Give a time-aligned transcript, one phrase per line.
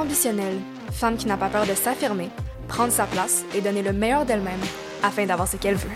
[0.00, 0.58] ambitionnelle,
[0.92, 2.30] femme qui n'a pas peur de s'affirmer,
[2.68, 4.60] prendre sa place et donner le meilleur d'elle-même
[5.02, 5.88] afin d'avoir ce qu'elle veut.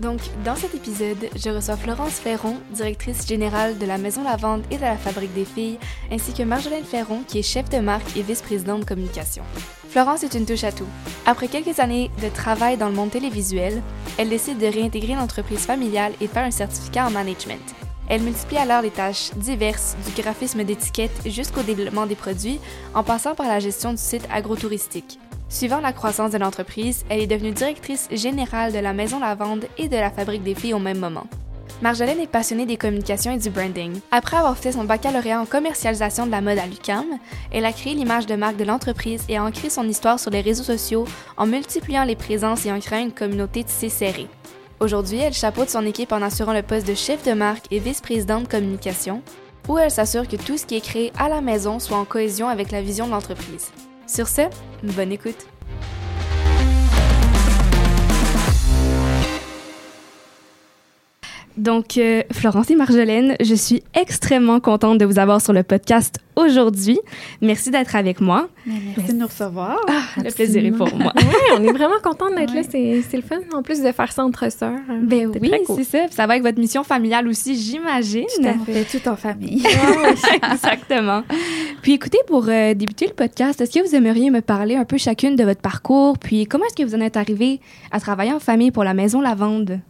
[0.00, 4.76] Donc, dans cet épisode, je reçois Florence Ferron, directrice générale de la Maison Lavande et
[4.76, 5.78] de la Fabrique des Filles,
[6.12, 9.44] ainsi que Marjolaine Ferron, qui est chef de marque et vice-présidente de communication.
[9.88, 10.88] Florence est une touche à tout.
[11.24, 13.80] Après quelques années de travail dans le monde télévisuel,
[14.18, 17.83] elle décide de réintégrer l'entreprise familiale et faire un certificat en management.
[18.08, 22.60] Elle multiplie alors les tâches diverses du graphisme d'étiquette jusqu'au développement des produits,
[22.94, 25.18] en passant par la gestion du site agrotouristique.
[25.48, 29.88] Suivant la croissance de l'entreprise, elle est devenue directrice générale de la Maison Lavande et
[29.88, 31.26] de la Fabrique des Filles au même moment.
[31.82, 34.00] Marjolaine est passionnée des communications et du branding.
[34.10, 37.04] Après avoir fait son baccalauréat en commercialisation de la mode à l'UCAM,
[37.52, 40.40] elle a créé l'image de marque de l'entreprise et a ancré son histoire sur les
[40.40, 41.04] réseaux sociaux
[41.36, 44.28] en multipliant les présences et en créant une communauté tissée serrée.
[44.80, 48.44] Aujourd'hui, elle chapeaute son équipe en assurant le poste de chef de marque et vice-présidente
[48.44, 49.22] de communication,
[49.68, 52.48] où elle s'assure que tout ce qui est créé à la maison soit en cohésion
[52.48, 53.70] avec la vision de l'entreprise.
[54.06, 54.42] Sur ce,
[54.82, 55.46] bonne écoute.
[61.56, 66.18] Donc, euh, Florence et Marjolaine, je suis extrêmement contente de vous avoir sur le podcast
[66.34, 66.98] aujourd'hui.
[67.40, 68.48] Merci d'être avec moi.
[68.66, 69.78] Merci de nous recevoir.
[69.88, 71.12] Ah, le plaisir est pour moi.
[71.16, 72.62] oui, on est vraiment contente d'être là.
[72.68, 74.80] C'est le fun, en plus de faire ça entre sœurs.
[75.02, 75.98] Ben oui, c'est ça.
[76.10, 78.26] ça va avec votre mission familiale aussi, j'imagine.
[78.34, 79.62] Tout à fait, tout en famille.
[80.52, 81.22] Exactement.
[81.82, 84.98] Puis écoutez, pour euh, débuter le podcast, est-ce que vous aimeriez me parler un peu
[84.98, 87.60] chacune de votre parcours, puis comment est-ce que vous en êtes arrivée
[87.92, 89.80] à travailler en famille pour la Maison Lavande?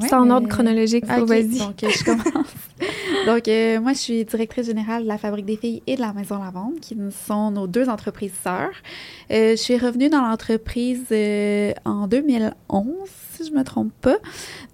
[0.00, 1.58] C'est en ordre chronologique, vas-y.
[1.58, 2.46] Donc, je commence.
[3.26, 6.12] donc, euh, moi, je suis directrice générale de la Fabrique des Filles et de la
[6.12, 6.96] Maison Lavande, qui
[7.26, 8.70] sont nos deux entreprises sœurs.
[9.30, 12.86] Euh, je suis revenue dans l'entreprise euh, en 2011,
[13.34, 14.18] si je me trompe pas.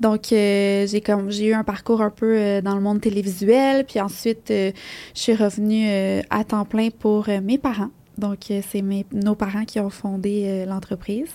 [0.00, 4.46] Donc, j'ai comme j'ai eu un parcours un peu dans le monde télévisuel, puis ensuite,
[4.48, 4.72] je
[5.14, 7.90] suis revenue à temps plein pour mes parents.
[8.16, 11.30] Donc, c'est nos parents qui ont fondé l'entreprise.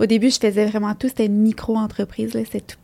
[0.00, 1.08] Au début, je faisais vraiment tout.
[1.08, 2.32] C'était une micro-entreprise.
[2.32, 2.76] C'était tout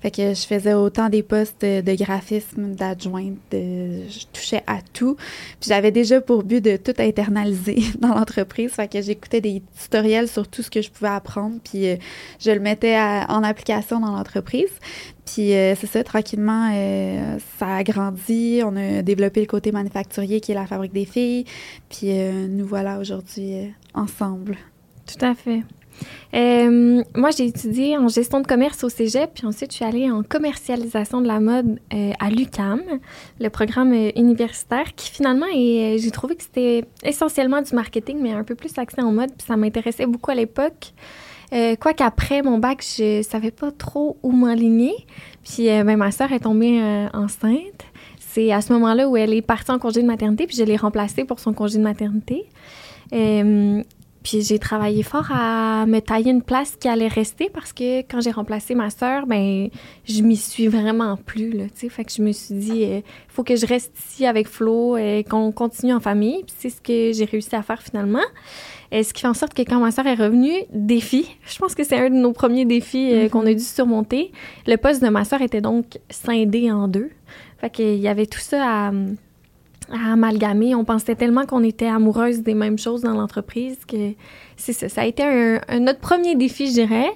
[0.00, 5.16] fait que je faisais autant des postes de, graphisme, d'adjointe, je touchais à tout.
[5.60, 8.72] Puis j'avais déjà pour but de tout internaliser dans l'entreprise.
[8.72, 11.96] Fait que j'écoutais des tutoriels sur tout ce que je pouvais apprendre, puis euh,
[12.40, 14.70] je le mettais en application dans l'entreprise.
[15.26, 18.60] Puis euh, c'est ça, tranquillement, euh, ça a grandi.
[18.64, 21.44] On a développé le côté manufacturier qui est la fabrique des filles.
[21.88, 22.12] Puis
[22.48, 24.56] nous voilà aujourd'hui ensemble.
[25.06, 25.62] Tout à fait.
[26.34, 30.10] Euh, moi, j'ai étudié en gestion de commerce au cégep, puis ensuite, je suis allée
[30.10, 32.82] en commercialisation de la mode euh, à l'UCAM,
[33.40, 38.42] le programme euh, universitaire, qui finalement, j'ai trouvé que c'était essentiellement du marketing, mais un
[38.42, 40.92] peu plus axé en mode, puis ça m'intéressait beaucoup à l'époque.
[41.80, 45.06] Quoique après mon bac, je savais pas trop où m'aligner.
[45.44, 46.82] Puis ben, ma sœur est tombée
[47.12, 47.84] enceinte.
[48.18, 50.74] C'est à ce moment-là où elle est partie en congé de maternité, puis je l'ai
[50.74, 52.46] remplacée pour son congé de maternité.
[54.24, 58.22] Puis j'ai travaillé fort à me tailler une place qui allait rester parce que quand
[58.22, 59.68] j'ai remplacé ma sœur, ben
[60.08, 61.88] je m'y suis vraiment plus là, tu sais.
[61.90, 64.96] Fait que je me suis dit, il euh, faut que je reste ici avec Flo
[64.96, 66.42] et qu'on continue en famille.
[66.42, 68.24] Puis c'est ce que j'ai réussi à faire finalement.
[68.90, 71.74] Et ce qui fait en sorte que quand ma sœur est revenue, défi, je pense
[71.74, 73.56] que c'est un de nos premiers défis euh, qu'on a mm-hmm.
[73.56, 74.32] dû surmonter.
[74.66, 77.10] Le poste de ma sœur était donc scindé en deux.
[77.58, 78.92] Fait qu'il y avait tout ça à
[79.92, 80.74] à amalgamer.
[80.74, 84.12] On pensait tellement qu'on était amoureuses des mêmes choses dans l'entreprise que
[84.56, 84.88] c'est ça.
[84.88, 87.10] Ça a été un, notre premier défi, je dirais.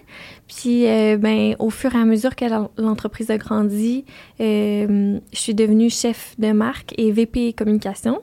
[0.49, 2.45] Puis, euh, ben, au fur et à mesure que
[2.81, 4.05] l'entreprise a grandi,
[4.41, 8.23] euh, je suis devenue chef de marque et VP communication.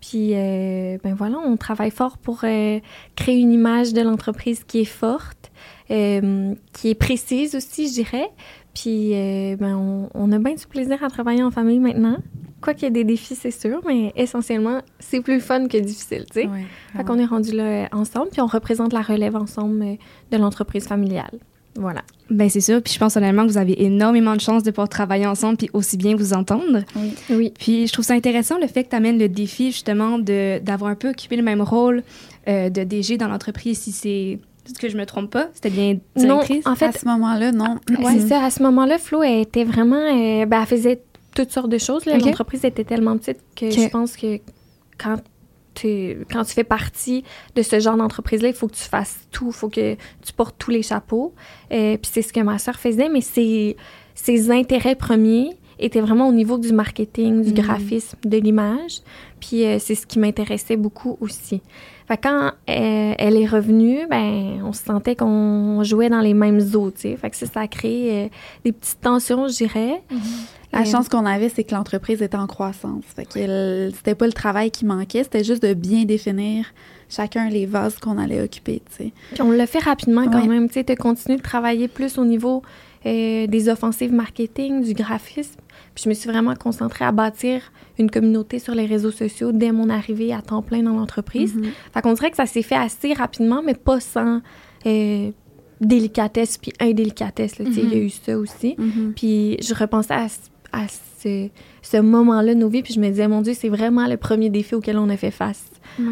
[0.00, 4.84] Puis, euh, ben voilà, on travaille fort pour créer une image de l'entreprise qui est
[4.84, 5.50] forte,
[5.88, 8.30] qui est précise aussi, je dirais.
[8.74, 9.10] Puis,
[9.58, 12.18] ben, on, on, a bien du plaisir à travailler en famille maintenant.
[12.62, 16.24] Quoi qu'il y ait des défis, c'est sûr, mais essentiellement, c'est plus fun que difficile,
[16.32, 16.48] tu sais.
[16.96, 19.94] fait qu'on est rendu là euh, ensemble, puis on représente la relève ensemble euh,
[20.30, 21.40] de l'entreprise familiale.
[21.74, 22.02] Voilà.
[22.30, 22.80] Ben c'est ça.
[22.80, 25.70] Puis je pense honnêtement que vous avez énormément de chance de pouvoir travailler ensemble puis
[25.72, 26.82] aussi bien vous entendre.
[26.94, 27.14] Oui.
[27.30, 27.52] oui.
[27.58, 30.90] Puis je trouve ça intéressant le fait que tu amènes le défi justement de d'avoir
[30.90, 32.02] un peu occupé le même rôle
[32.46, 34.38] euh, de DG dans l'entreprise si c'est
[34.78, 35.48] que je me trompe pas?
[35.54, 36.64] C'était bien directrice?
[36.64, 36.86] Non, en fait...
[36.86, 37.78] À ce moment-là, non.
[37.90, 38.44] Oui, c'est ça.
[38.44, 40.06] À ce moment-là, Flo était vraiment...
[40.46, 41.02] ben, elle faisait
[41.34, 42.04] toutes sortes de choses.
[42.06, 44.38] L'entreprise était tellement petite que je pense que
[44.98, 45.16] quand
[45.74, 47.24] tu, quand tu fais partie
[47.54, 50.56] de ce genre d'entreprise-là, il faut que tu fasses tout, il faut que tu portes
[50.58, 51.32] tous les chapeaux.
[51.70, 53.76] et euh, Puis c'est ce que ma soeur faisait, mais c'est
[54.14, 57.56] ses intérêts premiers était vraiment au niveau du marketing, du Mhm.
[57.56, 59.00] graphisme, de l'image.
[59.40, 61.62] Puis euh, c'est ce qui m'intéressait beaucoup aussi.
[62.08, 66.34] Fait que quand euh, elle est revenue, ben on se sentait qu'on jouait dans les
[66.34, 67.16] mêmes eaux, tu sais.
[67.16, 68.28] Fait que ça, ça a créé euh,
[68.64, 70.02] des petites tensions, je dirais.
[70.72, 73.04] La chance qu'on avait, c'est que l'entreprise était en croissance.
[73.14, 76.64] Fait que c'était pas le travail qui manquait, c'était juste de bien définir
[77.10, 79.12] chacun les vases qu'on allait occuper, tu sais.
[79.34, 80.46] Puis on l'a fait rapidement quand Ouais.
[80.48, 82.62] même, tu sais, de continuer de travailler plus au niveau
[83.04, 85.60] euh, des offensives marketing, du graphisme.
[85.94, 87.60] Puis je me suis vraiment concentrée à bâtir
[87.98, 91.54] une communauté sur les réseaux sociaux dès mon arrivée à temps plein dans l'entreprise.
[91.54, 91.64] Mhm.
[91.92, 94.40] Fait qu'on dirait que ça s'est fait assez rapidement, mais pas sans
[94.86, 95.30] euh,
[95.80, 97.58] délicatesse puis indélicatesse.
[97.58, 98.74] là, Il y a eu ça aussi.
[98.78, 99.12] Mhm.
[99.14, 100.38] Puis je repensais à, ce-
[100.72, 101.48] à ce,
[101.82, 104.48] ce moment-là de nos vies, puis je me disais, mon Dieu, c'est vraiment le premier
[104.50, 105.64] défi auquel on a fait face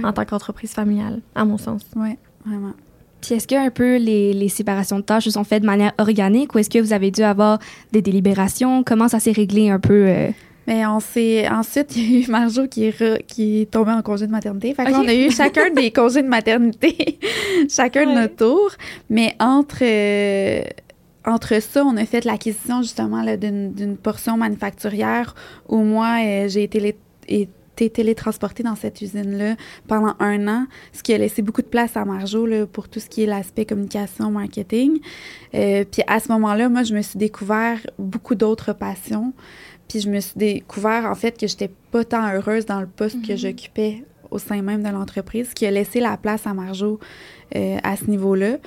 [0.05, 1.83] en tant qu'entreprise familiale, à mon sens.
[1.97, 2.75] Ouais, vraiment.
[3.21, 5.93] Puis est-ce que un peu les, les séparations de tâches se sont faites de manière
[5.99, 7.59] organique ou est-ce que vous avez dû avoir
[7.93, 8.83] des délibérations?
[8.85, 10.07] Comment ça s'est réglé un peu?
[10.09, 10.29] euh?
[10.67, 13.93] Mais on s'est ensuite il y a eu Marjo qui est re- qui est tombée
[13.93, 14.73] en congé de maternité.
[14.75, 15.05] Fait que là, Ok.
[15.07, 17.19] on a eu chacun des congés de maternité,
[17.69, 18.71] chacun de notre tour.
[19.09, 20.63] Mais entre euh,
[21.27, 25.35] entre ça, on a fait l'acquisition justement d'une portion manufacturière
[25.69, 26.95] où moi euh, j'ai été
[27.81, 29.57] été télétransportée dans cette usine-là
[29.89, 33.01] pendant un an, ce qui a laissé beaucoup de place à Marjo là, pour tout
[33.01, 35.01] ce qui est l'aspect communication, marketing.
[35.55, 39.33] Euh, puis à ce moment-là, moi, je me suis découvert beaucoup d'autres passions.
[39.89, 43.27] Puis je me suis découvert en fait que j'étais pas tant heureuse dans le poste
[43.27, 47.01] que j'occupais au sein même de l'entreprise, ce qui a laissé la place à Marjo
[47.57, 48.59] euh, à ce niveau-là.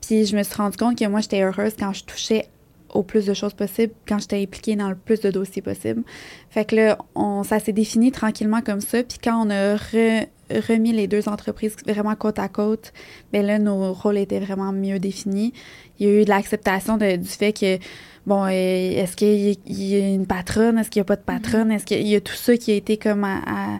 [0.00, 2.46] Puis je me suis rendu compte que moi, j'étais heureuse quand je touchais
[2.92, 6.02] au plus de choses possibles, quand j'étais impliquée dans le plus de dossiers possibles.
[6.50, 9.02] Fait que là, on, ça s'est défini tranquillement comme ça.
[9.02, 10.26] Puis quand on a re-
[10.68, 12.92] remis les deux entreprises vraiment côte à côte,
[13.32, 15.52] ben là, nos rôles étaient vraiment mieux définis.
[15.98, 17.78] Il y a eu de l'acceptation du fait que,
[18.26, 21.72] bon, euh, est-ce qu'il y, a une patronne, est-ce qu'il n'y a pas de patronne,
[21.72, 23.78] est-ce qu'il y a tout ça qui a été comme à- à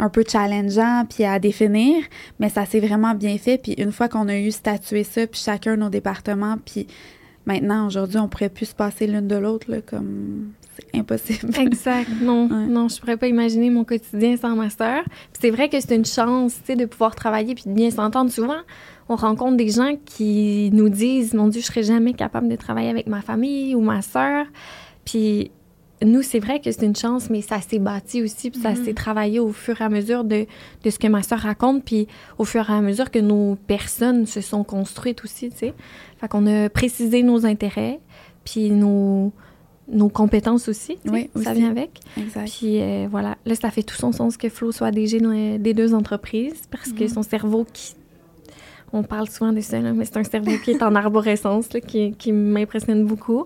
[0.00, 2.04] un peu challengeant puis à définir,
[2.38, 3.58] mais ça s'est vraiment bien fait.
[3.58, 6.86] Puis une fois qu'on a eu statué ça, puis chacun nos départements, puis
[7.48, 11.50] maintenant, aujourd'hui, on pourrait plus se passer l'une de l'autre, là, comme c'est impossible.
[11.58, 12.08] Exact.
[12.22, 12.66] Non, Ouais.
[12.66, 15.02] non, je pourrais pas imaginer mon quotidien sans ma sœur.
[15.04, 17.90] Puis c'est vrai que c'est une chance, tu sais, de pouvoir travailler puis de bien
[17.90, 18.30] s'entendre.
[18.30, 18.60] Souvent,
[19.08, 22.90] on rencontre des gens qui nous disent, mon Dieu, je serais jamais capable de travailler
[22.90, 24.46] avec ma famille ou ma sœur.
[25.04, 25.50] Puis
[26.00, 28.84] nous, c'est vrai que c'est une chance, mais ça s'est bâti aussi, puis ça Mhm.
[28.84, 30.46] s'est travaillé au fur et à mesure de,
[30.84, 32.06] de ce que ma sœur raconte, puis
[32.38, 35.74] au fur et à mesure que nos personnes se sont construites aussi, tu sais.
[36.18, 38.00] Fait qu'on a précisé nos intérêts,
[38.44, 39.32] puis nos,
[39.90, 40.98] nos compétences aussi.
[41.06, 42.00] Oui, ça vient avec.
[42.16, 42.50] Exact.
[42.50, 45.20] Puis euh, voilà, là, ça fait tout son sens que Flo soit DG
[45.58, 47.08] des deux entreprises parce que Mhm.
[47.08, 47.94] son cerveau qui.
[48.92, 51.80] On parle souvent de ça, là, mais c'est un cerveau qui est en arborescence, là,
[51.80, 53.44] qui, qui m'impressionne beaucoup.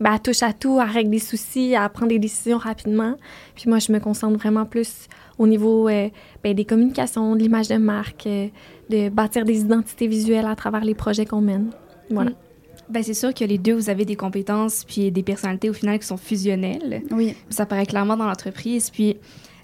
[0.00, 3.14] Ben, elle touche à tout, elle règle des soucis, elle prend des décisions rapidement.
[3.54, 5.08] Puis moi, je me concentre vraiment plus
[5.38, 6.08] au niveau euh,
[6.44, 8.48] ben, des communications, de l'image de marque, euh,
[8.90, 11.70] de bâtir des identités visuelles à travers les projets qu'on mène.
[12.10, 12.30] Voilà.
[12.30, 12.34] Mm.
[12.88, 15.98] Ben, c'est sûr que les deux, vous avez des compétences puis des personnalités au final
[15.98, 17.02] qui sont fusionnelles.
[17.10, 17.34] Oui.
[17.48, 18.90] Ça paraît clairement dans l'entreprise.
[18.90, 19.16] Puis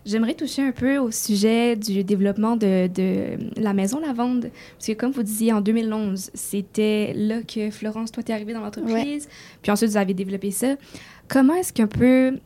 [0.07, 4.51] j'aimerais toucher un peu au sujet du développement de, de la maison Lavande.
[4.79, 8.63] Parce que comme vous disiez, en 2011, c'était là que Florence, toi, t'es arrivée dans
[8.63, 9.29] l'entreprise.
[9.63, 10.77] Puis ensuite, vous avez développé ça.
[11.29, 12.39] Comment est-ce qu'un peu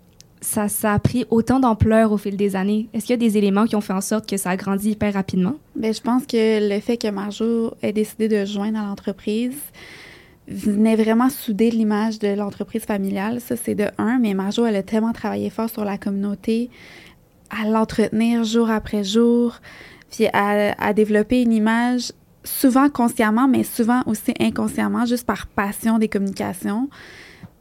[0.42, 2.88] ça, a pris autant d'ampleur au fil des années?
[2.92, 4.90] Est-ce qu'il y a des éléments qui ont fait en sorte que ça a grandi
[4.90, 5.54] hyper rapidement?
[5.76, 9.56] Ben, je pense que le fait que Marjo ait décidé de joindre à l'entreprise
[10.48, 13.40] venait vraiment souder l'image de l'entreprise familiale.
[13.40, 14.18] Ça, c'est de un.
[14.18, 16.70] Mais Marjo, elle a tellement travaillé fort sur la communauté,
[17.50, 19.60] à l'entretenir jour après jour,
[20.10, 22.12] puis à, développer une image
[22.44, 26.88] souvent consciemment, mais souvent aussi inconsciemment, juste par passion des communications.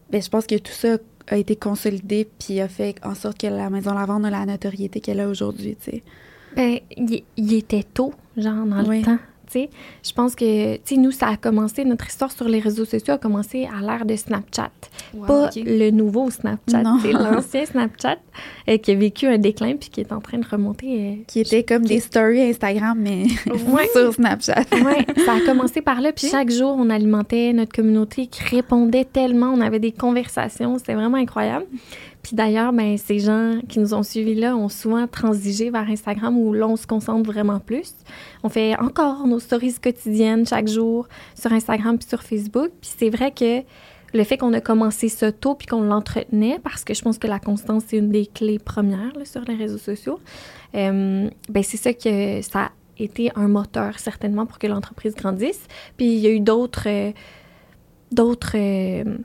[0.09, 0.97] Ben, je pense que tout ça
[1.27, 4.99] a été consolidé puis a fait en sorte que la Maison Lavande a la notoriété
[5.01, 6.03] qu'elle a aujourd'hui, tu sais.
[6.55, 8.99] Ben, il, il était tôt, genre, dans Oui.
[8.99, 9.17] le temps.
[9.51, 9.69] Tu sais.
[10.03, 13.13] Je pense que, tu sais, nous, ça a commencé, notre histoire sur les réseaux sociaux
[13.15, 14.71] a commencé à l'ère de Snapchat.
[15.27, 18.17] Pas le nouveau Snapchat, c'est l'ancien Snapchat
[18.69, 20.87] euh, qui a vécu un déclin puis qui est en train de remonter.
[20.87, 23.23] euh, Qui était comme des stories Instagram, mais
[23.71, 23.87] Ouais.
[23.93, 24.63] sur Snapchat.
[24.83, 26.11] Ouais, ça a commencé par là.
[26.13, 29.47] Puis chaque jour, on alimentait notre communauté qui répondait tellement.
[29.53, 30.77] On avait des conversations.
[30.77, 31.65] C'était vraiment incroyable.
[32.23, 36.37] Puis d'ailleurs, ben, ces gens qui nous ont suivis là ont souvent transigé vers Instagram
[36.37, 37.93] où là, on se concentre vraiment plus.
[38.43, 42.69] On fait encore nos stories quotidiennes chaque jour sur Instagram puis sur Facebook.
[42.79, 43.63] Puis c'est vrai que
[44.13, 47.27] le fait qu'on a commencé ça tôt puis qu'on l'entretenait, parce que je pense que
[47.27, 50.19] la constance, c'est une des clés premières sur les réseaux sociaux,
[50.75, 55.61] euh, ben c'est ça que ça a été un moteur certainement pour que l'entreprise grandisse.
[55.97, 56.87] Puis il y a eu d'autres...
[56.87, 57.13] euh,
[58.11, 58.55] d'autres...
[58.55, 59.17] euh,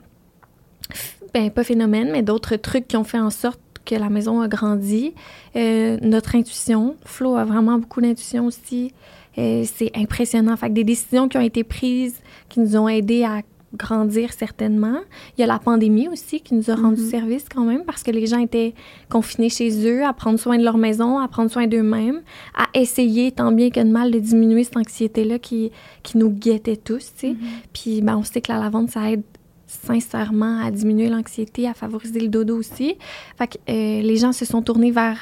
[1.33, 4.47] ben pas phénomène, mais d'autres trucs qui ont fait en sorte que la maison a
[4.47, 5.13] grandi.
[5.55, 8.91] Euh, notre intuition, Flo a vraiment beaucoup d'intuition aussi.
[9.37, 10.57] Euh, c'est impressionnant.
[10.57, 12.15] Fait que des décisions qui ont été prises,
[12.49, 13.41] qui nous ont aidés à
[13.75, 14.99] grandir certainement.
[15.37, 17.09] Il y a la pandémie aussi qui nous a rendu Mhm.
[17.09, 18.73] service quand même parce que les gens étaient
[19.09, 22.21] confinés chez eux, à prendre soin de leur maison, à prendre soin d'eux-mêmes,
[22.55, 26.77] à essayer tant bien que de mal de diminuer cette anxiété-là qui, qui nous guettait
[26.77, 27.29] tous, tu sais.
[27.29, 27.37] Mhm.
[27.73, 29.23] Puis ben, on sait que la lavande, ça aide
[29.67, 32.95] sincèrement à diminuer l'anxiété, à favoriser le dodo aussi.
[33.37, 35.19] Fait que euh, les gens se sont tournés vers,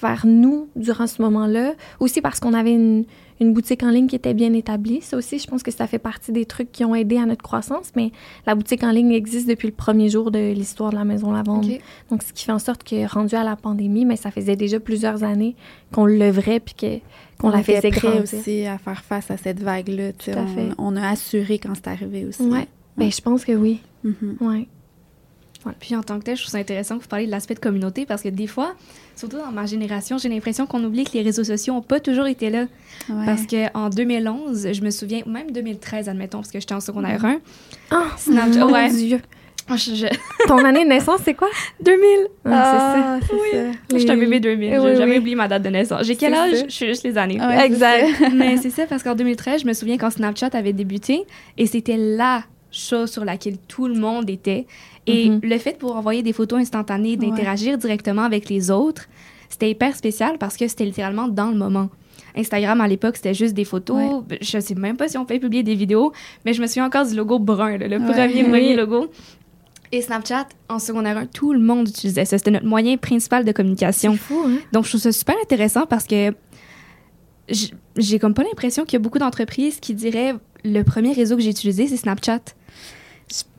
[0.00, 1.74] vers nous durant ce moment-là.
[1.98, 3.04] Aussi parce qu'on avait une,
[3.40, 5.00] une boutique en ligne qui était bien établie.
[5.00, 7.42] Ça aussi, je pense que ça fait partie des trucs qui ont aidé à notre
[7.42, 7.90] croissance.
[7.96, 8.12] Mais
[8.46, 11.64] la boutique en ligne existe depuis le premier jour de l'histoire de la Maison Lavande.
[11.66, 11.80] Ok.
[12.10, 14.78] Donc, ce qui fait en sorte que, rendu à la pandémie, mais ça faisait déjà
[14.78, 15.56] plusieurs années
[15.92, 16.98] qu'on le levrait puis que,
[17.38, 18.22] qu'on on la faisait prêt grandir.
[18.22, 20.12] aussi à faire face à cette vague-là.
[20.78, 22.42] on, on a assuré quand c'est arrivé aussi.
[22.42, 22.68] Ouais.
[22.96, 23.80] Ben, je pense que oui.
[24.04, 24.36] Mhm.
[24.40, 24.66] Ouais.
[25.78, 27.60] Puis en tant que tel, je trouve ça intéressant que vous parliez de l'aspect de
[27.60, 28.72] communauté parce que des fois,
[29.14, 32.26] surtout dans ma génération, j'ai l'impression qu'on oublie que les réseaux sociaux n'ont pas toujours
[32.26, 32.64] été là.
[33.10, 33.26] Ouais.
[33.26, 37.22] Parce qu'en 2011, je me souviens, ou même 2013, admettons, parce que j'étais en secondaire
[37.22, 37.40] 1.
[37.90, 38.88] Ah, Snapchat, mon ouais.
[38.90, 39.20] Dieu.
[39.70, 40.06] Oh, je, je-
[40.48, 41.48] Ton année de naissance, c'est quoi?
[41.84, 42.08] 2000!
[42.46, 43.40] Ah, c'est Oui.
[43.52, 43.58] ça.
[43.92, 44.78] Je suis un bébé 2000.
[44.78, 45.18] Oui, J'ai jamais oui.
[45.18, 46.06] oublié ma date de naissance.
[46.06, 46.54] J'ai quel âge?
[46.54, 46.64] ça.
[46.66, 47.38] Je suis juste les années.
[47.38, 48.08] Ouais, exact.
[48.34, 51.24] Mais c'est ça, parce qu'en 2013, je me souviens quand Snapchat avait débuté
[51.58, 54.66] et c'était la chose sur laquelle tout le monde était.
[55.06, 55.40] Et Mhm.
[55.42, 59.08] le fait de pouvoir envoyer des photos instantanées, d'interagir directement avec les autres,
[59.48, 61.88] c'était hyper spécial parce que c'était littéralement dans le moment.
[62.36, 64.22] Instagram, à l'époque, c'était juste des photos.
[64.40, 66.12] Je sais même pas si on peut publier des vidéos,
[66.44, 68.04] mais je me souviens encore du logo brun, là, le Ouais.
[68.04, 69.08] premier, premier logo.
[69.90, 72.38] Et Snapchat, en secondaire 1, tout le monde utilisait ça.
[72.38, 74.14] C'était notre moyen principal de communication.
[74.14, 74.58] Fou, hein?
[74.70, 76.32] Donc, je trouve ça super intéressant parce que
[77.96, 80.34] j'ai comme pas l'impression qu'il y a beaucoup d'entreprises qui diraient
[80.64, 82.40] le premier réseau que j'ai utilisé, c'est Snapchat.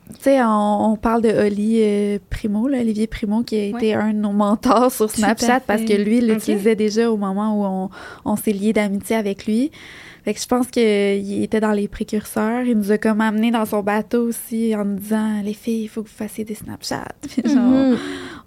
[0.10, 3.93] Tu sais, on, on parle de Oli euh, Primo, là, Olivier Primo, qui a été
[3.93, 7.63] un de nos mentors sur Snapchat parce que lui, il l'utilisait déjà au moment où
[8.25, 9.72] on, on s'est lié d'amitié avec lui.
[10.25, 12.62] Fait que je pense qu'il était dans les précurseurs.
[12.63, 15.88] Il nous a comme amené dans son bateau aussi en nous disant les filles, il
[15.88, 17.05] faut que vous fassiez des Snapchat.
[17.27, 17.98] Puis genre, Mhm.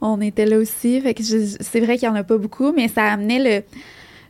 [0.00, 1.00] on était là aussi.
[1.00, 3.62] Fait que c'est vrai qu'il y en a pas beaucoup, mais ça amenait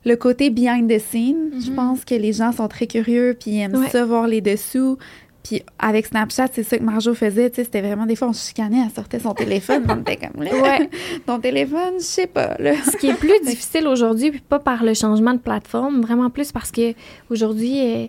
[0.06, 1.50] le, le côté behind the scene.
[1.62, 1.76] Je Mhm.
[1.76, 3.90] pense que les gens sont très curieux puis ils aiment Ouais.
[3.90, 4.96] ça, voir les dessous.
[5.44, 7.50] Puis avec Snapchat, c'est ça que Marjo faisait.
[7.50, 9.84] Tu sais, c'était vraiment des fois, on se chicanait, elle sortait son téléphone.
[9.88, 10.50] on était comme là.
[10.54, 10.90] Ouais.
[11.26, 12.72] Ton téléphone, je sais pas, là.
[12.90, 16.50] Ce qui est plus difficile aujourd'hui, puis pas par le changement de plateforme, vraiment plus
[16.50, 16.94] parce que
[17.28, 18.06] aujourd'hui, euh,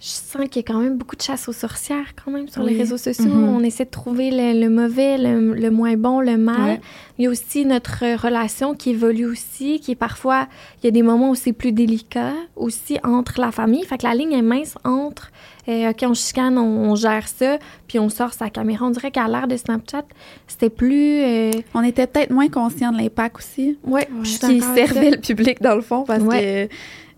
[0.00, 2.62] je sens qu'il y a quand même beaucoup de chasse aux sorcières quand même sur
[2.62, 3.26] les réseaux sociaux.
[3.26, 3.56] Mhm.
[3.56, 6.62] On essaie de trouver le, le mauvais, le, le moins bon, le mal.
[6.62, 6.80] Ouais.
[7.18, 10.46] Il y a aussi notre relation qui évolue aussi, qui est parfois,
[10.82, 13.84] il y a des moments où c'est plus délicat aussi entre la famille.
[13.84, 15.30] Fait que la ligne est mince entre,
[15.70, 18.86] euh, OK, on chicane, on, on gère ça, puis on sort sa caméra.
[18.86, 20.04] On dirait qu'à l'ère de Snapchat,
[20.48, 21.20] c'était plus...
[21.22, 23.78] euh, On était peut-être moins conscients de l'impact aussi.
[23.84, 26.68] ouais, suis Qui servait le public dans le fond parce Ouais.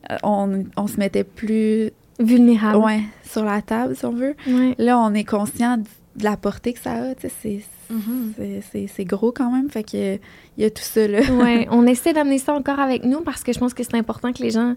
[0.09, 2.79] que euh, on, on se mettait plus Vulnérable.
[2.85, 4.35] ouais, sur la table, si on veut.
[4.47, 4.75] Ouais.
[4.79, 7.15] Là, on est conscient de la portée que ça a.
[7.21, 7.61] sais, C'est
[8.37, 9.69] c'est- c'est- c'est gros quand même.
[9.71, 11.21] Fait que il y a tout ça, là.
[11.21, 14.33] ouais, on essaie d'amener ça encore avec nous parce que je pense que c'est important
[14.33, 14.75] que les gens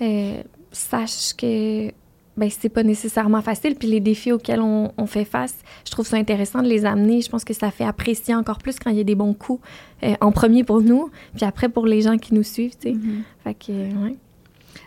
[0.00, 0.42] euh,
[0.72, 1.90] sachent que
[2.36, 3.76] ben, c'est pas nécessairement facile.
[3.76, 7.20] Puis les défis auxquels on, on fait face, je trouve ça intéressant de les amener.
[7.20, 9.60] Je pense que ça fait apprécier encore plus quand il y a des bons coups.
[10.02, 12.94] euh, en premier pour nous, puis après pour les gens qui nous suivent, tu sais.
[12.94, 13.22] Mhm.
[13.42, 14.16] Fait que, euh, ouais.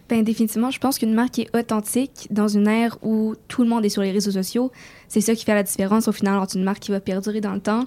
[0.10, 3.84] Ben définitivement, je pense qu'une marque est authentique dans une ère où tout le monde
[3.84, 4.72] est sur les réseaux sociaux,
[5.08, 7.54] c'est ça qui fait la différence au final entre une marque qui va perdurer dans
[7.54, 7.84] le temps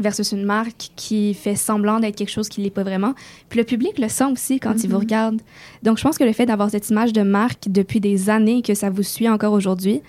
[0.00, 3.14] versus une marque qui fait semblant d'être quelque chose qui l'est pas vraiment.
[3.48, 5.00] Puis le public le sent aussi quand il vous Mhm.
[5.00, 5.40] regarde.
[5.82, 8.74] Donc je pense que le fait d'avoir cette image de marque depuis des années que
[8.74, 10.00] ça vous suit encore aujourd'hui,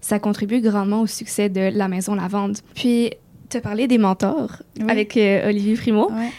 [0.00, 2.58] ça contribue grandement au succès de la maison Lavande.
[2.74, 3.10] Puis
[3.48, 4.86] te parler des mentors Oui.
[4.88, 6.10] avec euh, Olivier Primo.
[6.10, 6.30] Ouais.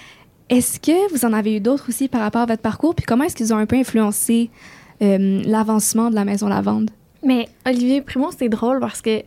[0.49, 2.95] Est-ce que vous en avez eu d'autres aussi par rapport à votre parcours?
[2.95, 4.49] Puis comment est-ce qu'ils ont un peu influencé
[5.01, 6.91] euh, l'avancement de la maison Lavande?
[7.23, 9.21] Mais Olivier Primo, c'est drôle parce que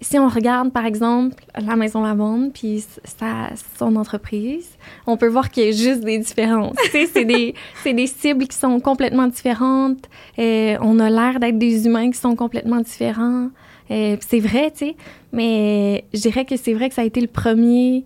[0.00, 4.68] si- on regarde, par exemple, la Maison Lavande puis sa, son entreprise,
[5.06, 6.76] on peut voir qu'il y a juste des différences.
[6.84, 10.04] Tu sais, c'est des, c'est des cibles qui sont complètement différentes.
[10.38, 13.48] Euh, on a l'air d'être des humains qui sont complètement différents.
[13.90, 14.96] Euh, c'est vrai, tu sais.
[15.32, 18.04] Mais je dirais que c'est vrai que ça a été le premier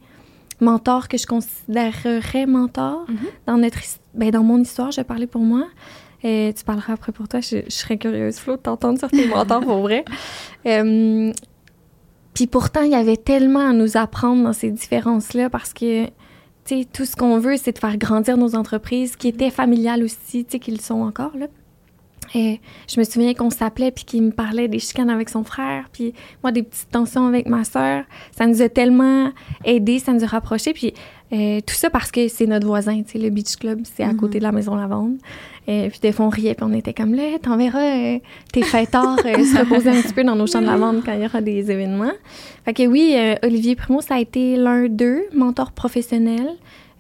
[0.61, 3.17] mentor que je considérerais mentor Mhm.
[3.47, 3.79] dans notre
[4.15, 5.65] ben, dans mon histoire, je vais parler pour moi.
[6.25, 7.41] Euh, tu parleras après pour toi.
[7.41, 10.05] Je, je serais curieuse, Flo, de t'entendre sur tes mentors pour vrai.
[10.67, 11.33] Euh,
[12.35, 16.11] Puis pourtant, il y avait tellement à nous apprendre dans ces différences-là parce que, tu
[16.65, 20.45] sais, tout ce qu'on veut, c'est de faire grandir nos entreprises qui étaient familiales aussi,
[20.45, 21.47] tu sais, qu'ils sont encore, là.
[22.35, 25.89] Et je me souviens qu'on s'appelait puis qu'il me parlait des chicanes avec son frère,
[25.93, 28.05] puis moi des petites tensions avec ma sœur.
[28.37, 29.33] Ça nous a tellement
[29.65, 30.73] aidés, ça nous a rapprochés.
[30.73, 30.95] Puis
[31.33, 34.13] euh, tout ça parce que c'est notre voisin, tu sais, le Beach Club, c'est à
[34.15, 35.17] côté de la Maison Lavande.
[35.67, 37.79] Et puis des fois, on riait, puis on était comme là, t'enverras
[38.15, 38.19] euh,
[38.53, 41.23] tes fêtards euh, se reposer un petit peu dans nos champs de lavande quand il
[41.23, 42.11] y aura des événements.
[42.65, 46.49] Fait que oui, euh, Olivier Primo, ça a été l'un d'eux, mentor professionnel.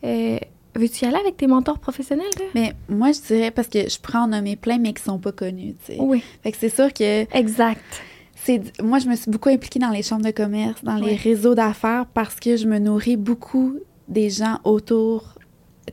[0.04, 0.38] Euh,
[0.76, 2.44] Veux-tu y aller avec tes mentors professionnels, là?
[2.54, 5.32] Mais moi, je dirais, parce que je prends en nommer plein, mais qui sont pas
[5.32, 5.99] connus, tu sais.
[5.99, 7.82] Oui, Fait que c'est sûr que exact.
[8.37, 11.56] c'est moi je me suis beaucoup impliquée dans les chambres de commerce, dans les réseaux
[11.56, 13.75] d'affaires parce que je me nourris beaucoup
[14.11, 15.35] des gens autour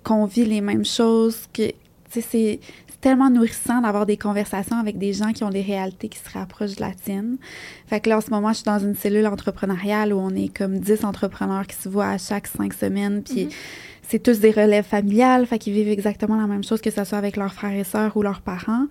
[0.03, 1.71] qu'on vit les mêmes choses que
[2.09, 2.59] c'est c'est
[3.01, 6.77] tellement nourrissant d'avoir des conversations avec des gens qui ont des réalités qui se rapprochent
[6.77, 7.37] de la tienne.
[7.85, 10.47] Fait que là, en ce moment, je suis dans une cellule entrepreneuriale où on est
[10.47, 13.21] comme 10 entrepreneurs qui se voient à chaque cinq semaines.
[13.21, 13.49] Puis
[14.01, 17.17] c'est tous des relèves familiales, fait qu'ils vivent exactement la même chose, que ce soit
[17.17, 18.87] avec leurs frères et sœurs ou leurs parents.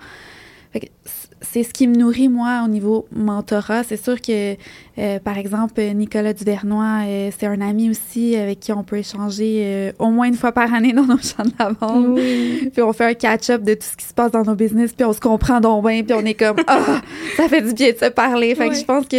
[1.41, 3.83] C'est ce qui me nourrit, moi, au niveau mentorat.
[3.83, 4.57] C'est sûr que,
[4.99, 9.63] euh, par exemple, Nicolas Duvernois, euh, c'est un ami aussi avec qui on peut échanger
[9.65, 12.19] euh, au moins une fois par année dans nos champs de lavande.
[12.19, 12.71] Oui.
[12.73, 15.05] Puis on fait un catch-up de tout ce qui se passe dans nos business, puis
[15.05, 17.01] on se comprend donc bien, puis on est comme «Ah,
[17.37, 19.17] ça fait du bien de se parler!» Fait que je pense que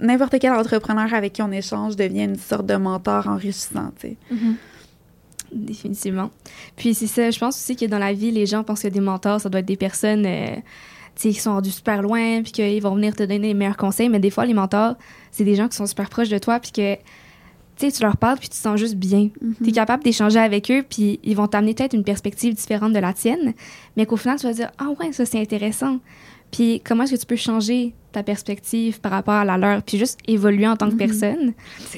[0.00, 4.16] n'importe quel entrepreneur avec qui on échange devient une sorte de mentor enrichissant, tu sais.
[5.54, 6.30] Définitivement.
[6.76, 9.00] Puis c'est ça, je pense aussi que dans la vie, les gens pensent que des
[9.00, 10.56] mentors, ça doit être des personnes euh,
[11.14, 13.76] tu sais, qui sont rendus super loin, puis qu'ils vont venir te donner les meilleurs
[13.76, 14.08] conseils.
[14.08, 14.94] Mais des fois, les mentors,
[15.30, 16.94] c'est des gens qui sont super proches de toi, puis que
[17.76, 19.30] tu sais, tu leur parles, puis tu te sens juste bien.
[19.62, 22.98] Tu es capable d'échanger avec eux, puis ils vont t'amener peut-être une perspective différente de
[22.98, 23.54] la tienne,
[23.96, 25.98] mais qu'au final, tu vas dire Ah ouais, ça c'est intéressant.
[26.52, 29.96] Puis comment est-ce que tu peux changer ta perspective par rapport à la leur, puis
[29.98, 30.98] juste évoluer en tant que Mhm.
[30.98, 31.52] personne?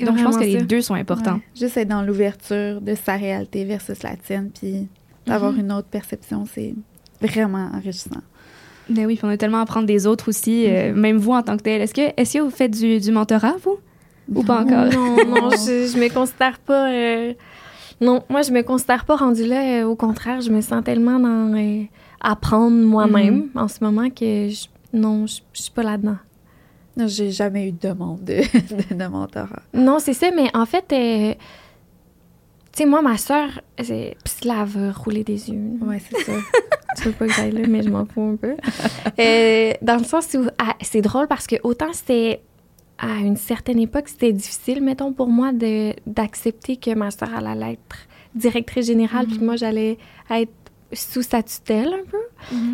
[0.06, 1.34] Donc je pense que les deux sont importants.
[1.34, 1.42] Ouais.
[1.58, 4.86] Juste être dans l'ouverture de sa réalité versus la tienne, puis
[5.26, 5.60] d'avoir Mhm.
[5.60, 6.74] une autre perception, c'est
[7.20, 8.20] vraiment enrichissant.
[8.88, 11.42] Ben oui, puis on a tellement à apprendre des autres aussi, euh, même vous en
[11.42, 11.80] tant que tel.
[11.80, 13.78] Est-ce que, est-ce que vous faites du, du mentorat, vous?
[14.34, 14.86] Ou pas encore?
[14.92, 16.90] Non, non, je, je me considère pas.
[16.92, 17.32] euh,
[18.00, 19.80] Non, moi, je me considère pas rendue là.
[19.80, 21.82] euh, au contraire, je me sens tellement dans euh,
[22.24, 26.16] apprendre moi-même en ce moment que je- non, je, je suis pas là-dedans.
[26.96, 28.34] Non, J'ai jamais eu de demande de,
[28.90, 29.62] de, de mentorat.
[29.72, 31.34] Non, c'est ça, mais en fait, euh,
[32.72, 33.48] tu sais, moi, ma soeur,
[33.82, 34.16] c'est.
[34.44, 35.60] Va rouler des yeux.
[35.80, 36.32] Ouais, c'est ça.
[36.96, 38.56] tu veux pas que j'aille là, mais je m'en fous un peu.
[39.18, 42.40] Euh, dans le sens où ah, c'est drôle parce que autant c'était
[42.98, 47.72] à une certaine époque, c'était difficile, mettons, pour moi de d'accepter que ma soeur allait
[47.72, 47.96] être
[48.34, 49.98] directrice générale, puis que moi j'allais
[50.30, 50.52] être
[50.94, 52.16] sous sa tutelle un peu.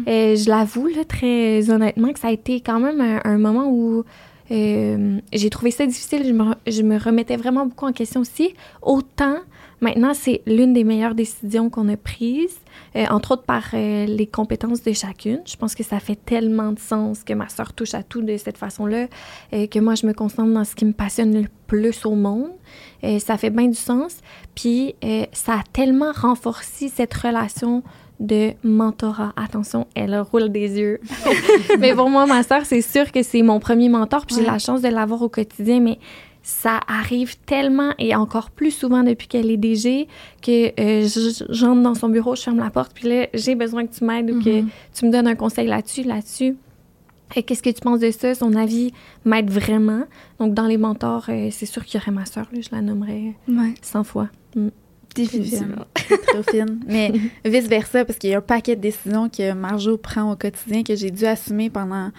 [0.09, 3.69] Euh, je l'avoue, là, très honnêtement, que ça a été quand même un, un moment
[3.69, 4.05] où
[4.51, 6.25] euh, j'ai trouvé ça difficile.
[6.27, 8.55] Je me, je me remettais vraiment beaucoup en question aussi.
[8.83, 9.37] Autant,
[9.81, 12.59] maintenant, c'est l'une des meilleures décisions qu'on a prises,
[12.97, 15.41] euh, entre autres par euh, les compétences de chacune.
[15.47, 18.37] Je pense que ça fait tellement de sens que ma soeur touche à tout de
[18.37, 19.07] cette façon-là,
[19.53, 22.51] que moi, je me concentre dans ce qui me passionne le plus au monde.
[23.21, 24.19] Ça fait bien du sens.
[24.55, 24.95] Puis,
[25.33, 27.83] ça a tellement renforcé cette relation
[28.21, 29.33] de mentorat.
[29.37, 31.01] Attention, elle roule des yeux.
[31.81, 34.59] mais pour moi, ma soeur, c'est sûr que c'est mon premier mentor, puis j'ai la
[34.59, 35.99] chance de l'avoir au quotidien, mais
[36.43, 40.09] ça arrive tellement et encore plus souvent depuis qu'elle est DG
[40.43, 43.87] que euh, je- j'entre dans son bureau, je ferme la porte, puis là, j'ai besoin
[43.87, 44.69] que tu m'aides ou que Mhm.
[44.95, 46.57] tu me donnes un conseil là-dessus, là-dessus.
[47.37, 48.35] Et Qu'est-ce que tu penses de ça?
[48.35, 48.93] Son avis
[49.25, 50.03] m'aide vraiment.
[50.41, 52.83] Donc, dans les mentors, euh, c'est sûr qu'il y aurait ma soeur, là, je la
[52.83, 54.29] nommerais Ouais, 100 fois.
[55.15, 55.85] Définitivement.
[56.29, 56.81] Trop fine.
[56.87, 57.13] Mais
[57.45, 60.95] vice-versa, parce qu'il y a un paquet de décisions que Marjo prend au quotidien que
[60.95, 62.11] j'ai dû assumer pendant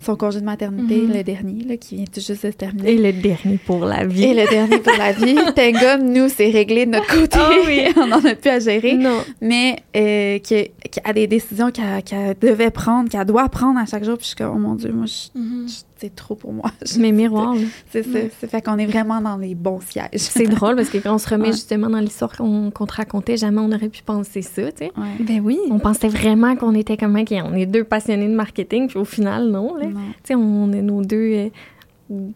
[0.00, 1.14] son congé de maternité, Mhm.
[1.14, 2.92] le dernier, là, qui vient tout juste de se terminer.
[2.92, 4.24] Et le dernier pour la vie.
[4.24, 5.34] Et le dernier pour la vie.
[5.56, 7.38] God, nous, c'est réglé de notre côté.
[7.40, 7.84] Ah oui.
[7.96, 8.96] On n'en a plus à gérer.
[8.96, 9.20] Non.
[9.40, 10.68] Mais euh, qui
[11.02, 14.18] a des décisions qu'elle qu'elle devait prendre, qu'elle doit prendre à chaque jour.
[14.18, 15.30] Puis je suis comme, oh mon Dieu, moi, je-
[15.68, 16.70] je- c'est trop pour moi.
[16.84, 17.60] Je- Mais miroir, là.
[17.90, 18.18] C'est ça.
[18.40, 20.08] C'est fait qu'on est vraiment dans les bons sièges.
[20.14, 21.52] C'est drôle parce que quand on se remet Ouais.
[21.52, 24.92] justement dans l'histoire qu'on te racontait, jamais on aurait pu penser ça, tu sais.
[24.96, 25.24] Ouais.
[25.24, 25.58] Ben oui.
[25.70, 29.04] On pensait vraiment qu'on était comme, OK, on est deux passionnés de marketing, puis au
[29.04, 29.86] final, non, là.
[29.86, 31.48] Tu sais, on est nos deux, euh,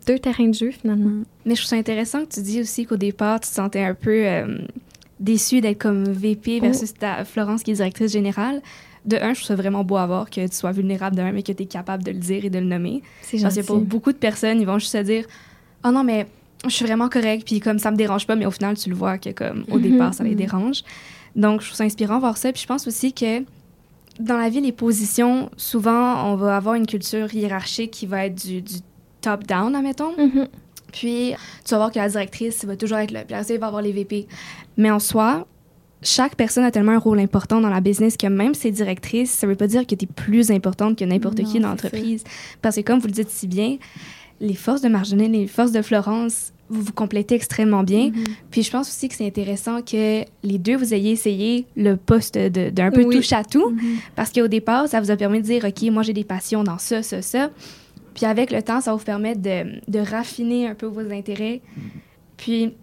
[0.07, 1.25] deux terrains de jeu, finalement.
[1.45, 3.95] Mais je trouve ça intéressant que tu dis aussi qu'au départ, tu te sentais un
[3.95, 4.59] peu euh,
[5.21, 8.63] déçue d'être comme VP versus ta Florence qui est directrice générale.
[9.05, 11.43] De un, je trouve ça vraiment beau à voir que tu sois vulnérable d'un, mais
[11.43, 13.03] que tu es capable de le dire et de le nommer.
[13.23, 15.25] C'est Parce que pour beaucoup de personnes, ils vont juste se dire
[15.85, 16.27] Oh non, mais
[16.65, 18.97] je suis vraiment correct, puis comme ça me dérange pas, mais au final, tu le
[18.97, 20.37] vois que comme au Mhm, départ, ça les mhm.
[20.37, 20.83] dérange.
[21.37, 22.53] Donc, je trouve ça inspirant de voir ça.
[22.53, 23.45] Puis je pense aussi que
[24.19, 28.35] dans la vie, les positions, souvent, on va avoir une culture hiérarchique qui va être
[28.35, 28.75] du, du
[29.21, 30.13] top-down, admettons.
[30.19, 30.49] Mhm.
[30.93, 31.35] Puis,
[31.65, 33.23] tu vas voir que la directrice va toujours être là.
[33.25, 34.27] Puis il va avoir les VP.
[34.77, 35.47] Mais en soi,
[36.03, 39.47] chaque personne a tellement un rôle important dans la business que même si directrice, ça
[39.47, 42.25] veut pas dire que tu es plus importante que n'importe qui dans l'entreprise.
[42.63, 43.79] Parce que comme vous le dites si bien,
[44.41, 48.09] les forces de Marjolaine et les forces de Florence, vous vous complétez extrêmement bien.
[48.11, 48.27] Mm-hmm.
[48.51, 52.39] Puis je pense aussi que c'est intéressant que les deux, vous ayez essayé le poste
[52.39, 53.17] d'un peu Oui.
[53.17, 53.71] touche à tout.
[53.71, 53.97] Mhm.
[54.15, 56.79] Parce qu'au départ, ça vous a permis de dire, OK, moi j'ai des passions dans
[56.79, 57.51] ça, ça, ça.
[58.15, 61.61] Puis avec le temps, ça va vous permettre de, de raffiner un peu vos intérêts.
[62.37, 62.75] Puis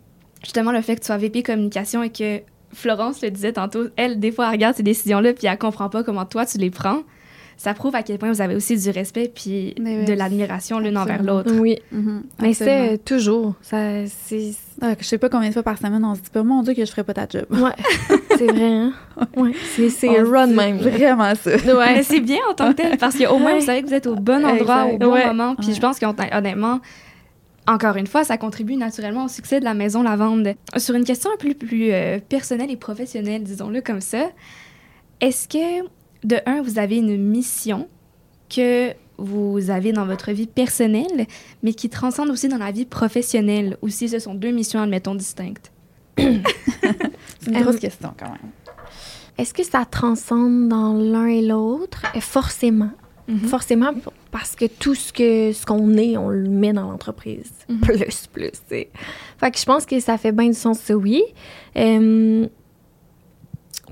[0.43, 2.41] justement, le fait que tu sois VP communication et que
[2.75, 6.03] Florence le disait tantôt, elle, des fois, elle regarde ces décisions-là, puis elle comprend pas
[6.03, 6.99] comment toi tu les prends.
[7.57, 10.97] Ça prouve à quel point vous avez aussi du respect puis oui, de l'admiration l'une
[10.97, 11.53] envers l'autre.
[11.57, 13.53] Oui, Mhm, mais c'est toujours.
[13.61, 14.51] Ça, c'est.
[14.81, 16.73] Ah, je sais pas combien de fois par semaine on se dit pas, mon Dieu,
[16.73, 17.45] que je ferais pas ta job.
[17.51, 17.71] Ouais,
[18.37, 18.91] c'est vrai, hein?
[19.37, 19.53] Ouais,
[19.89, 20.81] c'est, run même.
[20.81, 20.89] là.
[20.89, 21.51] Vraiment ça.
[21.65, 22.03] Mais Ouais.
[22.03, 23.59] c'est bien en tant que tel, parce qu'au moins, Ouais.
[23.61, 24.93] vous savez que vous êtes au bon endroit, Exact.
[24.95, 25.25] au bon Ouais.
[25.27, 25.55] moment.
[25.55, 25.73] Puis Ouais.
[25.75, 26.81] je pense qu'honnêtement,
[27.67, 30.55] encore une fois, ça contribue naturellement au succès de la Maison Lavande.
[30.77, 34.29] Sur une question un peu plus euh, personnelle et professionnelle, disons-le comme ça,
[35.21, 35.87] est-ce que,
[36.23, 37.87] de un, vous avez une mission
[38.49, 41.25] que vous avez dans votre vie personnelle,
[41.63, 45.15] mais qui transcende aussi dans la vie professionnelle, ou si ce sont deux missions, admettons,
[45.15, 45.71] distinctes?
[46.17, 46.31] C'est
[47.47, 48.51] une grosse question quand même.
[49.37, 52.03] Est-ce que ça transcende dans l'un et l'autre?
[52.15, 52.21] Euh,
[53.27, 53.91] Forcément.
[53.91, 54.01] Mhm.
[54.01, 57.51] Forcément, parce que tout ce que ce qu'on est, on le met dans l'entreprise.
[57.69, 57.79] Mhm.
[57.81, 58.51] Plus, plus.
[58.67, 58.89] Fait
[59.51, 61.23] que je pense que ça fait bien du sens, ça, oui.
[61.77, 62.47] Euh,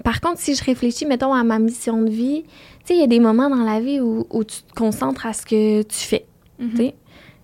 [0.03, 2.49] par contre, si je réfléchis, mettons, à ma mission de vie, tu
[2.85, 5.33] sais, il y a des moments dans la vie où, où tu te concentres à
[5.33, 6.25] ce que tu fais.
[6.59, 6.91] Mhm.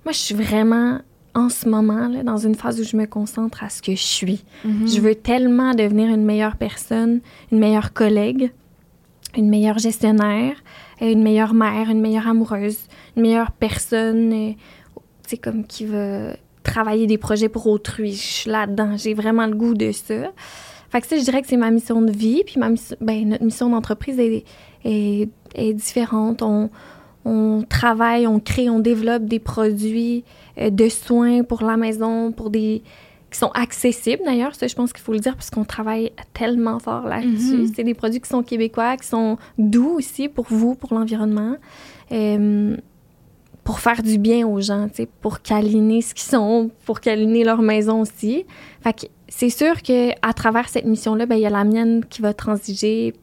[0.05, 0.99] Moi, je suis vraiment,
[1.35, 4.03] en ce moment, là, dans une phase où je me concentre à ce que je
[4.03, 4.43] suis.
[4.63, 7.21] Je veux tellement devenir une meilleure personne,
[7.51, 8.51] une meilleure collègue,
[9.37, 10.55] une meilleure gestionnaire,
[11.01, 12.79] une meilleure mère, une meilleure amoureuse,
[13.15, 14.55] une meilleure personne,
[15.29, 16.33] sais, comme qui veut
[16.63, 18.13] travailler des projets pour autrui.
[18.13, 18.97] Je suis là-dedans.
[18.97, 20.31] J'ai vraiment le goût de ça.
[20.89, 22.43] Fait que ça, je dirais que c'est ma mission de vie.
[22.45, 24.43] Puis ma mission, ben, notre mission d'entreprise est,
[24.83, 26.41] est, est différente.
[26.41, 26.69] On,
[27.25, 30.23] on travaille, on crée, on développe des produits
[30.57, 32.81] euh, de soins pour la maison, pour des
[33.31, 34.55] qui sont accessibles d'ailleurs.
[34.55, 37.57] Ça, je pense qu'il faut le dire parce qu'on travaille tellement fort là-dessus.
[37.57, 37.71] Mhm.
[37.75, 41.55] C'est des produits qui sont québécois, qui sont doux aussi pour vous, pour l'environnement.
[42.11, 42.75] Euh,
[43.63, 44.87] pour faire du bien aux gens,
[45.21, 48.45] pour câliner ce qu'ils sont, pour câliner leur maison aussi.
[48.81, 52.03] Fait que c'est sûr que à travers cette mission-là, ben il y a la mienne
[52.09, 53.13] qui va transiger,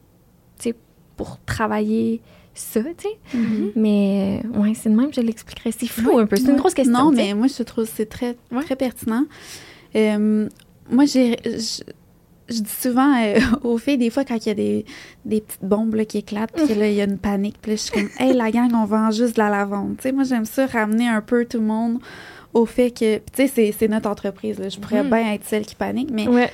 [1.17, 2.21] pour travailler
[2.53, 3.37] ça, tu sais.
[3.37, 3.71] Mhm.
[3.75, 5.71] Mais euh, ouais, c'est de même, je l'expliquerai.
[5.71, 7.05] C'est flou un peu, c'est une grosse question.
[7.05, 8.63] Non, mais moi, je trouve que c'est très, Ouais.
[8.63, 9.25] très pertinent.
[9.97, 10.47] Euh,
[10.89, 11.83] moi, j'ai, je,
[12.49, 14.85] je dis souvent euh, aux filles, des fois, quand il y a des,
[15.25, 17.75] des petites bombes là, qui éclatent, puis là, il y a une panique, puis là,
[17.77, 19.97] je suis comme, hey, la gang, on vend juste de la lavande.
[19.97, 21.99] Tu sais, moi, j'aime ça, ramener un peu tout le monde
[22.53, 24.59] au fait que, puis tu sais, c'est, c'est notre entreprise.
[24.59, 24.69] là.
[24.69, 25.09] Je pourrais Mhm.
[25.09, 26.49] bien être celle qui panique, mais Ouais.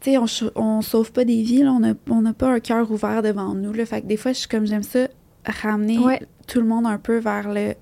[0.00, 0.24] tu sais, on,
[0.56, 3.54] on sauve pas des vies, là, on n'a on n'a pas un cœur ouvert devant
[3.54, 3.72] nous.
[3.72, 5.08] Là, fait que des fois, je suis comme, j'aime ça,
[5.44, 6.20] ramener Ouais.
[6.46, 7.74] tout le monde un peu vers le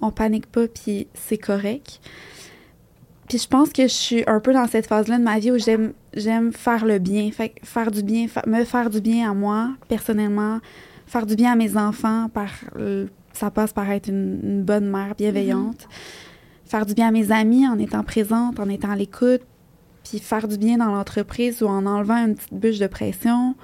[0.00, 2.00] on panique pas, puis c'est correct.
[3.28, 5.58] Puis je pense que je suis un peu dans cette phase-là de ma vie où
[5.58, 9.34] j'aime j'aime faire le bien, fait faire du bien, fa- me faire du bien à
[9.34, 10.60] moi personnellement,
[11.06, 14.88] faire du bien à mes enfants par euh, ça passe par être une, une bonne
[14.90, 15.86] mère bienveillante,
[16.64, 19.42] faire du bien à mes amis en étant présente, en étant à l'écoute,
[20.08, 23.54] puis faire du bien dans l'entreprise ou en enlevant une petite bûche de pression,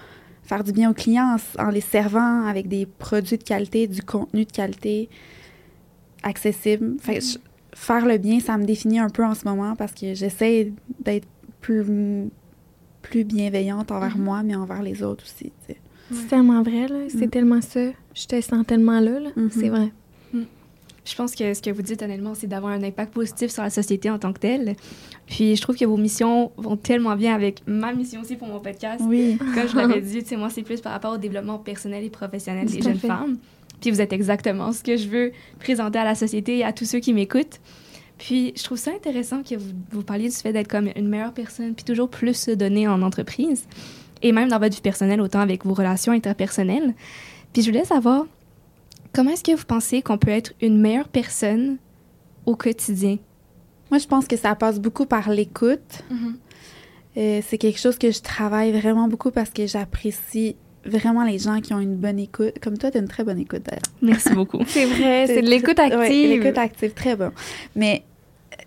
[0.42, 4.02] faire du bien aux clients en, en les servant avec des produits de qualité, du
[4.02, 5.08] contenu de qualité
[6.22, 6.96] accessible.
[7.00, 7.38] Fait je-
[7.74, 10.72] faire le bien, ça me définit un peu en ce moment parce que j'essaie
[11.04, 11.26] d'être
[11.60, 11.84] plus,
[13.02, 15.52] plus bienveillante envers moi, mais envers les autres aussi.
[15.66, 15.76] tu sais.
[16.12, 16.96] C'est tellement vrai, là.
[17.08, 17.30] C'est Mm.
[17.30, 17.80] tellement ça.
[18.14, 19.30] Je te sens tellement là, là.
[19.36, 19.50] Mhm.
[19.50, 19.90] C'est vrai.
[21.06, 23.68] Je pense que ce que vous dites honnêtement, c'est d'avoir un impact positif sur la
[23.68, 24.74] société en tant que telle.
[25.26, 28.58] Puis je trouve que vos missions vont tellement bien avec ma mission aussi pour mon
[28.60, 29.02] podcast.
[29.06, 29.36] Oui.
[29.54, 32.78] Comme je l'avais dit, moi, c'est plus par rapport au développement personnel et professionnel des
[32.78, 33.08] Tout jeunes fait.
[33.08, 33.36] femmes.
[33.80, 36.84] Puis vous êtes exactement ce que je veux présenter à la société et à tous
[36.84, 37.60] ceux qui m'écoutent.
[38.18, 41.32] Puis je trouve ça intéressant que vous, vous parliez du fait d'être comme une meilleure
[41.34, 43.66] personne, puis toujours plus se donner en entreprise,
[44.22, 46.94] et même dans votre vie personnelle, autant avec vos relations interpersonnelles.
[47.52, 48.26] Puis je voulais savoir,
[49.12, 51.76] comment est-ce que vous pensez qu'on peut être une meilleure personne
[52.46, 53.18] au quotidien?
[53.90, 56.02] Moi, je pense que ça passe beaucoup par l'écoute.
[57.16, 61.60] Euh, c'est quelque chose que je travaille vraiment beaucoup parce que j'apprécie vraiment les gens
[61.60, 62.54] qui ont une bonne écoute.
[62.62, 63.82] Comme toi, tu as une très bonne écoute d'ailleurs.
[64.02, 64.60] Merci beaucoup.
[64.66, 65.98] C'est vrai, c'est de l'écoute active.
[65.98, 67.30] Ouais, l'écoute active, très bon.
[67.76, 68.02] Mais,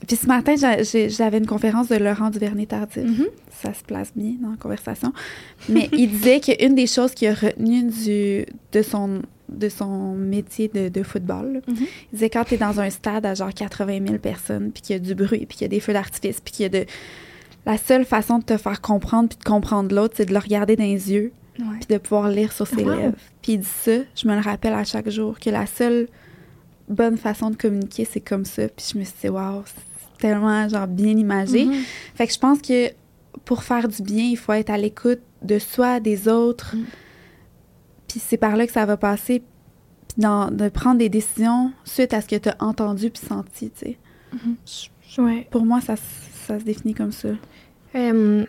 [0.08, 3.04] puis ce matin, j'avais une conférence de Laurent Duvernay-Tardif.
[3.04, 3.26] Mhm.
[3.62, 5.12] Ça se place bien dans la conversation.
[5.70, 10.70] Mais il disait qu'une des choses qu'il a retenues du, de, son, de son métier
[10.74, 11.76] de, de football, Mhm.
[11.80, 14.96] il disait quand tu es dans un stade à genre 80 000 personnes, puis qu'il
[14.96, 16.70] y a du bruit, puis qu'il y a des feux d'artifice, puis qu'il y a
[16.70, 16.86] de
[17.66, 20.76] la seule façon de te faire comprendre puis de comprendre l'autre, c'est de le regarder
[20.76, 21.32] dans les yeux.
[21.58, 22.92] Puis de pouvoir lire sur ses Wow.
[22.96, 23.16] lèvres.
[23.42, 26.08] Puis il dit ça, je me le rappelle à chaque jour, que la seule
[26.90, 28.68] bonne façon de communiquer, c'est comme ça.
[28.70, 31.66] Puis je me suis dit, waouh, c'est tellement genre bien imagé.
[31.66, 31.74] Mhm.
[32.16, 32.92] Fait que je pense que
[33.46, 36.76] pour faire du bien, il faut être à l'écoute de soi, des autres.
[36.76, 36.86] Mm.
[38.08, 39.40] Puis c'est par là que ça va passer.
[39.40, 43.70] Puis dans- de prendre des décisions suite à ce que tu as entendu puis senti,
[43.70, 43.98] tu sais.
[45.22, 45.48] Ouais.
[45.52, 45.96] Pour moi, ça,
[46.48, 47.30] ça se définit comme ça.
[47.96, 48.46] Euh,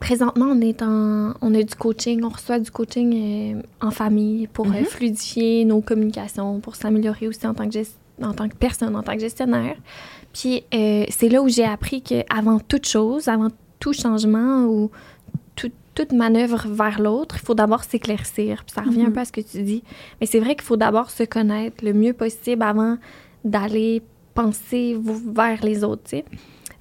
[0.00, 4.46] présentement, on est en, on a du coaching, on reçoit du coaching euh, en famille
[4.48, 4.84] pour euh, Mhm.
[4.84, 7.78] fluidifier nos communications, pour s'améliorer aussi en tant que
[8.22, 9.76] en tant que personne, en tant que gestionnaire.
[10.32, 14.90] Puis euh, c'est là où j'ai appris que avant toute chose, avant tout changement ou
[15.54, 18.64] tout- toute manœuvre vers l'autre, il faut d'abord s'éclaircir.
[18.64, 19.12] Puis ça revient un Mhm.
[19.12, 19.82] peu à ce que tu dis.
[20.20, 22.96] Mais c'est vrai qu'il faut d'abord se connaître le mieux possible avant
[23.44, 24.02] d'aller
[24.34, 24.96] penser
[25.34, 26.10] vers les autres.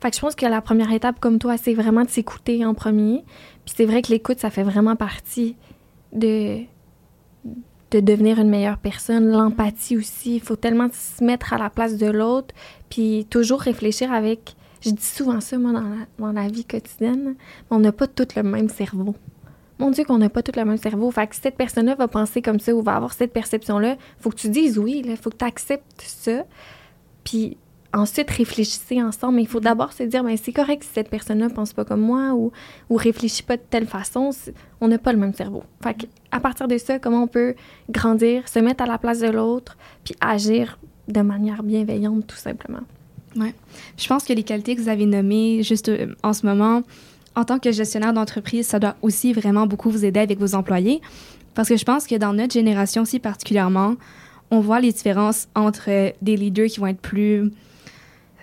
[0.01, 2.73] Fait que je pense que la première étape, comme toi, c'est vraiment de s'écouter en
[2.73, 3.23] premier.
[3.65, 5.55] Puis c'est vrai que l'écoute, ça fait vraiment partie
[6.13, 6.59] de,
[7.91, 9.29] de devenir une meilleure personne.
[9.29, 12.53] L'empathie aussi, il faut tellement se mettre à la place de l'autre,
[12.89, 14.55] puis toujours réfléchir avec...
[14.81, 17.35] Je dis souvent ça, moi, dans la, dans la vie quotidienne,
[17.71, 19.15] on n'a pas tous le même cerveau.
[19.79, 21.09] Mon Dieu, qu'on n'a pas tous le même cerveau.
[21.11, 24.35] Fait que cette personne-là va penser comme ça ou va avoir cette perception-là, faut que
[24.35, 26.43] tu dises oui, il faut que tu acceptes ça.
[27.23, 27.57] Puis
[27.95, 29.35] ensuite, réfléchissez ensemble.
[29.35, 32.01] Mais il faut d'abord se dire, ben, c'est correct si cette personne-là pense pas comme
[32.01, 32.51] moi ou,
[32.89, 34.29] ou réfléchit pas de telle façon.
[34.81, 35.63] On n'a pas le même cerveau.
[35.81, 37.55] Fait à partir de ça, comment on peut
[37.89, 40.77] grandir, se mettre à la place de l'autre, puis agir
[41.07, 42.81] de manière bienveillante, tout simplement.
[43.97, 46.83] Je pense que les qualités que vous avez nommées juste euh, en ce moment,
[47.35, 51.01] en tant que gestionnaire d'entreprise, ça doit aussi vraiment beaucoup vous aider avec vos employés.
[51.53, 53.95] Parce que je pense que dans notre génération aussi particulièrement,
[54.51, 57.51] on voit les différences entre euh, des leaders qui vont être plus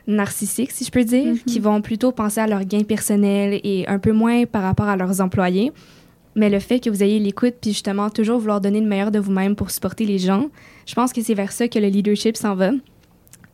[0.06, 1.38] narcissiques, si je peux dire, Mhm.
[1.40, 4.96] qui vont plutôt penser à leur gain personnel et un peu moins par rapport à
[4.96, 5.72] leurs employés.
[6.34, 9.18] Mais le fait que vous ayez l'écoute, puis justement toujours vouloir donner le meilleur de
[9.18, 10.48] vous-même pour supporter les gens,
[10.86, 12.70] je pense que c'est vers ça que le leadership s'en va.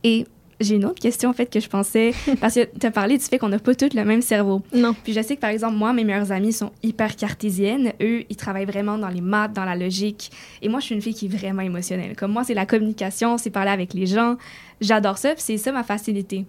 [0.03, 0.25] Et
[0.59, 3.23] j'ai une autre question, en fait, que je pensais, parce que tu as parlé du
[3.23, 4.61] fait qu'on n'a pas tous le même cerveau.
[4.73, 4.93] Non.
[5.03, 7.93] Puis je sais que, par exemple, moi, mes meilleures amies sont hyper cartésiennes.
[8.01, 10.31] Eux, ils travaillent vraiment dans les maths, dans la logique.
[10.61, 12.15] Et moi, je suis une fille qui est vraiment émotionnelle.
[12.15, 14.35] Comme moi, c'est la communication, c'est parler avec les gens.
[14.81, 16.45] J'adore ça, puis c'est ça ma facilité.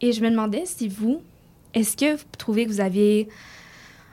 [0.00, 1.20] Et je me demandais si vous,
[1.74, 3.28] est-ce que vous trouvez que vous avez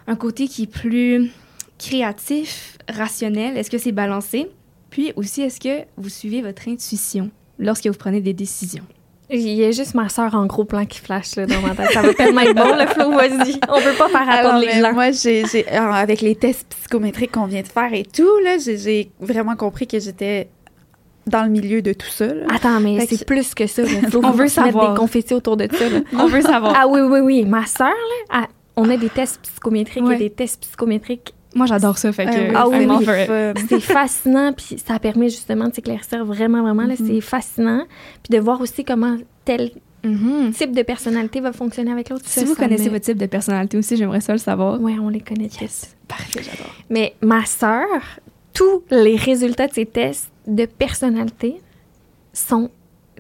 [0.08, 1.32] un côté qui est plus
[1.78, 3.58] créatif, rationnel?
[3.58, 4.50] Est-ce que c'est balancé?
[4.90, 8.86] Puis aussi, est-ce que vous suivez votre intuition lorsque vous prenez des décisions?
[9.32, 11.92] Il y a juste ma soeur en gros plan qui flash là, dans ma tête.
[11.92, 13.60] Ça va tellement être bon, le flow, vas-y.
[13.70, 14.94] On peut pas faire attendre les mais gens.
[14.94, 15.44] moi, j'ai,
[15.78, 20.00] avec les tests psychométriques qu'on vient de faire et tout, là, j'ai, vraiment compris que
[20.00, 20.50] j'étais
[21.28, 22.26] dans le milieu de tout ça.
[22.26, 22.46] là.
[22.52, 23.84] Attends, mais c'est que- plus que ça.
[24.24, 24.94] On veut mettre savoir.
[24.94, 25.90] des confettis autour de ça.
[25.90, 26.00] là.
[26.18, 26.74] On veut savoir.
[26.76, 27.46] Ah oui, oui, oui.
[27.46, 30.16] Ma soeur, là, elle- on a des tests psychométriques Ouais.
[30.16, 31.34] et des tests psychométriques.
[31.56, 32.56] Moi, j'adore ça, fait que...
[32.56, 32.88] Ah oui.
[33.08, 36.84] Euh, C'est fascinant, puis ça permet justement de s'éclaircir vraiment, vraiment.
[36.84, 36.96] Mhm.
[36.96, 37.86] C'est fascinant.
[38.24, 39.72] Puis de voir aussi comment tel
[40.04, 40.52] Mhm.
[40.54, 42.24] type de personnalité va fonctionner avec l'autre.
[42.26, 44.80] Si vous connaissez votre type de personnalité aussi, j'aimerais ça le savoir.
[44.80, 45.88] Oui, on les connaît tous.
[46.08, 46.74] Parfait, j'adore.
[46.90, 47.86] Mais ma sœur,
[48.54, 51.60] tous les résultats de ses tests de personnalité
[52.32, 52.70] sont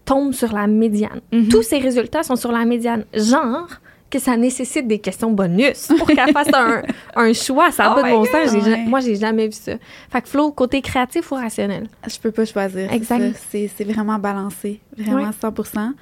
[0.06, 1.20] tombent sur la médiane.
[1.34, 1.50] Mhm.
[1.50, 3.04] Tous ces résultats sont sur la médiane.
[3.14, 3.68] Genre
[4.10, 6.82] que ça nécessite des questions bonus pour qu'elle fasse un,
[7.16, 7.72] un choix.
[7.72, 8.52] Ça n'a Oh pas de bon sens.
[8.52, 9.74] J'ai ja- Moi, j'ai jamais vu ça.
[10.10, 11.88] Fait que Flo, côté créatif ou rationnel?
[12.08, 12.92] Je peux pas choisir.
[12.92, 13.20] Exact.
[13.20, 13.40] C'est ça.
[13.52, 15.52] C'est, c'est vraiment balancé, vraiment Ouais.
[15.64, 15.94] 100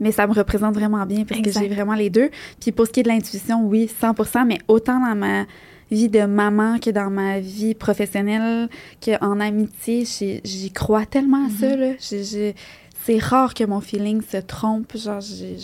[0.00, 1.62] Mais ça me représente vraiment bien parce Exact.
[1.62, 2.30] que j'ai vraiment les deux.
[2.60, 5.44] Puis pour ce qui est de l'intuition, oui, 100% mais autant dans ma
[5.90, 8.68] vie de maman que dans ma vie professionnelle,
[9.02, 11.74] qu'en amitié, j'y, j'y crois tellement à ça.
[11.76, 11.92] Là.
[12.00, 12.54] J'ai- j'ai-
[13.04, 14.96] c'est rare que mon feeling se trompe.
[14.96, 15.56] Genre, j'ai-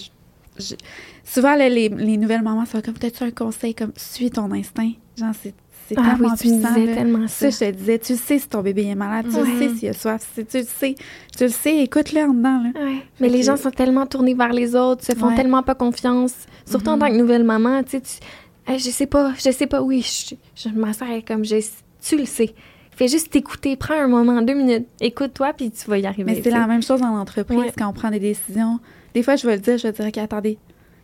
[1.25, 4.93] souvent, là, les, les nouvelles mamans sont comme, t'as-tu un conseil comme, suis ton instinct?
[5.19, 5.55] Genre, c'est,
[5.89, 6.75] c'est Ah oui, tellement tu me puissant.
[6.75, 6.95] disais là.
[6.95, 7.67] tellement Ça, ça.
[7.67, 9.89] je te disais, tu le sais si ton bébé est malade, tu le sais s'il
[9.89, 10.95] a soif, tu le sais,
[11.37, 12.71] tu le sais, écoute-le en dedans, là.
[12.85, 12.99] Ouais.
[13.21, 15.35] Mais les que- gens sont tellement tournés vers les autres, se font Ouais.
[15.37, 16.35] tellement pas confiance.
[16.67, 17.01] Surtout en Mhm.
[17.01, 18.19] tant que nouvelle maman, tu sais, tu-
[18.65, 21.57] Hey, je sais pas, je sais pas, oui, je, je, ma soeur est comme, je,
[22.01, 22.55] tu le sais.
[22.95, 26.25] Fais juste t'écouter, prends un moment, deux minutes, écoute-toi, puis tu vas y arriver.
[26.35, 27.73] Mais c'est la même chose en entreprise Ouais.
[27.77, 28.81] quand on prend des décisions.
[29.15, 30.59] Des fois, je vais le dire, je vais dire, OK, attendez,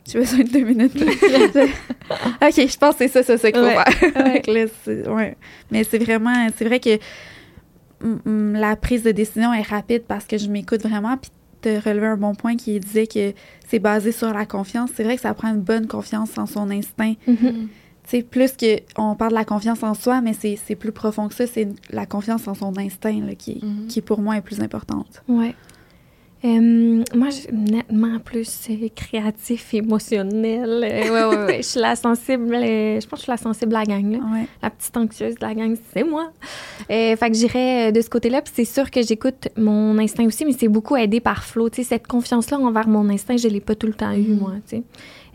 [0.06, 0.92] j'ai besoin de deux minutes?
[0.96, 4.40] OK, je pense que c'est ça, c'est ça qu'il faut Ouais.
[4.42, 5.14] faire.
[5.14, 5.36] Ouais.
[5.70, 6.98] Mais c'est vraiment, c'est vrai que
[8.24, 12.16] la prise de décision est rapide parce que je m'écoute vraiment, puis te relever un
[12.16, 13.32] bon point qui disait que
[13.66, 14.90] c'est basé sur la confiance.
[14.94, 17.14] C'est vrai que ça prend une bonne confiance en son instinct.
[17.26, 17.36] Mhm.
[17.36, 17.68] Tu
[18.10, 21.28] sais, plus que on parle de la confiance en soi, mais c'est c'est plus profond
[21.28, 21.46] que ça.
[21.46, 23.86] C'est la confiance en son instinct là, qui, Mhm.
[23.88, 25.22] qui, pour moi, est plus importante.
[25.28, 25.54] Ouais.
[26.44, 30.84] Euh, moi, je- nettement plus euh, créatif, émotionnel.
[30.84, 31.56] Euh, ouais, ouais, ouais.
[31.56, 34.12] Je suis la sensible, euh, je pense que je suis la sensible de la gang,
[34.12, 34.18] là.
[34.18, 34.46] Ouais.
[34.62, 36.30] La petite anxieuse de la gang, c'est moi.
[36.92, 38.40] Euh, fait que j'irais de ce côté-là.
[38.40, 41.70] Puis c'est sûr que j'écoute mon instinct aussi, mais c'est beaucoup aidé par Flo.
[41.70, 44.52] Tu sais, cette confiance-là envers mon instinct, je l'ai pas tout le temps eu, moi,
[44.68, 44.82] tu sais.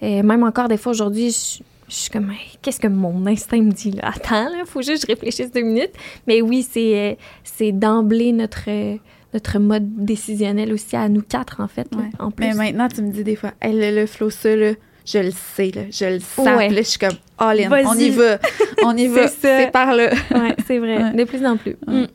[0.03, 3.61] Euh, même encore des fois aujourd'hui, je, je suis comme, Hey, qu'est-ce que mon instinct
[3.61, 4.09] me dit là?
[4.15, 5.91] Attends, là, faut juste que je réfléchisse deux minutes.
[6.27, 8.97] Mais oui, c'est euh, c'est d'emblée notre, euh,
[9.33, 12.09] notre mode décisionnel aussi à nous quatre, en fait, là, Ouais.
[12.19, 12.45] en plus.
[12.47, 14.71] Mais maintenant, tu me dis des fois, hey, le, le flow, ça, là,
[15.05, 16.45] je le sais, là, je le sens.
[16.45, 16.69] Ouais.
[16.69, 18.37] Là, je suis comme, all in, on y va,
[18.83, 20.11] on y va, C'est par là.
[20.31, 21.13] Ouais, c'est vrai, Ouais.
[21.13, 21.75] de plus en plus.
[21.87, 22.05] Mm.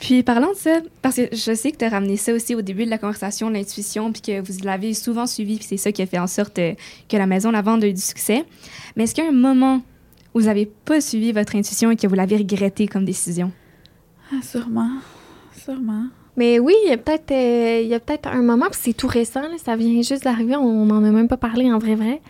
[0.00, 2.62] Puis parlons de ça, parce que je sais que tu as ramené ça aussi au
[2.62, 6.02] début de la conversation, l'intuition, puis que vous l'avez souvent suivi, puis c'est ça qui
[6.02, 6.74] a fait en sorte euh,
[7.08, 8.44] que la maison La Vente a eu du succès.
[8.96, 9.82] Mais est-ce qu'il y a un moment
[10.34, 13.50] où vous n'avez pas suivi votre intuition et que vous l'avez regretté comme décision?
[14.32, 14.90] Ah, sûrement,
[15.56, 16.06] sûrement.
[16.36, 18.92] Mais oui, il y a peut-être euh, il y a peut-être un moment, puis c'est
[18.92, 21.96] tout récent, là, ça vient juste d'arriver, on n'en a même pas parlé en vrai
[21.96, 22.20] vrai.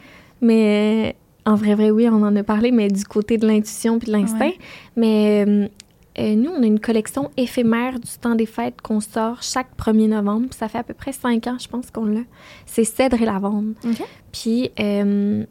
[0.40, 1.14] Mais
[1.46, 4.06] euh, en vrai vrai, oui, on en a parlé, mais du côté de l'intuition puis
[4.06, 4.46] de l'instinct.
[4.46, 4.58] Ouais.
[4.96, 5.70] Mais
[6.18, 10.08] euh, nous, on a une collection éphémère du temps des fêtes qu'on sort chaque 1er
[10.08, 10.48] novembre.
[10.48, 12.20] puis Ça fait à peu près cinq ans, je pense qu'on l'a.
[12.66, 13.74] C'est Cèdre et Lavande.
[14.32, 15.44] Puis, euh,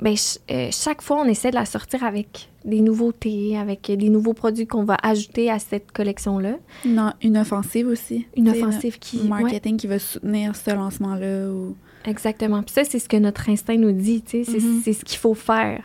[0.00, 4.08] ben, ch- euh, chaque fois, on essaie de la sortir avec des nouveautés, avec des
[4.10, 6.56] nouveaux produits qu'on va ajouter à cette collection-là.
[6.84, 8.26] Une, une offensive aussi.
[8.36, 9.18] Une offensive qui...
[9.22, 11.48] ouais, marketing qui va soutenir ce lancement-là.
[11.50, 11.74] Ou...
[12.04, 12.62] exactement.
[12.62, 14.50] Puis ça, c'est ce que notre instinct nous dit, tu sais.
[14.58, 14.80] C'est Mhm.
[14.84, 15.82] c'est ce qu'il faut faire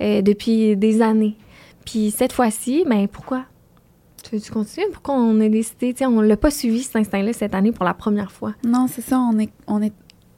[0.00, 0.22] Ouais.
[0.22, 1.36] depuis des années.
[1.90, 3.44] Puis cette fois-ci, ben pourquoi?
[4.22, 4.86] Tu veux-tu continuer?
[4.92, 5.92] Pourquoi on a décidé?
[5.92, 8.54] Tu sais, on l'a pas suivi, cet instinct-là, cette année pour la première fois?
[8.64, 9.92] Non, c'est ça, on est, on est,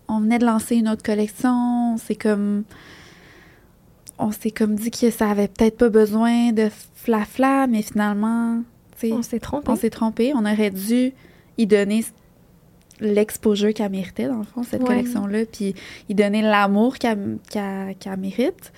[0.08, 1.96] on venait de lancer une autre collection.
[1.98, 2.64] C'est comme,
[4.18, 8.62] on s'est comme dit que ça avait peut-être pas besoin de flafla, mais finalement,
[8.98, 9.70] tu sais, On s'est trompé.
[9.70, 10.32] on s'est trompé.
[10.34, 11.12] On aurait dû
[11.58, 12.02] y donner
[13.00, 14.86] l'exposure qu'elle méritait, dans le fond, cette Ouais.
[14.88, 15.74] collection-là, puis
[16.08, 18.72] y donner l'amour qu'elle qu'elle- qu'elle mérite.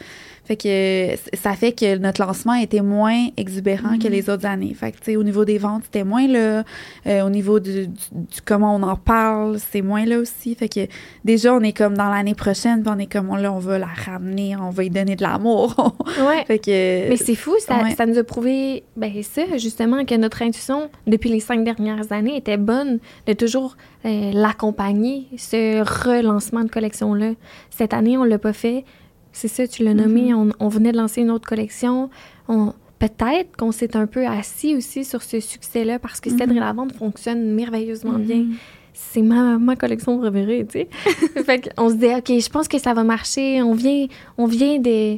[0.45, 4.13] Fait que ça fait que notre lancement était moins exubérant que Mhm.
[4.13, 4.75] les autres années.
[4.75, 6.65] Fait que, tu sais, au niveau des ventes, c'était moins là.
[7.07, 10.55] Euh, au niveau du, du- du comment on en parle, c'est moins là aussi.
[10.55, 10.81] Fait que
[11.25, 13.79] déjà, on est comme dans l'année prochaine, puis on est comme, on, là, on va
[13.79, 15.75] la ramener, on va y donner de l'amour.
[16.25, 16.45] Ouais.
[16.47, 17.09] fait que...
[17.09, 17.95] Mais c'est fou, ça, ouais.
[17.95, 22.37] ça nous a prouvé, ben ça, justement, que notre intuition, depuis les cinq dernières années,
[22.37, 27.33] était bonne de toujours euh, l'accompagner, ce relancement de collection-là.
[27.71, 28.85] Cette année, on l'a pas fait.
[29.35, 30.53] C'est ça, tu l'as nommé, Mm-hmm.
[30.61, 32.09] on, on venait de lancer une autre collection.
[32.49, 36.61] On, peut-être qu'on s'est un peu assis aussi sur ce succès-là parce que Cèdre et
[36.61, 38.37] la vente fonctionne merveilleusement bien.
[38.45, 38.55] Mhm.
[38.93, 40.89] C'est ma, ma collection préférée, tu sais.
[41.45, 43.61] fait qu'on se dit, OK, je pense que ça va marcher.
[43.61, 44.07] On vient,
[44.39, 45.17] on vient de,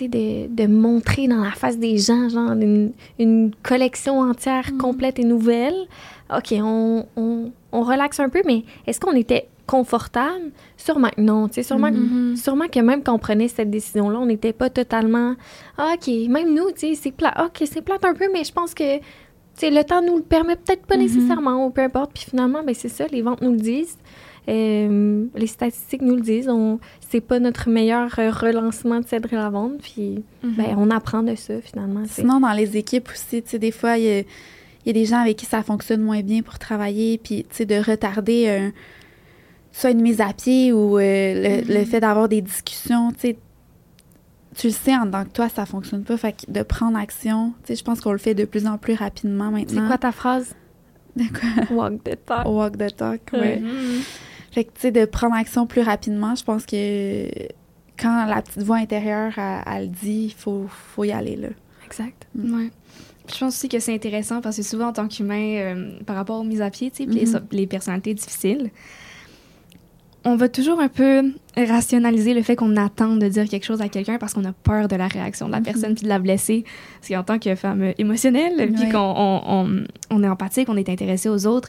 [0.00, 5.24] de, de montrer dans la face des gens, genre, une, une collection entière complète et
[5.24, 5.74] nouvelle.
[6.32, 10.50] OK, on, on, on relaxe un peu, mais est-ce qu'on était confortable?
[10.76, 12.36] Sûrement que non, sûrement, que- Mhm.
[12.36, 15.34] sûrement que même quand on prenait cette décision-là, on n'était pas totalement,
[15.78, 18.98] Ah, OK, même nous, c'est plat, OK, c'est plate un peu, mais je pense que,
[19.62, 21.02] le temps nous le permet peut-être pas Mhm.
[21.02, 22.12] nécessairement, ou peu importe.
[22.14, 23.96] Puis finalement, ben c'est ça, les ventes nous le disent.
[24.48, 26.48] Euh, les statistiques nous le disent.
[26.48, 26.78] On,
[27.10, 29.78] c'est pas notre meilleur euh, relancement de Cèdre et la vente.
[29.82, 30.54] Puis, Mhm.
[30.56, 32.02] ben, on apprend de ça, finalement.
[32.06, 34.92] Sinon, dans les équipes aussi, tu sais, des fois, il y a, il y a
[34.94, 38.48] des gens avec qui ça fonctionne moins bien pour travailler, puis, tu sais, de retarder
[38.48, 38.72] un,
[39.72, 43.38] soit une mise à pied ou euh, le, le fait d'avoir des discussions, tu sais,
[44.56, 46.16] tu le sais en tant que toi, ça fonctionne pas.
[46.16, 48.78] Fait que de prendre action, tu sais, je pense qu'on le fait de plus en
[48.78, 49.86] plus rapidement C'est maintenant.
[49.86, 50.54] quoi ta phrase?
[51.16, 51.64] De quoi?
[51.76, 52.46] Walk the talk.
[52.46, 53.38] Walk the talk, Ouais.
[53.40, 53.60] ouais.
[53.60, 54.00] Mhm.
[54.52, 57.28] Fait que, tu sais, de prendre action plus rapidement, je pense que
[57.98, 61.48] quand la petite voix intérieure, elle, elle le dit, il faut, faut y aller, là.
[61.86, 62.26] Exact.
[62.36, 62.70] Ouais.
[63.32, 66.40] Je pense aussi que c'est intéressant parce que souvent, en tant qu'humain, euh, par rapport
[66.40, 68.70] aux mises à pied, tu sais, puis les, les personnalités difficiles,
[70.24, 73.88] on va toujours un peu rationaliser le fait qu'on attend de dire quelque chose à
[73.88, 75.64] quelqu'un parce qu'on a peur de la réaction de la Mhm.
[75.64, 76.64] personne puis de la blesser.
[77.00, 80.88] Parce qu'en tant que femme émotionnelle, puis qu'on on, on- on est empathique, on est
[80.88, 81.68] intéressé aux autres,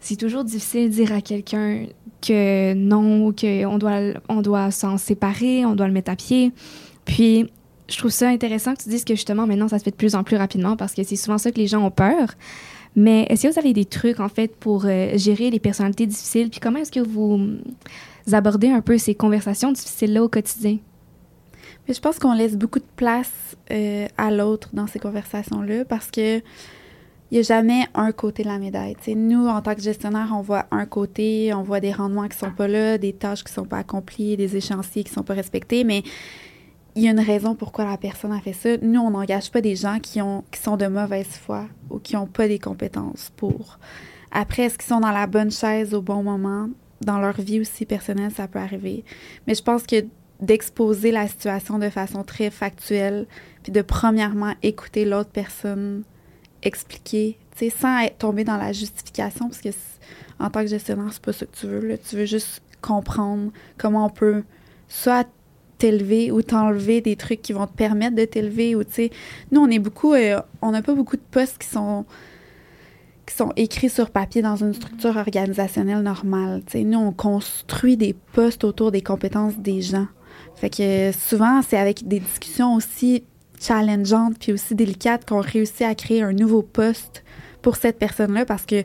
[0.00, 1.86] c'est toujours difficile de dire à quelqu'un
[2.26, 3.98] que non, qu'on doit,
[4.28, 6.52] on doit s'en séparer, on doit le mettre à pied.
[7.04, 7.50] Puis,
[7.88, 10.14] je trouve ça intéressant que tu dises que justement, maintenant, ça se fait de plus
[10.14, 12.30] en plus rapidement parce que c'est souvent ça que les gens ont peur.
[12.96, 16.48] Mais est-ce que vous avez des trucs, en fait, pour euh, gérer les personnalités difficiles?
[16.48, 17.60] Puis comment est-ce que vous, hum,
[18.32, 20.78] abordez un peu ces conversations difficiles-là au quotidien?
[21.86, 26.10] Mais je pense qu'on laisse beaucoup de place euh, à l'autre dans ces conversations-là parce
[26.10, 26.40] que
[27.30, 28.94] il n'y a jamais un côté de la médaille.
[29.08, 32.52] Nous, en tant que gestionnaire, on voit un côté, on voit des rendements qui sont
[32.52, 36.04] pas là, des tâches qui sont pas accomplies, des échéanciers qui sont pas respectés, mais
[36.96, 38.76] il y a une raison pourquoi la personne a fait ça.
[38.80, 42.14] Nous, on n'engage pas des gens qui, ont, qui sont de mauvaise foi ou qui
[42.14, 43.78] n'ont pas des compétences pour
[44.32, 46.70] Après, est-ce qu'ils sont dans la bonne chaise au bon moment?
[47.02, 49.04] Dans leur vie aussi personnelle, ça peut arriver.
[49.46, 50.06] Mais je pense que
[50.40, 53.26] d'exposer la situation de façon très factuelle,
[53.62, 56.02] puis de premièrement écouter l'autre personne
[56.62, 59.68] expliquer, tu sais, sans être tombé dans la justification, parce que
[60.38, 61.86] en tant que gestionnaire, c'est pas ça que tu veux.
[61.86, 61.98] Là.
[61.98, 64.42] Tu veux juste comprendre comment on peut
[64.88, 65.28] soit
[65.78, 69.10] t'élever ou t'enlever des trucs qui vont te permettre de t'élever ou tu sais.
[69.52, 72.04] Nous on est beaucoup euh, on n'a pas beaucoup de postes qui sont
[73.26, 76.84] qui sont écrits sur papier dans une structure organisationnelle normale tu sais.
[76.84, 80.06] Nous on construit des postes autour des compétences des gens.
[80.54, 83.24] Fait que souvent c'est avec des discussions aussi
[83.60, 87.24] challengeantes puis aussi délicates qu'on réussit à créer un nouveau poste
[87.62, 88.84] pour cette personne là parce que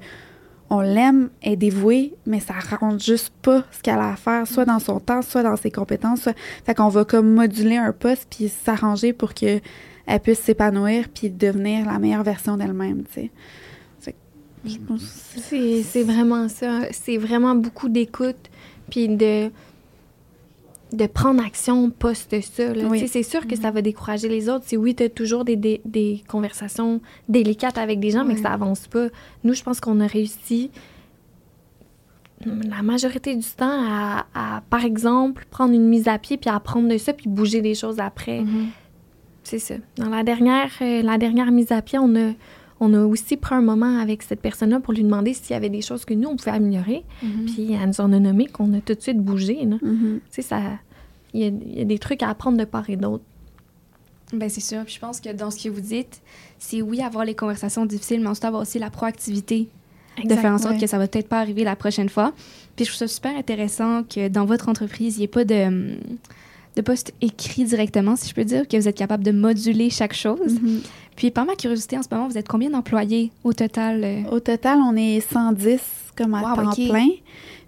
[0.71, 4.63] on l'aime, est dévouée, mais ça rend juste pas ce qu'elle a à faire, soit
[4.63, 6.29] dans son temps, soit dans ses compétences.
[6.65, 9.59] Fait qu'on va comme moduler un poste puis s'arranger pour que
[10.07, 13.29] elle puisse s'épanouir puis devenir la meilleure version d'elle-même, tu
[14.05, 14.15] sais.
[15.41, 16.83] C'est vraiment ça.
[16.91, 18.49] C'est vraiment beaucoup d'écoute
[18.89, 19.51] puis de
[20.91, 22.63] de prendre action post ça.
[23.07, 24.65] C'est sûr que ça va décourager les autres.
[24.67, 28.51] Si oui, tu as toujours des, des, conversations délicates avec des gens, mais que ça
[28.51, 29.07] avance pas.
[29.43, 30.69] Nous, je pense qu'on a réussi
[32.45, 33.85] la majorité du temps
[34.33, 37.75] à, par exemple, prendre une mise à pied, puis apprendre de ça, puis bouger des
[37.75, 38.41] choses après.
[38.41, 38.67] Mm-hmm.
[39.43, 39.75] C'est ça.
[39.97, 42.31] Dans la dernière, euh, la dernière mise à pied, on a,
[42.81, 45.69] on a aussi pris un moment avec cette personne-là pour lui demander s'il y avait
[45.69, 47.05] des choses que nous, on pouvait améliorer.
[47.23, 47.45] Mm-hmm.
[47.45, 49.65] Puis elle nous en a nommé qu'on a tout de suite bougé.
[49.65, 49.79] Mm-hmm.
[49.79, 50.59] Tu sais, ça...
[51.33, 53.23] Il y, a, des trucs à apprendre de part et d'autre.
[54.33, 54.83] Ben c'est sûr.
[54.83, 56.21] Puis je pense que dans ce que vous dites,
[56.59, 59.69] c'est oui avoir les conversations difficiles, mais ensuite avoir aussi la proactivité
[60.21, 62.33] de faire en sorte que ça va peut-être pas arriver la prochaine fois.
[62.75, 65.95] Puis je trouve ça super intéressant que dans votre entreprise, il n'y ait pas de,
[66.75, 70.13] de poste écrit directement, si je peux dire, que vous êtes capable de moduler chaque
[70.13, 70.55] chose.
[70.55, 70.81] Mm-hmm.
[71.21, 74.03] Puis par ma curiosité, en ce moment, vous êtes combien d'employés au total?
[74.03, 74.23] Euh?
[74.31, 75.79] Au total, on est 110
[76.17, 77.09] comme à temps plein.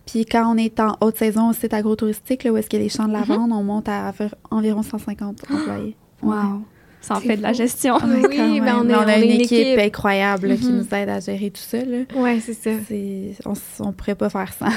[0.07, 2.85] Puis quand on est en haute saison au site agro-touristique, où est-ce qu'il y a
[2.85, 3.53] les champs de lavande, mm-hmm.
[3.53, 4.11] on monte à
[4.49, 5.95] environ 150 employés.
[6.23, 6.63] Wow!
[6.99, 7.97] Ça en fait de la gestion.
[8.27, 10.71] oui, mais on, a, une, équipe, incroyable qui mm-hmm.
[10.71, 11.77] nous aide à gérer tout ça.
[12.15, 12.71] Oui, c'est ça.
[13.81, 14.69] On ne pourrait pas faire ça.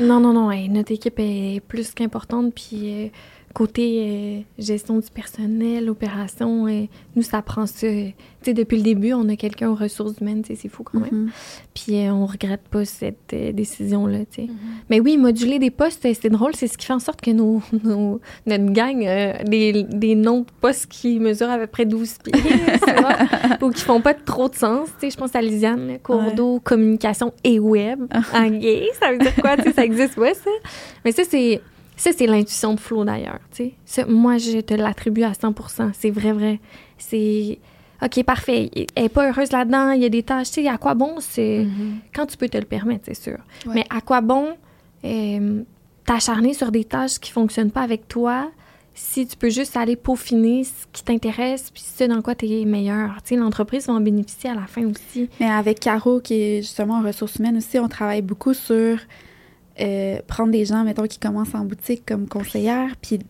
[0.00, 0.50] non, non, non.
[0.70, 2.52] notre équipe est plus qu'importante.
[2.52, 3.08] Puis euh,
[3.54, 6.84] côté euh, gestion du personnel, opération, euh,
[7.16, 7.86] nous, ça prend ça.
[7.88, 11.26] Tu sais, depuis le début, on a quelqu'un aux ressources humaines, c'est fou quand même.
[11.26, 11.30] Mm-hmm.
[11.74, 14.42] Puis euh, on regrette pas cette décision-là, tu sais.
[14.42, 14.84] Mm-hmm.
[14.90, 17.62] Mais oui, moduler des postes, c'est drôle, c'est ce qui fait en sorte que nos,
[18.46, 19.00] notre gang,
[19.44, 22.42] des, des, noms de postes qui mesurent à peu près 12 pieds,
[23.62, 24.88] ou qui font pas trop de sens.
[25.00, 28.00] Tu sais, je pense à Lisiane, cours d'eau, communication et web.
[28.34, 29.56] en gay, ça veut dire quoi?
[29.56, 30.50] tu sais, ça existe, ouais, ça.
[31.04, 31.60] Mais ça, c'est
[31.98, 33.40] ça, c'est l'intuition de Flo, d'ailleurs.
[34.08, 36.60] Moi, je te l'attribue à 100% C'est vrai, vrai.
[36.96, 37.58] C'est...
[38.00, 38.70] OK, parfait.
[38.94, 39.90] Elle n'est pas heureuse là-dedans.
[39.90, 40.50] Il y a des tâches.
[40.52, 41.64] Tu sais, à quoi bon, c'est...
[41.64, 41.92] Mm-hmm.
[42.14, 43.38] Quand tu peux te le permettre, c'est sûr.
[43.66, 44.56] Mais à quoi bon
[45.04, 45.62] euh,
[46.04, 48.50] t'acharner sur des tâches qui ne fonctionnent pas avec toi
[48.94, 52.64] si tu peux juste aller peaufiner ce qui t'intéresse puis ce dans quoi tu es
[52.64, 53.22] meilleur?
[53.22, 55.28] Tu sais, l'entreprise va en bénéficier à la fin aussi.
[55.38, 58.98] Mais avec Caro, qui est justement en ressources humaines aussi, on travaille beaucoup sur
[59.80, 63.20] euh, prendre des gens, mettons, qui commencent en boutique comme conseillère, puis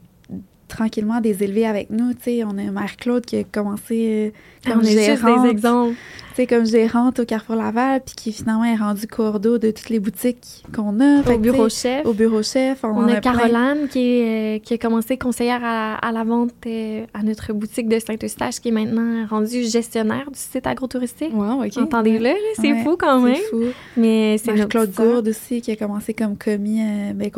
[0.69, 2.13] tranquillement des élevés avec nous.
[2.15, 4.33] Tu sais, on a Mère-Claude qui a commencé
[4.67, 5.45] euh, comme gérante.
[5.45, 5.97] des exemples.
[6.39, 9.89] Tu sais, comme gérante au Carrefour Laval, puis qui finalement est rendue cordeau de toutes
[9.89, 11.29] les boutiques qu'on a.
[11.29, 12.07] Au bureau chef.
[12.07, 12.85] Au bureau chef.
[12.85, 17.25] On, a, Caroline qui, est, euh, qui a commencé conseillère à, la vente euh, à
[17.25, 21.35] notre boutique de Saint-Eustache, qui est maintenant rendue gestionnaire du site agro-touristique.
[21.35, 21.77] Wow, OK.
[21.77, 23.35] Entendez-le, c'est fou quand même.
[23.35, 23.65] C'est fou.
[23.97, 26.85] Mais c'est Claude Gourde aussi qui a commencé comme commis,
[27.17, 27.33] ben,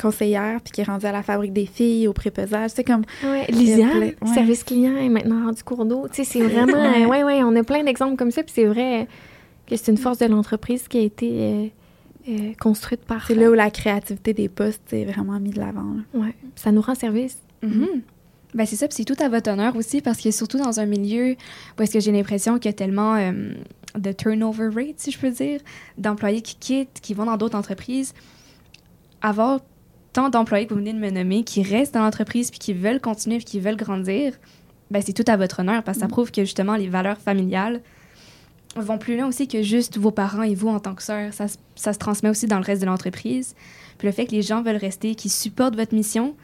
[0.00, 3.02] conseillère, puis qui est rendue à la fabrique des filles, au prépesage c'est comme.
[3.24, 6.06] Ouais, Lisiane, service client est maintenant rendu cours d'eau.
[6.12, 6.80] Tu sais, c'est vraiment.
[6.94, 9.08] Oui, ouais, ouais, on a plein d'exemples comme ça, puis c'est vrai
[9.66, 11.66] que c'est une force de l'entreprise qui a été euh,
[12.28, 13.26] euh, construite par.
[13.26, 15.96] C'est là où la créativité des postes est vraiment mise de l'avant.
[16.12, 17.38] Oui, ça nous rend service.
[17.62, 18.00] Mm-hmm.
[18.54, 20.86] Ben c'est ça, puis c'est tout à votre honneur aussi, parce que surtout dans un
[20.86, 21.34] milieu
[21.78, 23.52] où est-ce que j'ai l'impression qu'il y a tellement euh,
[23.98, 25.60] de turnover rate, si je peux dire,
[25.98, 28.14] d'employés qui quittent, qui vont dans d'autres entreprises,
[29.22, 29.60] avoir
[30.12, 33.00] tant d'employés que vous venez de me nommer qui restent dans l'entreprise puis qui veulent
[33.00, 34.34] continuer puis qui veulent grandir,
[34.90, 36.10] ben c'est tout à votre honneur parce que ça mm.
[36.10, 37.80] prouve que justement les valeurs familiales
[38.76, 41.32] vont plus loin aussi que juste vos parents et vous en tant que sœurs.
[41.32, 43.54] Ça, ça se transmet aussi dans le reste de l'entreprise.
[43.98, 46.34] Puis le fait que les gens veulent rester, qui supportent votre mission,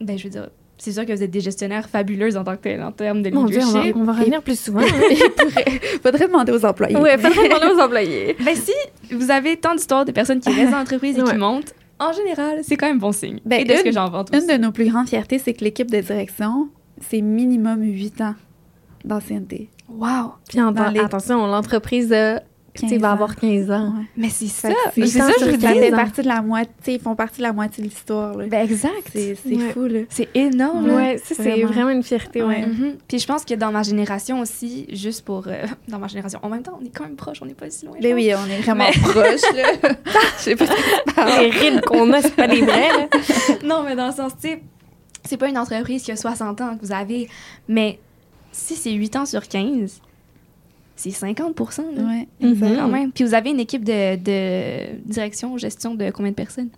[0.00, 0.48] ben je veux dire,
[0.78, 3.30] c'est sûr que vous êtes des gestionnaires fabuleux en tant que tel, en termes de
[3.30, 3.96] leadership.
[3.96, 4.80] on, va, revenir plus souvent.
[5.10, 6.96] Il faudrait demander aux employés.
[6.96, 8.36] Oui, faudrait demander aux employés.
[8.44, 8.72] ben si
[9.14, 12.60] vous avez tant d'histoires de personnes qui restent dans l'entreprise et qui montent, en général,
[12.62, 13.40] c'est quand même bon signe.
[13.44, 16.00] Ben, de ce que j'en Une de nos plus grandes fiertés, c'est que l'équipe de
[16.00, 16.68] direction,
[17.08, 18.34] c'est minimum 8 ans
[19.04, 19.68] d'ancienneté.
[19.88, 20.34] Wow!
[20.48, 20.58] Puis
[21.00, 22.40] attention, l'entreprise a
[22.74, 23.88] tu sais, il va avoir 15 ans.
[23.96, 24.04] Ouais.
[24.16, 24.68] Mais c'est ça.
[24.94, 25.96] C'est ça, je sur veux Ça 15 fait ans.
[25.96, 28.36] partie de la moitié, ils font partie de la moitié de l'histoire.
[28.36, 29.08] Ben exact.
[29.12, 29.70] C'est c'est Ouais.
[29.72, 30.00] fou, là.
[30.10, 30.88] C'est énorme.
[30.88, 31.66] Ouais, ça, c'est Vraiment.
[31.72, 32.60] vraiment une fierté, ouais.
[32.60, 32.66] Ouais.
[32.66, 32.96] Mhm.
[33.08, 35.48] Puis je pense que dans ma génération aussi, juste pour.
[35.48, 37.68] euh, dans ma génération, en même temps, on est quand même proche, on n'est pas
[37.68, 37.96] si loin.
[37.98, 39.72] je Ben oui, on est vraiment Mais- proches, là.
[40.38, 40.66] Je sais pas.
[41.40, 43.08] Les rides qu'on a, c'est pas des vrais, là.
[43.64, 44.62] non, mais dans le sens, tu sais,
[45.24, 47.28] c'est pas une entreprise qui a 60 ans que vous avez,
[47.66, 47.98] mais
[48.52, 50.00] si c'est 8 ans sur 15,
[50.96, 51.58] c'est 50
[51.94, 52.02] là.
[52.02, 52.50] Ouais, Mhm.
[52.52, 52.76] exact.
[52.76, 53.12] Quand même.
[53.12, 56.70] Puis vous avez une équipe de, de direction, gestion de combien de personnes?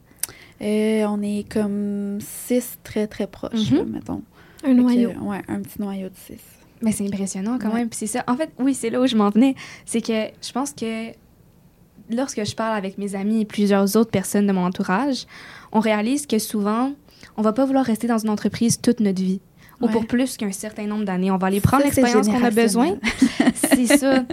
[0.63, 3.77] Euh, on est comme six très, très proches, Mhm.
[3.79, 4.23] là, mettons.
[4.63, 5.11] Un Fait que, noyau.
[5.23, 6.41] ouais, un petit noyau de six.
[6.83, 7.77] Mais c'est impressionnant quand Ouais.
[7.81, 7.89] même.
[7.89, 8.25] Puis c'est ça.
[8.27, 9.55] En fait, oui, c'est là où je m'en venais.
[9.87, 11.13] C'est que je pense que
[12.11, 15.27] lorsque je parle avec mes amis et plusieurs autres personnes de mon entourage,
[15.73, 16.93] on réalise que souvent,
[17.39, 19.41] on va pas vouloir rester dans une entreprise toute notre vie.
[19.81, 19.93] Ou Ouais.
[19.93, 21.31] pour plus qu'un certain nombre d'années.
[21.31, 22.97] On va aller prendre l'expérience qu'on a besoin.
[23.55, 24.25] c'est ça.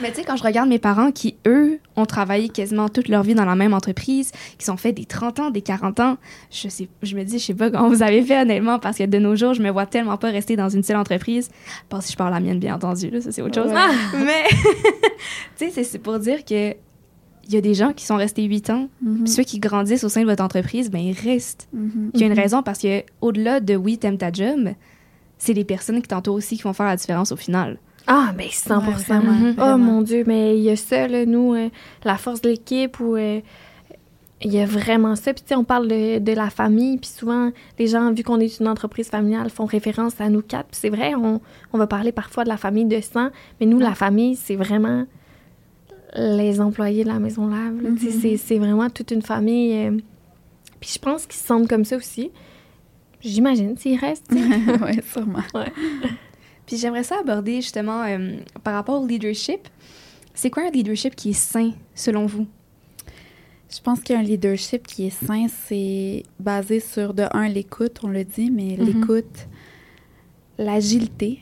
[0.00, 3.22] Mais tu sais, quand je regarde mes parents qui, eux, ont travaillé quasiment toute leur
[3.22, 6.16] vie dans la même entreprise, qui sont fait des 30 ans, des 40 ans,
[6.50, 9.04] je, sais, je me dis, je sais pas comment vous avez fait honnêtement, parce que
[9.04, 11.50] de nos jours, je me vois tellement pas rester dans une seule entreprise.
[11.88, 13.72] Pas si je parle la mienne, bien entendu, là, ça c'est autre chose.
[13.72, 14.18] Ouais.
[14.24, 14.44] Mais,
[15.58, 16.74] tu sais, c'est pour dire que
[17.46, 19.24] il y a des gens qui sont restés 8 ans, Mhm.
[19.24, 21.68] puis ceux qui grandissent au sein de votre entreprise, ben ils restent.
[21.72, 22.10] Mhm.
[22.14, 24.70] Il y a une raison parce que au-delà de oui, t'aimes ta job,
[25.38, 27.78] c'est les personnes qui t'entourent aussi qui vont faire la différence au final.
[28.06, 29.78] Ah, ben 100 Ouais, vraiment, Oh vraiment.
[29.78, 31.68] mon Dieu, mais il y a ça, là, nous, euh,
[32.04, 33.40] la force de l'équipe, où euh,
[34.42, 35.32] il y a vraiment ça.
[35.32, 38.40] Puis, tu sais, on parle de, de la famille, puis souvent, les gens, vu qu'on
[38.40, 40.66] est une entreprise familiale, font référence à nous quatre.
[40.66, 41.40] Puis c'est vrai, on,
[41.72, 45.06] on va parler parfois de la famille de sang, mais nous, la famille, c'est vraiment
[46.14, 47.74] les employés de la maison lave.
[47.82, 48.36] Mhm.
[48.36, 49.74] c'est- vraiment toute une famille.
[49.86, 49.96] euh,
[50.80, 52.30] puis je pense qu'ils se sentent comme ça aussi.
[53.20, 54.30] J'imagine, s'ils restent.
[54.82, 55.40] ouais, sûrement.
[56.66, 59.68] Puis j'aimerais ça aborder justement euh, par rapport au leadership.
[60.34, 62.46] C'est quoi un leadership qui est sain selon vous?
[63.74, 68.24] Je pense qu'un leadership qui est sain, c'est basé sur, de un, l'écoute, on le
[68.24, 68.84] dit, mais Mhm.
[68.86, 69.48] l'écoute,
[70.58, 71.40] l'agilité.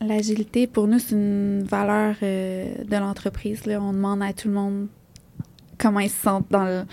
[0.00, 3.62] L'agilité, pour nous, c'est une valeur euh, de l'entreprise.
[3.66, 4.86] On demande à tout le monde
[5.78, 6.84] comment ils se sentent dans le-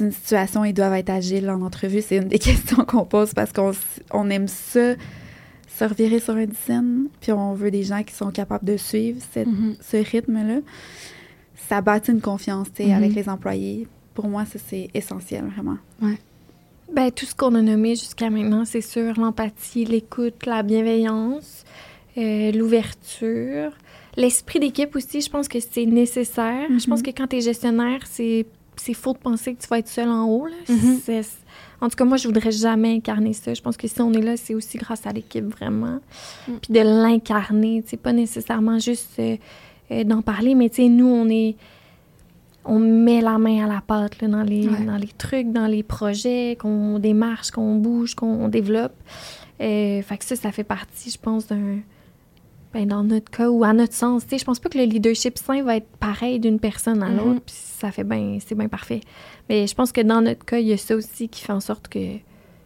[0.00, 0.64] une situation.
[0.64, 2.00] Ils doivent être agiles en entrevue.
[2.00, 3.72] C'est une des questions qu'on pose parce qu'on
[4.12, 4.94] on aime ça,
[5.76, 9.20] se revirer sur un dizaine, puis on veut des gens qui sont capables de suivre
[9.32, 9.74] cette- Mhm.
[9.80, 10.60] ce rythme-là.
[11.68, 12.92] Ça bâtit une confiance Mhm.
[12.92, 13.88] avec les employés.
[14.14, 15.78] Pour moi, ça, c'est essentiel, vraiment.
[16.92, 21.64] Ben, tout ce qu'on a nommé jusqu'à maintenant, c'est sûr, l'empathie, l'écoute, la bienveillance,
[22.18, 23.72] euh, l'ouverture,
[24.16, 26.68] l'esprit d'équipe aussi, je pense que c'est nécessaire.
[26.78, 27.06] Je pense Mhm.
[27.06, 28.46] que quand tu es gestionnaire, c'est
[28.76, 30.46] c'est faux de penser que tu vas être seul en haut.
[30.46, 30.56] là.
[30.68, 30.98] Mhm.
[31.04, 31.22] C'est-
[31.82, 33.52] En tout cas, moi, je voudrais jamais incarner ça.
[33.52, 35.98] Je pense que si on est là, c'est aussi grâce à l'équipe, vraiment.
[36.48, 36.52] Mm.
[36.62, 39.36] Puis de l'incarner, sais, pas nécessairement juste euh,
[39.90, 41.56] euh, d'en parler, mais tu sais, nous, on est
[42.64, 44.84] on met la main à la pâte là, dans, les, Ouais.
[44.84, 48.94] dans les trucs, dans les projets, qu'on démarche, qu'on bouge, qu'on développe.
[49.60, 51.78] Euh, fait que ça, ça fait partie, je pense, d'un.
[52.72, 55.62] Ben, dans notre cas ou à notre sens, je pense pas que le leadership sain
[55.62, 57.16] va être pareil d'une personne à Mhm.
[57.18, 59.00] l'autre, puis ça fait bien, c'est bien parfait.
[59.50, 61.60] Mais je pense que dans notre cas, il y a ça aussi qui fait en
[61.60, 61.98] sorte que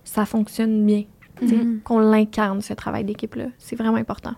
[0.04, 1.04] ça fonctionne bien,
[1.42, 1.80] Mhm.
[1.82, 3.46] qu'on l'incarne, ce travail d'équipe-là.
[3.58, 4.34] C'est vraiment important.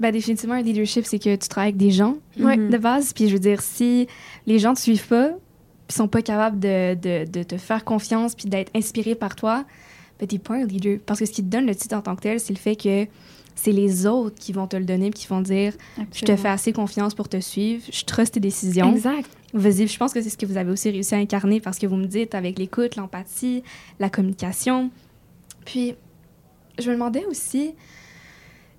[0.00, 2.56] Ben, définitivement, un leadership, c'est que tu travailles avec des gens Ouais.
[2.56, 2.68] Mhm.
[2.70, 3.12] de base.
[3.12, 4.06] Puis je veux dire, si
[4.46, 5.30] les gens te suivent pas,
[5.86, 9.64] puis sont pas capables de, de, de te faire confiance, puis d'être inspirés par toi,
[10.18, 10.98] ben, t'es pas un leader.
[11.06, 12.74] Parce que ce qui te donne le titre en tant que tel, c'est le fait
[12.76, 13.06] que
[13.54, 15.72] c'est les autres qui vont te le donner, qui vont dire
[16.12, 18.92] Je te fais assez confiance pour te suivre, je trust tes décisions.
[18.92, 19.30] Exact.
[19.52, 21.86] Vas-y, je pense que c'est ce que vous avez aussi réussi à incarner parce que
[21.86, 23.62] vous me dites avec l'écoute, l'empathie,
[24.00, 24.90] la communication.
[25.64, 25.94] Puis,
[26.78, 27.74] je me demandais aussi,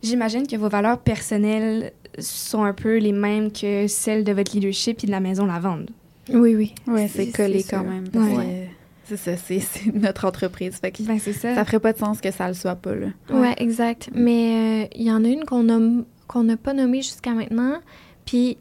[0.04, 5.04] j'imagine que vos valeurs personnelles sont un peu les mêmes que celles de votre leadership
[5.04, 5.90] et de la maison Lavande.
[6.30, 6.76] Oui, oui.
[6.88, 8.06] Ouais, c'est collé quand même.
[8.14, 8.70] Ouais.
[9.06, 10.76] C'est ça, c'est notre entreprise.
[10.78, 11.56] Fait que Ben, c'est ça.
[11.56, 13.08] ça ferait pas de sens que ça le soit pas, là.
[13.30, 14.10] Ouais, exact.
[14.14, 17.78] Mais euh, il y en a une qu'on nomme- qu'on n'a pas nommée jusqu'à maintenant,
[18.26, 18.58] puis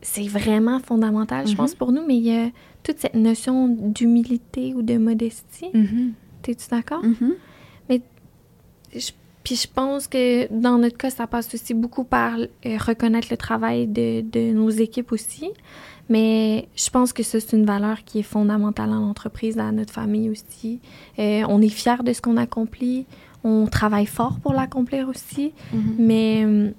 [0.00, 1.56] c'est vraiment fondamental, je Mhm.
[1.56, 2.50] pense, pour nous, mais il y a
[2.82, 5.70] toute cette notion d'humilité ou de modestie.
[5.74, 6.12] Mhm.
[6.42, 7.02] T'es-tu d'accord?
[7.04, 7.34] Mhm.
[8.94, 9.12] Je-
[9.44, 12.46] Puis je pense que dans notre cas, ça passe aussi beaucoup par euh,
[12.78, 15.50] reconnaître le travail de, de nos équipes aussi.
[16.08, 19.92] Mais je pense que ça, c'est une valeur qui est fondamentale en entreprise, à notre
[19.92, 20.80] famille aussi.
[21.18, 23.06] Euh, on est fiers de ce qu'on accomplit.
[23.44, 25.52] On travaille fort pour l'accomplir aussi.
[25.72, 25.94] Mhm.
[25.98, 26.70] Mais euh,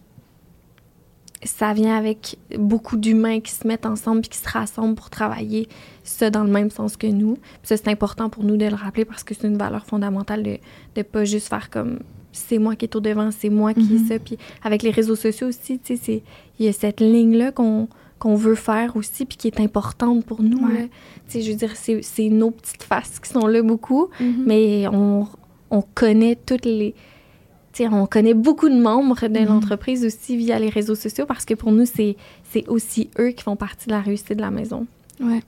[1.44, 5.68] ça vient avec beaucoup d'humains qui se mettent ensemble puis qui se rassemblent pour travailler
[6.04, 7.34] ça dans le même sens que nous.
[7.36, 10.44] Puis ça, c'est important pour nous de le rappeler parce que c'est une valeur fondamentale
[10.44, 10.58] de
[10.98, 12.00] ne pas juste faire comme
[12.32, 14.08] c'est moi qui est au devant, c'est moi qui est Mhm.
[14.08, 14.20] ça.
[14.20, 16.24] Puis avec les réseaux sociaux aussi, tu sais,
[16.60, 17.88] il y a cette ligne-là qu'on
[18.24, 20.58] qu'on veut faire aussi, puis qui est importante pour nous.
[20.66, 20.74] Ouais.
[20.84, 20.88] là.
[21.42, 24.44] Je veux dire, c'est nos petites faces qui sont là beaucoup, Mhm.
[24.46, 25.28] mais on,
[25.70, 26.94] on connaît toutes les...
[27.74, 29.46] tu sais, on connaît beaucoup de membres de Mhm.
[29.48, 32.16] l'entreprise aussi via les réseaux sociaux parce que pour nous, c'est
[32.52, 34.86] c'est aussi eux qui font partie de la réussite de la maison.
[35.20, 35.42] Ouais.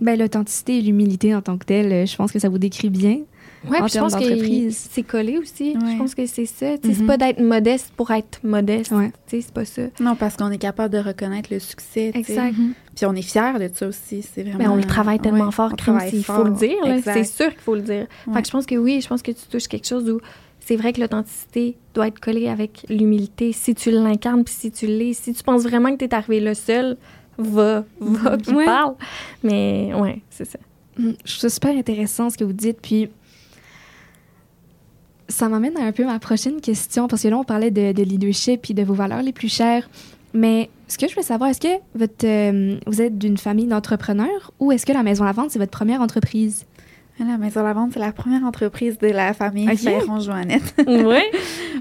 [0.00, 2.88] Ben, l'authenticité et l'humilité en tant que telle, euh, je pense que ça vous décrit
[2.90, 3.18] bien.
[3.68, 4.88] Ouais, En puis je termes pense que d'entreprise.
[4.90, 5.76] c'est collé aussi.
[5.80, 5.92] Ouais.
[5.92, 6.76] Je pense que c'est ça.
[6.78, 7.06] Tu sais, C'est Mhm.
[7.06, 8.90] pas d'être modeste pour être modeste.
[8.90, 9.12] Ouais.
[9.28, 9.82] Tu sais, c'est pas ça.
[10.00, 12.10] Non, parce qu'on est capable de reconnaître le succès.
[12.14, 12.54] Exact.
[12.96, 14.22] Puis on est fiers de ça aussi.
[14.22, 14.58] C'est vraiment.
[14.58, 15.72] Mais on le travaille tellement Ouais, fort,
[16.12, 16.76] il faut le dire.
[17.04, 18.06] C'est sûr qu'il faut le dire.
[18.26, 18.34] Ouais.
[18.34, 20.20] Fait que je pense que oui, je pense que tu touches quelque chose où
[20.60, 23.52] c'est vrai que l'authenticité doit être collée avec l'humilité.
[23.52, 26.38] Si tu l'incarnes, puis si tu l'es, si tu penses vraiment que tu es arrivé
[26.40, 26.96] là seul,
[27.38, 28.64] va, va, puis Ouais.
[28.64, 28.94] parle.
[29.42, 30.58] Mais ouais, c'est ça.
[30.98, 32.78] Mm, Je trouve ça super intéressant ce que vous dites.
[32.82, 33.08] Puis,
[35.32, 38.02] ça m'amène à un peu ma prochaine question, parce que là, on parlait de, de
[38.02, 39.88] leadership et de vos valeurs les plus chères.
[40.34, 44.52] Mais ce que je veux savoir, est-ce que votre, euh, vous êtes d'une famille d'entrepreneurs
[44.60, 46.64] ou est-ce que la Maison Lavande, c'est votre première entreprise?
[47.20, 49.78] La Maison Lavande, c'est la première entreprise de la famille Ok.
[49.78, 50.74] Ferron-Joannette.
[50.86, 51.30] ouais.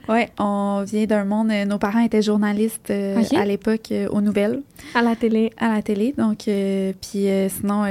[0.08, 1.50] oui, on vient d'un monde.
[1.52, 4.62] euh, Nos parents étaient journalistes euh, à l'époque euh, aux nouvelles,
[4.94, 5.52] À la télé.
[5.58, 6.14] à la télé.
[6.16, 7.86] Donc, euh, puis sinon,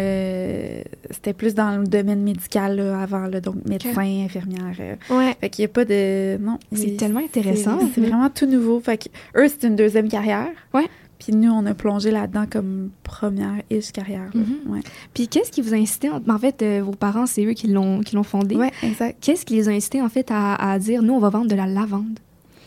[1.10, 4.98] c'était plus dans le domaine médical là, avant, là, donc médecin, infirmière.
[5.10, 5.34] Ouais.
[5.40, 6.36] Fait qu'il n'y a pas de.
[6.40, 6.58] Non.
[6.72, 7.78] C'est tellement intéressant.
[7.80, 8.78] C'est c'est vraiment tout nouveau.
[8.80, 10.48] Fait que eux, c'est une deuxième carrière.
[10.72, 10.86] Ouais.
[11.20, 14.30] Puis nous, on a plongé là-dedans comme première-ish carrière.
[14.34, 14.40] là.
[14.40, 14.72] Mhm.
[14.72, 14.80] Ouais.
[15.14, 16.08] Puis, qu'est-ce qui vous a incité?
[16.10, 18.56] En, en fait, euh, vos parents, c'est eux qui l'ont qui l'ont fondé.
[18.56, 19.18] ouais, exact.
[19.20, 21.54] Qu'est-ce qui les a incités, en fait, à, à dire, nous, on va vendre de
[21.54, 22.18] la lavande?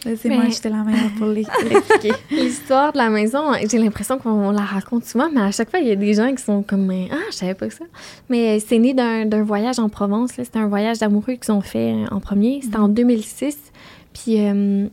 [0.03, 2.11] C'est Mais- moi, j'étais la meilleure pour les- l'expliquer.
[2.29, 3.39] L'histoire de la maison,
[3.71, 6.29] j'ai l'impression qu'on la raconte souvent, mais à chaque fois, il y a des gens
[6.35, 7.85] qui sont comme Ah, je savais pas ça.
[8.29, 10.35] Mais c'est né d'un d'un voyage en Provence.
[10.37, 10.43] là.
[10.43, 12.59] C'était un voyage d'amoureux qu'ils ont fait en premier.
[12.61, 13.57] C'était en 2006.
[14.13, 14.87] Puis euh, euh,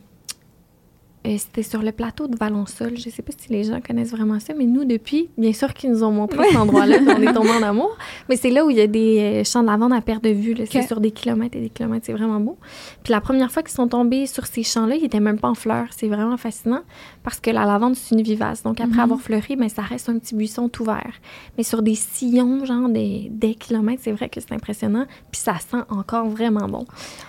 [1.25, 2.97] c'était sur le plateau de Valensole.
[2.97, 5.91] Je sais pas si les gens connaissent vraiment ça, mais nous, depuis, bien sûr qu'ils
[5.91, 7.97] nous ont montré cet endroit-là, on est tombés en amour.
[8.29, 10.31] Mais c'est là où il y a des euh, champs de lavande à perte de
[10.31, 10.55] vue.
[10.55, 10.65] là.
[10.71, 12.07] C'est sur des kilomètres et des kilomètres.
[12.07, 12.57] C'est vraiment beau.
[13.03, 15.55] Puis la première fois qu'ils sont tombés sur ces champs-là, ils étaient même pas en
[15.55, 15.89] fleurs.
[15.91, 16.81] C'est vraiment fascinant
[17.23, 18.63] parce que la lavande, c'est une vivace.
[18.63, 19.01] Donc après Mhm.
[19.01, 21.13] avoir fleuri, ben, ça reste un petit buisson tout vert.
[21.59, 25.05] Mais sur des sillons, genre des, des kilomètres, c'est vrai que c'est impressionnant.
[25.31, 26.87] Puis ça sent encore vraiment bon.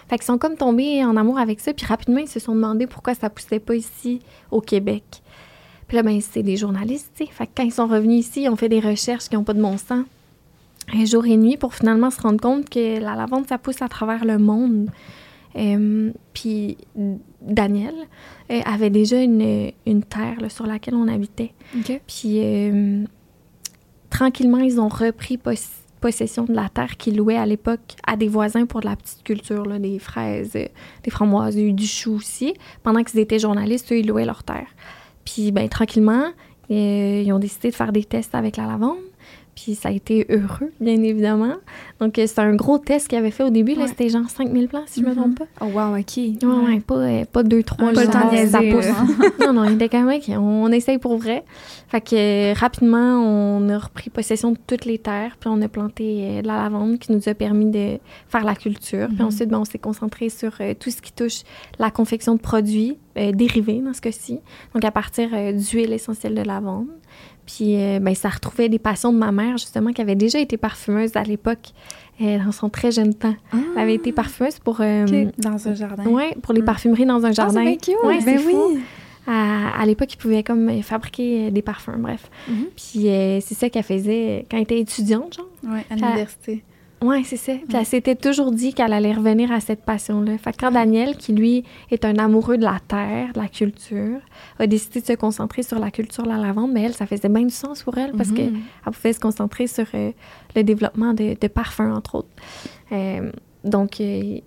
[0.10, 1.74] Fait qu'ils sont comme tombés en amour avec ça.
[1.74, 4.20] Puis rapidement, ils se sont demandé pourquoi ça poussait pas ici
[4.50, 5.04] au Québec.
[5.88, 7.32] Puis là, ben, c'est des journalistes, tu sais.
[7.32, 9.54] Fait que quand ils sont revenus ici, ils ont fait des recherches qui n'ont pas
[9.54, 10.06] de bon sens.
[10.94, 13.88] Un jour et nuit pour finalement se rendre compte que la lavande, ça pousse à
[13.90, 14.90] travers le monde.
[15.58, 16.78] Euh, puis
[17.42, 17.94] Daniel
[18.52, 21.52] euh, avait déjà une, une terre là, sur laquelle on habitait.
[22.08, 23.04] Puis euh,
[24.10, 28.28] tranquillement, ils ont repris pos- possession de la terre qu'ils louaient à l'époque à des
[28.28, 30.66] voisins pour de la petite culture, là, des fraises, euh,
[31.04, 32.54] des framboises, du du chou aussi.
[32.84, 34.68] Pendant qu'ils étaient journalistes, eux, ils louaient leur terre.
[35.24, 36.26] Puis, ben, tranquillement,
[36.72, 38.97] euh, ils ont décidé de faire des tests avec la lavande.
[39.64, 41.53] Puis ça a été heureux, bien évidemment.
[41.99, 43.76] Donc, euh, c'est un gros test qu'ils avaient fait au début.
[43.76, 45.16] Là, c'était genre 5000 plans, si je me Mhm.
[45.18, 45.45] trompe pas.
[45.62, 46.18] Oh, wow, OK.
[46.18, 47.91] Ouais, ouais, pas, euh, pas deux, trois.
[47.93, 48.86] Pas le temps de ça niaiser, pousse.
[48.88, 49.05] là.
[49.45, 51.43] non, non, il était quand même, OK, on, on essaye pour vrai.
[51.89, 55.68] Fait que euh, rapidement, on a repris possession de toutes les terres, puis on a
[55.68, 57.99] planté euh, de la lavande qui nous a permis de
[58.30, 59.07] faire la culture.
[59.09, 59.26] Puis Mhm.
[59.28, 61.41] ensuite, ben, on s'est concentré sur euh, tout ce qui touche
[61.78, 64.39] la confection de produits euh, dérivés dans ce cas-ci.
[64.74, 66.88] Donc à partir euh, d'huile essentielle de lavande.
[67.56, 70.58] Puis euh, ben, ça retrouvait des passions de ma mère, justement, qui avait déjà été
[70.58, 71.70] parfumeuse à l'époque,
[72.22, 73.36] euh, dans son très jeune temps.
[73.54, 75.06] Elle avait été parfumeuse pour, euh.
[75.38, 76.06] Dans un jardin.
[76.06, 76.66] ouais, pour les Mm.
[76.66, 77.64] parfumeries dans un jardin.
[77.68, 77.95] Ah, c'est.
[78.06, 78.54] Ouais, ben oui.
[78.54, 78.80] fou.
[79.28, 82.30] À, à l'époque, ils pouvaient comme fabriquer des parfums, bref.
[82.47, 82.66] Mhm.
[82.76, 83.02] Puis
[83.41, 85.47] c'est ça qu'elle faisait quand elle était étudiante, genre.
[85.64, 86.64] Ouais, à l'université.
[87.04, 87.54] Ouais, c'est ça.
[87.54, 90.38] Puis elle s'était toujours dit qu'elle allait revenir à cette passion-là.
[90.38, 94.20] Fait que quand Daniel, qui lui est un amoureux de la terre, de la culture,
[94.60, 97.28] a décidé de se concentrer sur la culture de la lavande, mais elle, ça faisait
[97.30, 98.36] bien du sens pour elle parce Mhm.
[98.36, 98.54] qu'elle
[98.93, 100.12] pouvait se concentrer sur euh,
[100.56, 102.30] le développement de, de parfums, entre autres.
[102.91, 103.32] Euh,
[103.64, 104.38] donc, euh,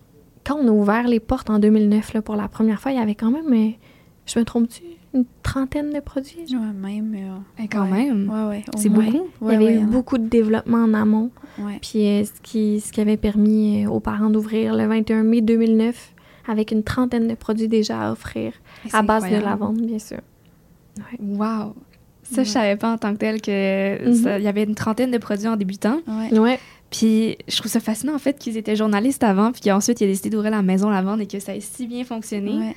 [0.45, 3.03] quand on a ouvert les portes en 2009 là, pour la première fois, il y
[3.03, 3.73] avait quand même,
[4.27, 4.83] je me trompe-tu,
[5.15, 6.45] une trentaine de produits.
[6.51, 7.15] Ouais, même.
[7.17, 8.07] euh, quand ouais.
[8.07, 8.29] même.
[8.49, 9.29] Ouais, C'est beaucoup.
[9.43, 11.31] Il y avait eu a- beaucoup de développement en amont.
[11.81, 15.41] Puis euh, ce, qui, ce qui avait permis euh, aux parents d'ouvrir le 21 mai
[15.41, 16.13] 2009
[16.49, 18.53] avec une trentaine de produits déjà à offrir
[18.93, 19.45] à base de incroyable.
[19.45, 20.19] lavande, bien sûr.
[21.21, 21.75] Wow.
[22.23, 24.39] Ça, je savais pas en tant que tel que Mhm.
[24.39, 26.01] il y avait une trentaine de produits en débutant.
[26.33, 26.59] Ouais.
[26.91, 30.07] Puis je trouve ça fascinant en fait qu'ils étaient journalistes avant, puis qu'ensuite il a
[30.07, 32.53] décidé d'ouvrir la maison lavande et que ça ait si bien fonctionné.
[32.59, 32.77] Ouais.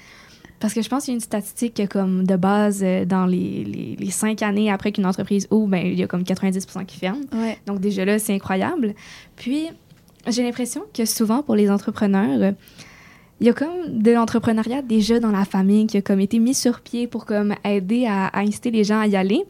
[0.60, 3.26] Parce que je pense qu'il y a une statistique que, comme de base euh, dans
[3.26, 6.86] les, les, les cinq années après qu'une entreprise ouvre, ben, il y a comme 90%
[6.86, 7.24] qui ferment.
[7.32, 7.58] Ouais.
[7.68, 8.96] Donc déjà là, c'est incroyable.
[9.36, 9.68] Puis
[10.28, 12.52] j'ai l'impression que souvent pour les entrepreneurs, euh,
[13.40, 16.56] il y a comme de l'entrepreneuriat déjà dans la famille qui a comme été mis
[16.56, 19.46] sur pied pour comme aider à, à inciter les gens à y aller.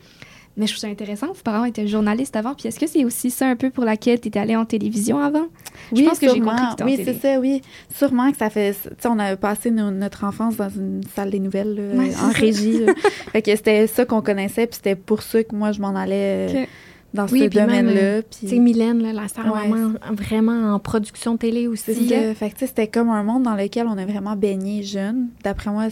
[0.58, 1.28] Mais je trouve ça intéressant.
[1.28, 2.56] Vos parents étaient journalistes avant.
[2.56, 5.20] Puis est-ce que c'est aussi ça un peu pour laquelle tu étais allée en télévision
[5.20, 5.46] avant?
[5.92, 7.62] Oui, je pense que j'ai compris que Oui, c'est ça, oui.
[7.96, 8.74] Sûrement que ça fait.
[8.74, 12.10] Tu sais, on a passé no- notre enfance dans une salle des nouvelles, là, Ouais,
[12.12, 12.80] c'est en régie.
[13.32, 16.50] fait que c'était ça qu'on connaissait, puis c'était pour ça que moi, je m'en allais
[16.56, 16.66] euh,
[17.14, 17.92] dans Oui, ce domaine-là.
[18.02, 19.68] euh, puis- Tu sais, Mylène, là, la star Ouais.
[19.68, 21.94] maman, vraiment en production télé aussi.
[22.10, 22.34] ça.
[22.34, 25.28] Fait que, c'était comme un monde dans lequel on a vraiment baigné jeune.
[25.44, 25.86] D'après moi,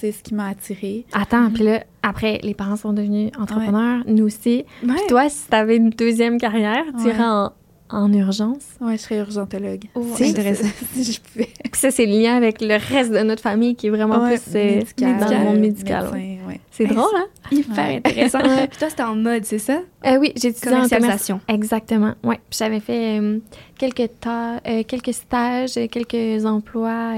[0.00, 1.04] c'est ce qui m'a attirée.
[1.12, 4.64] Attends, puis là, après, les parents sont devenus entrepreneurs, nous aussi.
[4.82, 4.94] Ouais.
[4.94, 7.10] Puis toi, si t'avais une deuxième carrière, tu Ouais.
[7.10, 7.52] irais en,
[7.90, 8.64] en urgence?
[8.80, 9.84] Ouais, je serais urgentologue.
[10.14, 10.68] C'est Si- intéressant.
[10.94, 11.48] si je pouvais.
[11.64, 14.38] Puis ça, c'est le lien avec le reste de notre famille qui est vraiment Ouais,
[14.38, 16.08] plus euh, médical, dans le monde médical.
[16.12, 16.18] ouais.
[16.18, 16.60] médecin, ouais.
[16.70, 17.26] C'est drôle, hein?
[17.52, 17.96] Hyper Ouais.
[17.96, 18.38] intéressant.
[18.40, 18.66] Ouais.
[18.68, 19.80] Puis toi, c'était en mode, c'est ça?
[20.06, 20.88] Euh, oui, j'ai étudié en commerce.
[20.90, 21.40] Commercialisation.
[21.48, 22.36] Exactement, oui.
[22.48, 23.38] Puis j'avais fait euh,
[23.76, 27.12] quelques, ta- euh, quelques stages, euh, quelques emplois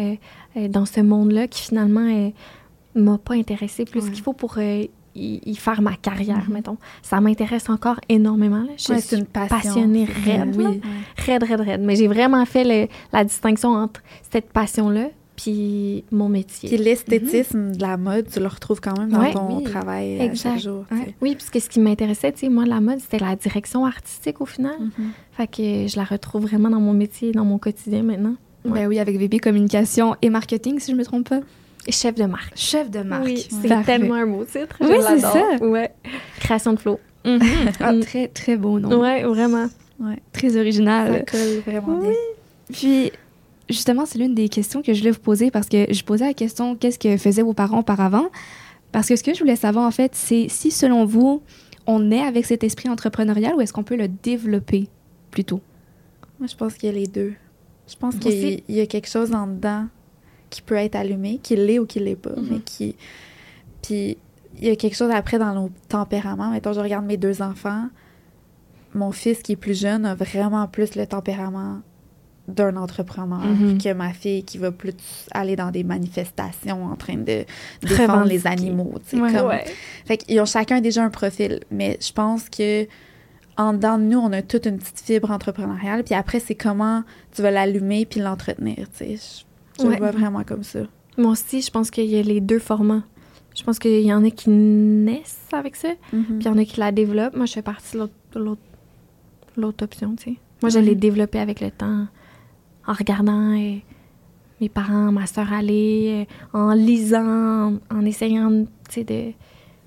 [0.68, 2.28] dans ce monde-là qui finalement euh,
[2.95, 4.11] m'a pas intéressée plus Ouais.
[4.11, 4.84] qu'il faut pour euh,
[5.14, 6.55] y, y faire ma carrière, Mhm.
[6.55, 6.76] mettons.
[7.03, 8.62] Ça m'intéresse encore énormément.
[8.62, 8.72] Là.
[8.78, 9.57] Je Ouais, suis une passion.
[9.57, 10.80] passionnée raide, Oui.
[11.18, 11.80] raide, raide, raide.
[11.82, 16.68] Mais j'ai vraiment fait le- la distinction entre cette passion-là puis mon métier.
[16.68, 19.64] Puis l'esthétisme de la mode, tu le retrouves quand même dans Ouais, ton oui.
[19.64, 20.51] travail à Exact.
[20.55, 20.84] chaque jour.
[20.90, 21.14] Ouais.
[21.20, 24.47] Oui, puisque ce qui m'intéressait, tu sais, moi, la mode, c'était la direction artistique au
[24.47, 24.76] final.
[24.78, 25.11] Mhm.
[25.32, 28.36] Fait que je la retrouve vraiment dans mon métier, dans mon quotidien maintenant.
[28.64, 28.72] Ouais.
[28.82, 31.40] Ben oui, avec VP Communication et Marketing, si je me trompe pas.
[31.88, 32.52] Chef de marque.
[32.56, 33.24] Chef de marque.
[33.24, 33.98] Oui, c'est Parfait.
[33.98, 34.76] tellement un beau titre.
[34.80, 35.56] Oui, c'est ça.
[35.60, 35.92] Ouais.
[36.40, 37.00] Création de flow.
[37.24, 37.40] Mhm.
[37.80, 38.00] Ah, Mm.
[38.00, 39.00] très, très beau nom.
[39.00, 39.68] Ouais, vraiment.
[40.32, 41.24] Très Ça original.
[41.30, 42.10] colle vraiment bien.
[42.72, 43.12] Puis,
[43.68, 46.34] justement, c'est l'une des questions que je voulais vous poser parce que je posais la
[46.34, 48.26] question qu'est-ce que faisaient vos parents auparavant?
[48.90, 51.42] Parce que ce que je voulais savoir, en fait, c'est si, selon vous,
[51.86, 54.88] on est avec cet esprit entrepreneurial ou est-ce qu'on peut le développer
[55.30, 55.60] plutôt?
[56.38, 57.32] Moi, je pense qu'il y a les deux.
[57.88, 59.86] Je pense qu'il y a quelque chose en dedans
[60.53, 62.46] qui peut être allumé, qui l'est ou qui l'est pas, Mhm.
[62.50, 62.94] mais qui...
[63.82, 64.16] Puis,
[64.59, 66.50] il y a quelque chose après dans nos tempéraments.
[66.50, 67.88] Mettons, je regarde mes deux enfants.
[68.94, 71.80] Mon fils, qui est plus jeune, a vraiment plus le tempérament
[72.48, 73.78] d'un entrepreneur Mhm.
[73.78, 74.94] que ma fille qui va plus
[75.30, 77.44] aller dans des manifestations en train de
[77.82, 78.92] défendre les animaux.
[79.14, 79.32] Ouais.
[79.32, 79.64] comme- Ouais.
[80.05, 82.86] fait qu'ils ont chacun déjà un profil, mais je pense que
[83.57, 87.05] en dedans de nous, on a toute une petite fibre entrepreneuriale, puis après, c'est comment
[87.34, 88.86] tu vas l'allumer puis l'entretenir.
[88.98, 89.05] Je,
[89.78, 89.92] je Ouais.
[89.94, 90.80] le vois vraiment comme ça.
[91.18, 93.02] Moi aussi, je pense qu'il y a les deux formats.
[93.54, 96.24] Je pense qu'il y en a qui naissent avec ça, Mhm.
[96.24, 97.36] puis il y en a qui la développent.
[97.36, 98.08] Moi, je fais partie de
[98.38, 98.60] l'autre-
[99.84, 100.36] option, tu sais.
[100.62, 102.06] Moi, je l'ai développé avec le temps,
[102.86, 103.76] en regardant euh,
[104.60, 109.32] mes parents, ma soeur aller, euh, en lisant, en, en essayant, tu sais, de-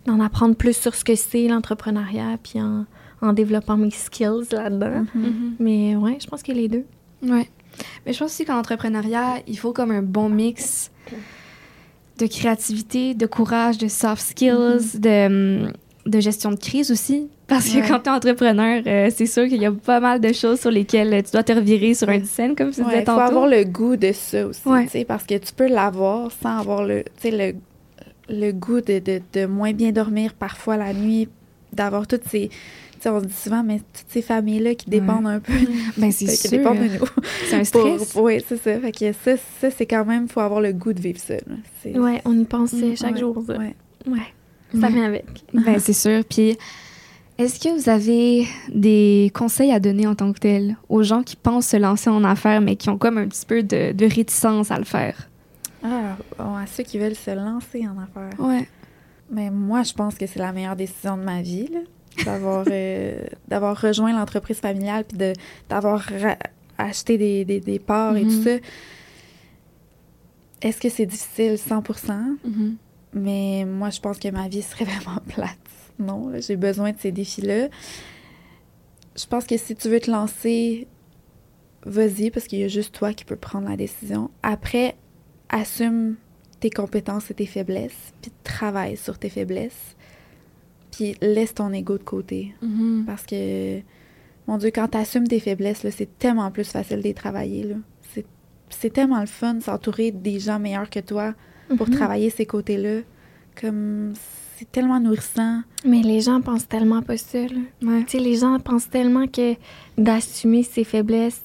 [0.05, 2.85] d'en apprendre plus sur ce que c'est l'entrepreneuriat, puis en,
[3.21, 5.05] en développant mes skills là-dedans.
[5.15, 5.55] Mhm.
[5.59, 6.85] Mais ouais, je pense qu'il y a les deux.
[7.23, 7.49] Ouais.
[8.05, 10.91] Mais je pense aussi qu'en entrepreneuriat, il faut comme un bon mix
[12.17, 15.25] de créativité, de courage, de soft skills, de,
[15.65, 15.71] hum,
[16.05, 17.27] de gestion de crise aussi.
[17.47, 17.87] Parce que Ouais.
[17.87, 20.71] quand tu es entrepreneur, euh, c'est sûr qu'il y a pas mal de choses sur
[20.71, 23.21] lesquelles euh, tu dois te revirer sur un scène, comme tu Ouais, disais faut tantôt.
[23.21, 25.05] avoir le goût de ça aussi, Ouais.
[25.05, 27.51] parce que tu peux l'avoir sans avoir le, le,
[28.29, 31.27] le goût de, de, de moins bien dormir parfois la nuit,
[31.73, 32.49] d'avoir toutes ces...
[33.07, 35.53] On se dit souvent, mais toutes ces familles-là qui dépendent un peu
[35.97, 36.49] Ben, c'est sûr.
[36.51, 37.05] dépendent de nous.
[37.49, 38.13] C'est un stress.
[38.15, 38.79] Oui, c'est ça.
[38.79, 39.31] Fait que ça,
[39.61, 41.35] ça c'est quand même, faut avoir le goût de vivre ça.
[41.85, 43.43] Ouais, on y pense euh, Mm, chaque ouais, jour.
[43.45, 43.57] ça.
[43.57, 43.75] ouais.
[44.07, 45.25] Ouais, ça vient avec.
[45.53, 46.23] Ben, c'est sûr.
[46.29, 46.57] Puis,
[47.37, 51.35] est-ce que vous avez des conseils à donner en tant que tel aux gens qui
[51.35, 54.71] pensent se lancer en affaires, mais qui ont comme un petit peu de, de réticence
[54.71, 55.29] à le faire?
[55.83, 58.39] Ah, bon, à ceux qui veulent se lancer en affaires.
[58.39, 58.67] Ouais.
[59.31, 61.79] Mais moi, je pense que c'est la meilleure décision de ma vie, là,
[62.23, 65.33] d'avoir euh, d'avoir rejoint l'entreprise familiale puis de
[65.69, 66.07] d'avoir
[66.77, 68.57] acheté des, des, des parts et tout ça.
[70.61, 71.57] Est-ce que c'est difficile?
[71.57, 71.83] 100
[72.43, 72.77] Mhm.
[73.13, 75.57] Mais moi, je pense que ma vie serait vraiment plate.
[75.99, 77.67] Non, j'ai besoin de ces défis-là.
[79.15, 80.87] Je pense que si tu veux te lancer,
[81.85, 84.29] vas-y, parce qu'il y a juste toi qui peux prendre la décision.
[84.43, 84.95] Après,
[85.49, 86.15] assume
[86.59, 89.95] tes compétences et tes faiblesses, puis travaille sur tes faiblesses,
[90.95, 92.53] puis laisse ton ego de côté.
[92.61, 93.03] Mhm.
[93.05, 93.79] Parce que,
[94.47, 97.63] mon Dieu, quand tu assumes tes faiblesses, c'est tellement plus facile de les travailler.
[97.63, 97.75] là.
[98.13, 98.25] C'est-
[98.69, 101.33] C'est tellement le fun de s'entourer des gens meilleurs que toi
[101.77, 101.95] pour Mhm.
[101.95, 103.01] travailler ces côtés-là.
[103.59, 104.13] Comme
[104.57, 105.61] c'est tellement nourrissant.
[105.85, 107.39] Mais les gens pensent tellement pas ça.
[107.39, 107.47] là.
[107.83, 108.03] Ouais.
[108.05, 109.55] Tu sais, les gens pensent tellement que
[109.97, 111.41] d'assumer ses faiblesses,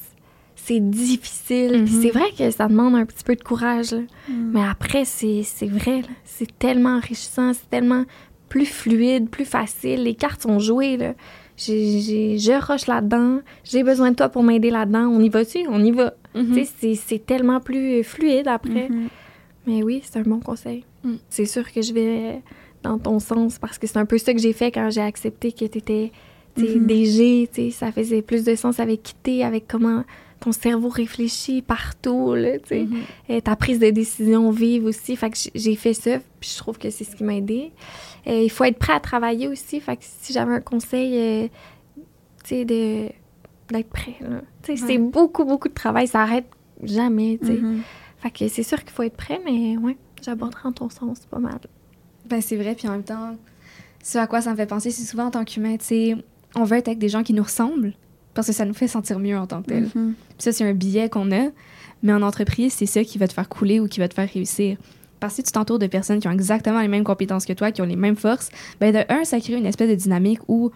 [0.56, 1.82] c'est difficile.
[1.82, 1.86] Mhm.
[2.02, 3.92] c'est vrai que ça demande un petit peu de courage.
[3.92, 4.00] là.
[4.28, 4.50] Mm.
[4.52, 6.02] Mais après, c'est vrai.
[6.24, 8.04] C'est tellement enrichissant, c'est tellement
[8.50, 10.02] plus fluide, plus facile.
[10.02, 10.98] Les cartes sont jouées.
[10.98, 11.14] Là.
[11.56, 15.60] j'ai, je roche là-dedans, j'ai besoin de toi pour m'aider là-dedans, on y va-tu?
[15.70, 16.12] On y va.
[16.34, 16.54] Mhm.
[16.54, 18.88] Tu sais, c'est tellement plus fluide après.
[18.90, 19.08] Mhm.
[19.66, 20.84] Mais oui, c'est un bon conseil.
[21.04, 21.14] Mm.
[21.28, 22.40] C'est sûr que je vais
[22.82, 25.52] dans ton sens parce que c'est un peu ça que j'ai fait quand j'ai accepté
[25.52, 26.12] que tu étais
[26.56, 26.86] Mhm.
[26.86, 27.48] DG.
[27.52, 30.04] tu sais, Ça faisait plus de sens avec quitter, avec comment
[30.40, 32.80] ton cerveau réfléchit partout, là, tu sais.
[32.84, 33.02] Mhm.
[33.28, 35.14] Et ta prise de décision vive aussi.
[35.16, 37.72] Fait que j'ai fait ça, puis je trouve que c'est ce qui m'a aidé.
[38.26, 39.80] Euh, il faut être prêt à travailler aussi.
[39.80, 41.48] Fait que si j'avais un conseil, euh,
[42.42, 43.08] tu sais, de
[43.70, 44.40] d'être prêt, là.
[44.62, 44.88] Tu sais, Ouais.
[44.94, 46.08] c'est beaucoup, beaucoup de travail.
[46.08, 46.46] Ça arrête
[46.82, 47.52] jamais, tu sais.
[47.54, 47.82] Mhm.
[48.18, 51.38] Fait que c'est sûr qu'il faut être prêt, mais ouais, j'aborderai en ton sens pas
[51.38, 51.58] mal.
[52.26, 53.36] Ben, c'est vrai, puis en même temps,
[54.02, 56.16] ce à quoi ça me fait penser, c'est souvent en tant qu'humain, tu sais,
[56.54, 57.92] on veut être avec des gens qui nous ressemblent
[58.34, 59.88] parce que ça nous fait sentir mieux en tant que tel.
[59.94, 60.14] Mhm.
[60.38, 61.48] ça, c'est un billet qu'on a,
[62.02, 64.28] mais en entreprise, c'est ça qui va te faire couler ou qui va te faire
[64.32, 64.76] réussir.
[65.18, 67.72] Parce que si tu t'entoures de personnes qui ont exactement les mêmes compétences que toi,
[67.72, 68.48] qui ont les mêmes forces,
[68.80, 70.70] ben de un, ça crée une espèce de dynamique où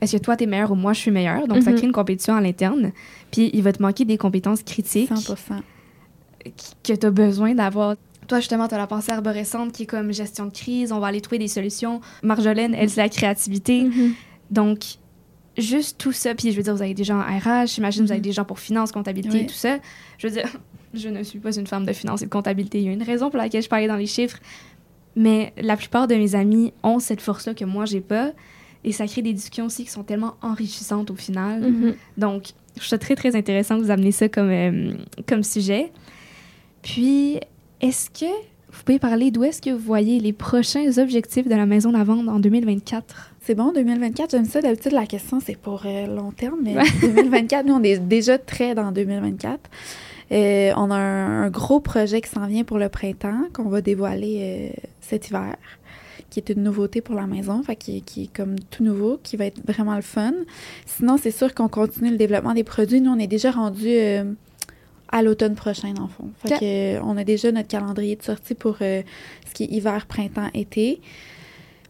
[0.00, 1.46] est-ce que toi, t'es meilleur ou moi, je suis meilleur.
[1.46, 1.76] Donc, ça Mhm.
[1.76, 2.90] crée une compétition à l'interne.
[3.30, 5.60] Puis, il va te manquer des compétences critiques 100%.
[6.82, 7.94] que tu as besoin d'avoir.
[8.26, 11.08] Toi, justement, tu as la pensée arborescente qui est comme gestion de crise, on va
[11.08, 12.00] aller trouver des solutions.
[12.22, 13.88] Marjolaine, elle, c'est la créativité.
[14.50, 14.80] Donc,
[15.58, 16.34] juste tout ça.
[16.34, 18.24] Puis, je veux dire, vous avez des gens en RH, j'imagine, vous avez Mhm.
[18.24, 19.46] des gens pour finance, comptabilité, Oui.
[19.46, 19.78] tout ça.
[20.18, 20.48] Je veux dire,
[20.94, 22.78] je ne suis pas une femme de finance et de comptabilité.
[22.80, 24.38] Il y a une raison pour laquelle je parlais dans les chiffres.
[25.16, 28.32] Mais la plupart de mes amis ont cette force-là que moi, j'ai pas.
[28.84, 31.60] Et ça crée des discussions aussi qui sont tellement enrichissantes au final.
[31.70, 31.94] Mhm.
[32.16, 32.44] Donc,
[32.74, 34.94] je trouve ça très, très intéressant que vous amenez ça comme, euh,
[35.28, 35.92] comme sujet.
[36.82, 37.38] Puis,
[37.80, 38.26] est-ce que
[38.72, 42.04] vous pouvez parler d'où est-ce que vous voyez les prochains objectifs de la Maison La
[42.04, 43.32] Vente en 2024?
[43.42, 44.60] C'est bon, 2024, j'aime ça.
[44.62, 48.74] D'habitude, la question, c'est pour euh, long terme, mais 2024, nous, on est déjà très
[48.74, 49.60] dans 2024.
[50.32, 53.82] Euh, on a un, un gros projet qui s'en vient pour le printemps, qu'on va
[53.82, 55.56] dévoiler euh, cet hiver,
[56.30, 59.18] qui est une nouveauté pour la maison, fait qui, est- qui est comme tout nouveau,
[59.22, 60.32] qui va être vraiment le fun.
[60.86, 63.00] Sinon, c'est sûr qu'on continue le développement des produits.
[63.02, 64.24] Nous, on est déjà rendu euh,
[65.12, 66.30] à l'automne prochain, dans le fond.
[66.44, 69.02] Fait que, on a déjà notre calendrier de sortie pour euh,
[69.46, 71.00] ce qui est hiver, printemps, été.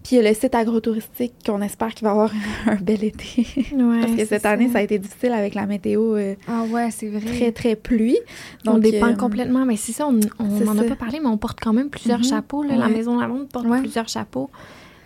[0.02, 2.32] Puis il y a le site agro-touristique qu'on espère qu'il va avoir
[2.66, 3.46] un bel été.
[3.72, 6.90] Ouais, Parce que cette année, ça a été difficile avec la météo euh, Ah ouais,
[6.90, 7.20] c'est vrai.
[7.20, 8.18] très, très pluie.
[8.66, 11.38] on Donc, dépend euh, complètement, mais c'est ça, on n'en a pas parlé, mais on
[11.38, 12.24] porte quand même plusieurs Mhm.
[12.24, 12.64] chapeaux.
[12.64, 12.74] là.
[12.76, 12.88] La.
[12.88, 13.78] Maison La Monde porte Ouais.
[13.78, 14.50] plusieurs chapeaux.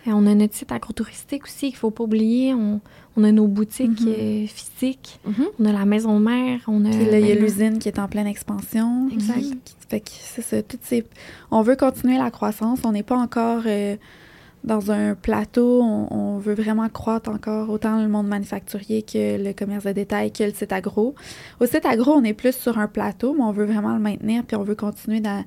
[0.09, 2.54] On a notre site agro-touristique aussi, qu'il ne faut pas oublier.
[2.54, 2.80] On,
[3.16, 4.09] on a nos boutiques Mhm.
[4.09, 5.18] euh, physiques.
[5.26, 5.46] Mhm.
[5.61, 6.61] On a la maison mère.
[6.68, 9.09] On a Puis là, il y a maintenant- l'usine qui est en pleine expansion.
[9.12, 9.76] Exact.
[9.88, 10.62] Fait que c'est ça.
[10.62, 11.04] Toutes ces...
[11.50, 12.80] On veut continuer la croissance.
[12.84, 13.96] On n'est pas encore euh,
[14.64, 15.80] dans un plateau.
[15.82, 20.32] On, on veut vraiment croître encore, autant le monde manufacturier que le commerce de détail,
[20.32, 21.14] que le site agro.
[21.61, 24.44] Au site agro, on est plus sur un plateau, mais on veut vraiment le maintenir.
[24.44, 25.44] Puis on veut continuer d'a-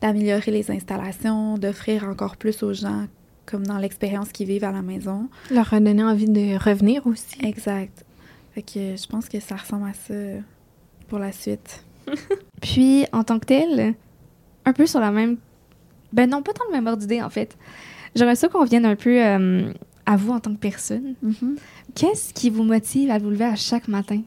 [0.00, 3.06] d'améliorer les installations, d'offrir encore plus aux gens,
[3.46, 5.28] comme dans l'expérience qu'ils vivent à la maison.
[5.50, 7.44] leur redonner envie de revenir aussi.
[7.44, 8.04] Exact.
[8.54, 10.14] Fait que je pense que ça ressemble à ça
[11.08, 11.84] pour la suite.
[12.60, 13.94] Puis, en tant que tel,
[14.64, 15.38] un peu sur la même.
[16.12, 17.56] Ben non, pas tant le même ordre d'idée, en fait.
[18.14, 19.72] J'aimerais ça qu'on vienne un peu euh,
[20.04, 21.14] à vous en tant que personne.
[21.94, 24.20] Qu'est-ce qui vous motive à vous lever à chaque matin?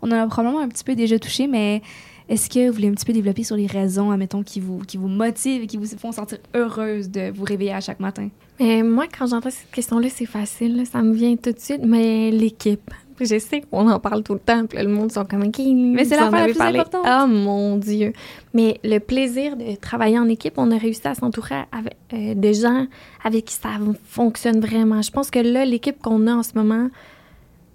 [0.00, 1.82] On en a probablement un petit peu déjà touché, mais
[2.28, 4.96] est-ce que vous voulez un petit peu développer sur les raisons, admettons, qui vous, qui
[4.96, 8.28] vous motivent et qui vous font sentir heureuse de vous réveiller à chaque matin?
[8.58, 10.76] Mais moi, quand j'entends cette question-là, c'est facile.
[10.76, 11.82] là, ça me vient tout de suite.
[11.84, 12.90] Mais l'équipe.
[13.18, 14.66] Je sais qu'on en parle tout le temps.
[14.66, 15.58] Puis là, le monde sont comme OK.
[15.58, 16.80] Mais c'est la plus parlé.
[16.80, 17.04] importante.
[17.06, 18.12] Ah mon Dieu.
[18.52, 22.52] Mais le plaisir de travailler en équipe, on a réussi à s'entourer avec euh, de
[22.52, 22.86] gens
[23.24, 23.70] avec qui ça
[24.04, 25.00] fonctionne vraiment.
[25.00, 26.88] Je pense que là, l'équipe qu'on a en ce moment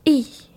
[0.06, 0.51] est,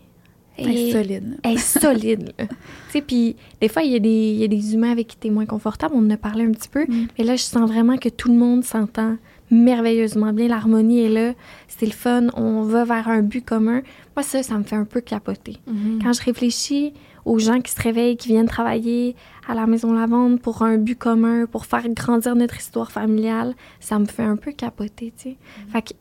[0.57, 1.39] Elle est solide.
[1.45, 2.33] est solide.
[2.39, 2.47] là.
[2.47, 2.55] tu
[2.91, 5.17] sais, puis des fois, il y, a des- il y a des humains avec qui
[5.19, 5.95] tu es moins confortable.
[5.97, 6.85] On en a parlé un petit peu.
[6.87, 7.07] Mm.
[7.19, 9.17] Mais là, je sens vraiment que tout le monde s'entend
[9.51, 10.49] merveilleusement bien.
[10.49, 11.33] L'harmonie est là.
[11.69, 12.29] C'est le fun.
[12.35, 13.83] On va vers un but commun.
[14.17, 15.57] Moi, ça, ça me fait un peu capoter.
[16.03, 16.93] Quand je réfléchis
[17.25, 19.17] aux gens qui se réveillent, qui viennent travailler
[19.49, 23.99] à la Maison Lavande pour un but commun, pour faire grandir notre histoire familiale, ça
[23.99, 25.37] me fait un peu capoter, tu sais.
[25.71, 25.95] Fait que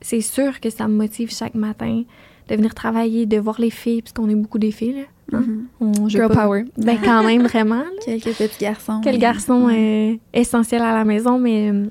[0.00, 2.04] c'est sûr que ça me motive chaque matin
[2.48, 4.92] de venir travailler, de voir les filles, puisqu'on est beaucoup des filles,
[5.32, 5.38] là.
[5.38, 5.44] hein?
[5.46, 5.66] Mhm.
[5.80, 6.64] On- veux Girl pas- power.
[6.78, 7.90] Ben, quand même, vraiment, là.
[8.04, 9.00] Quelques petits garçons.
[9.04, 10.20] Quel mais- garçon Ouais.
[10.32, 11.86] est essentiel à la maison, mais euh,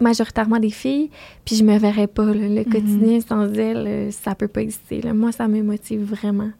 [0.00, 1.10] majoritairement des filles.
[1.44, 2.24] Puis je me verrais pas.
[2.26, 2.48] là.
[2.48, 5.00] Le quotidien sans elles, euh, ça peut pas exister.
[5.02, 5.12] là.
[5.14, 6.50] Moi, ça me motive vraiment.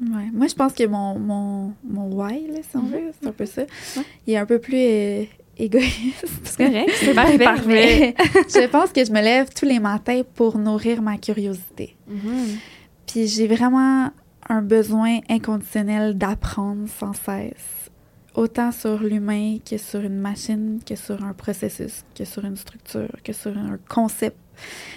[0.00, 0.30] Ouais.
[0.32, 2.90] Moi, je pense que mon, mon, mon why, là, si on Mhm.
[2.90, 3.62] veut, c'est un peu ça.
[3.62, 4.02] Ouais.
[4.26, 5.24] Il est un peu plus euh,
[5.58, 6.26] égoïste.
[6.44, 8.14] C'est correct, c'est Parfait, parfait.
[8.48, 11.96] je pense que je me lève tous les matins pour nourrir ma curiosité.
[12.08, 12.58] Mhm.
[13.06, 14.10] Puis j'ai vraiment
[14.48, 17.90] un besoin inconditionnel d'apprendre sans cesse.
[18.34, 23.08] Autant sur l'humain que sur une machine, que sur un processus, que sur une structure,
[23.22, 24.36] que sur un concept.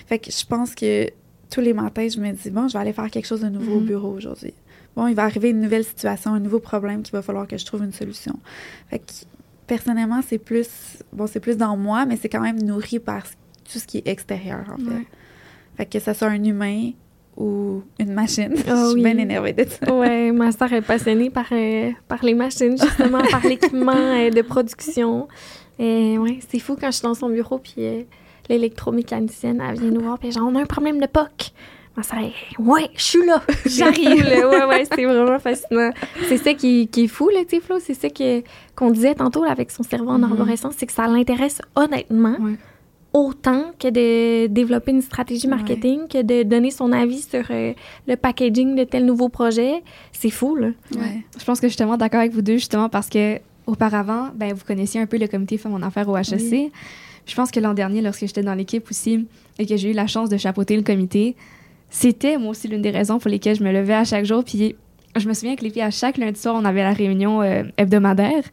[0.08, 1.10] Fait que je pense que
[1.49, 3.74] tous les matins, je me dis, bon, je vais aller faire quelque chose de nouveau
[3.76, 3.86] au Mhm.
[3.86, 4.53] bureau aujourd'hui.
[4.95, 7.66] Bon, il va arriver une nouvelle situation, un nouveau problème qu'il va falloir que je
[7.66, 8.39] trouve une solution.
[8.89, 9.12] Fait que,
[9.68, 10.70] personnellement, c'est plus,
[11.13, 14.07] bon, c'est plus dans moi, mais c'est quand même nourri par tout ce qui est
[14.07, 14.84] extérieur, en fait.
[14.95, 15.07] Ouais.
[15.78, 16.91] Fait que ça soit un humain
[17.36, 18.53] ou une machine.
[18.68, 19.03] Ah je suis oui.
[19.03, 19.93] bien énervée de ça.
[19.93, 24.41] Ouais, ma sœur est passionnée par, euh, par les machines, justement, par l'équipement euh, de
[24.41, 25.28] production.
[25.78, 28.03] Et ouais, c'est fou quand je suis dans son bureau, puis euh,
[28.49, 31.51] l'électromécanicienne, elle vient nous voir, puis genre, on a un problème de POC.
[31.97, 34.24] Ma sœur est, ouais, je suis là, j'arrive.
[34.24, 34.49] là.
[34.49, 35.91] ouais, ouais, c'est vraiment fascinant.
[36.28, 38.41] C'est ça qui, qui est fou, là, tu sais, Flo, c'est ça que,
[38.76, 40.23] qu'on disait tantôt là, avec son cerveau en Mhm.
[40.32, 42.55] arborescence, c'est que ça l'intéresse honnêtement Ouais.
[43.13, 47.73] autant que de développer une stratégie marketing, que de donner son avis sur euh,
[48.07, 49.82] le packaging de tel nouveau projet.
[50.11, 50.67] C'est fou, là.
[50.93, 51.23] Ouais.
[51.39, 54.53] Je pense que je suis tellement d'accord avec vous deux, justement, parce que auparavant, ben,
[54.53, 56.51] vous connaissiez un peu le comité Femmes en Affaires au HEC.
[56.51, 56.71] Oui.
[57.26, 59.26] Je pense que l'an dernier, lorsque j'étais dans l'équipe aussi
[59.57, 61.36] et que j'ai eu la chance de chapeauter le comité,
[61.89, 64.43] c'était moi aussi l'une des raisons pour lesquelles je me levais à chaque jour.
[64.43, 64.76] Puis
[65.16, 67.63] je me souviens que les filles, à chaque lundi soir, on avait la réunion euh,
[67.78, 68.43] hebdomadaire.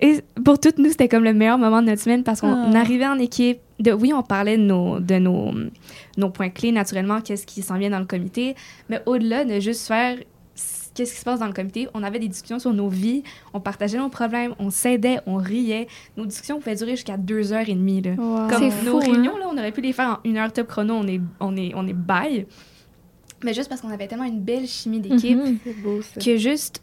[0.00, 2.78] Et pour toutes nous, c'était comme le meilleur moment de notre semaine parce qu'on Ah.
[2.78, 3.58] arrivait en équipe.
[3.80, 5.52] De, oui, on parlait de nos, de nos,
[6.16, 8.54] nos points clés, naturellement, qu'est-ce qui s'en vient dans le comité.
[8.88, 10.16] Mais au-delà de juste faire
[10.94, 13.22] qu'est-ce qui se passe dans le comité, on avait des discussions sur nos vies,
[13.54, 15.86] on partageait nos problèmes, on s'aidait, on riait.
[16.16, 18.02] Nos discussions pouvaient durer jusqu'à deux heures et demie.
[18.02, 18.12] Là.
[18.18, 18.48] Wow.
[18.48, 19.00] Comme nos fou, hein?
[19.12, 21.56] réunions, là, on aurait pu les faire en une heure top chrono, on est, on
[21.56, 22.46] est, on est bail.
[23.44, 25.58] Mais juste parce qu'on avait tellement une belle chimie d'équipe Mhm.
[25.64, 26.20] C'est beau, ça.
[26.20, 26.82] que juste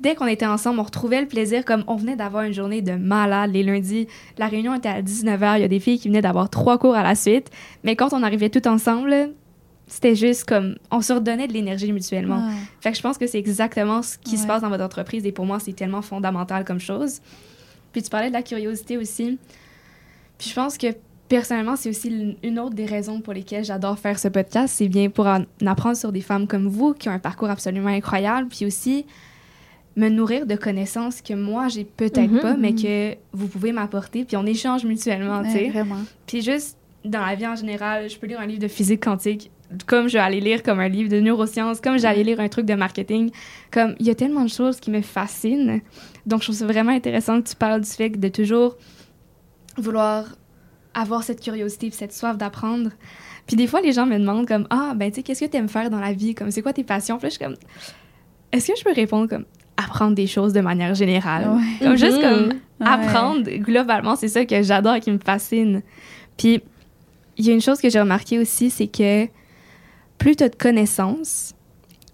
[0.00, 2.92] dès qu'on était ensemble, on retrouvait le plaisir comme on venait d'avoir une journée de
[2.92, 4.08] malade les lundis.
[4.36, 6.94] La réunion était à 19h, il y a des filles qui venaient d'avoir trois cours
[6.96, 7.50] à la suite,
[7.84, 9.30] mais quand on arrivait tout ensemble,
[9.86, 12.46] c'était juste comme on se redonnait de l'énergie mutuellement.
[12.48, 12.54] Ouais.
[12.80, 15.32] Fait que je pense que c'est exactement ce qui se passe dans votre entreprise et
[15.32, 17.20] pour moi, c'est tellement fondamental comme chose.
[17.92, 19.38] Puis tu parlais de la curiosité aussi.
[20.38, 20.88] Puis je pense que
[21.30, 24.74] personnellement, c'est aussi une autre des raisons pour lesquelles j'adore faire ce podcast.
[24.76, 27.88] C'est bien pour en apprendre sur des femmes comme vous qui ont un parcours absolument
[27.88, 28.48] incroyable.
[28.48, 29.06] Puis aussi
[29.96, 32.40] me nourrir de connaissances que moi, j'ai peut-être Mhm.
[32.40, 34.24] pas, mais que vous pouvez m'apporter.
[34.24, 35.68] Puis on échange mutuellement, tu sais.
[35.70, 35.98] vraiment.
[36.26, 39.50] Puis juste dans la vie en général, je peux lire un livre de physique quantique
[39.86, 42.66] comme je vais aller lire comme un livre de neurosciences, comme j'allais lire un truc
[42.66, 43.30] de marketing.
[43.70, 45.80] Comme il y a tellement de choses qui me fascinent.
[46.26, 48.76] Donc je trouve ça vraiment intéressant que tu parles du fait de toujours
[49.76, 50.24] vouloir
[50.94, 52.90] avoir cette curiosité et cette soif d'apprendre.
[53.46, 55.56] Puis des fois les gens me demandent comme ah ben tu sais qu'est-ce que tu
[55.56, 56.34] aimes faire dans la vie?
[56.34, 57.56] Comme c'est quoi tes passions Puis là je suis comme
[58.52, 59.44] est-ce que je peux répondre comme
[59.76, 61.48] apprendre des choses de manière générale?
[61.50, 61.86] Ouais.
[61.86, 62.22] comme juste Mhm.
[62.22, 62.48] comme
[62.80, 62.86] Ouais.
[62.86, 65.82] apprendre globalement c'est ça que j'adore et qui me fascine
[66.36, 66.62] puis
[67.36, 69.26] il y a une chose que j'ai remarqué aussi c'est que
[70.18, 71.54] plus tu as de connaissances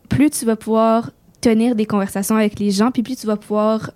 [0.08, 1.10] plus tu vas pouvoir
[1.40, 3.90] tenir des conversations avec les gens puis plus tu vas pouvoir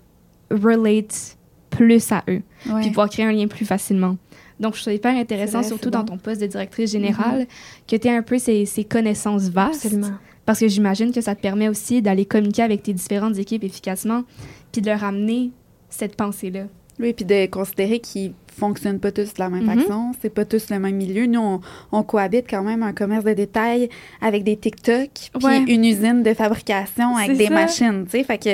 [0.49, 1.37] relate
[1.69, 2.81] plus à eux Ouais.
[2.81, 4.17] puis pouvoir créer un lien plus facilement
[4.61, 6.13] donc je trouve ça hyper intéressant vrai, surtout dans bon.
[6.13, 7.47] ton poste de directrice générale
[7.87, 10.11] que tu aies un peu ces, ces connaissances vastes Absolument.
[10.45, 14.23] parce que j'imagine que ça te permet aussi d'aller communiquer avec tes différentes équipes efficacement,
[14.71, 15.51] puis de leur amener
[15.89, 16.65] cette pensée-là.
[16.99, 19.79] Oui, puis de considérer qu'ils fonctionnent pas tous de la même Mhm.
[19.81, 21.25] façon, c'est pas tous le même milieu.
[21.25, 21.59] Nous, on,
[21.91, 23.89] on cohabite quand même un commerce de détail
[24.21, 25.63] avec des TikTok, puis Ouais.
[25.67, 27.53] une usine de fabrication avec des ça.
[27.53, 28.23] machines, tu sais.
[28.23, 28.49] Fait que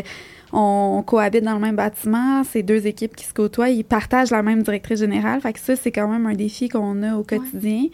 [0.53, 4.31] on, on cohabite dans le même bâtiment, c'est deux équipes qui se côtoient, ils partagent
[4.31, 5.41] la même directrice générale.
[5.41, 7.85] Fait que ça, c'est quand même un défi qu'on a au quotidien.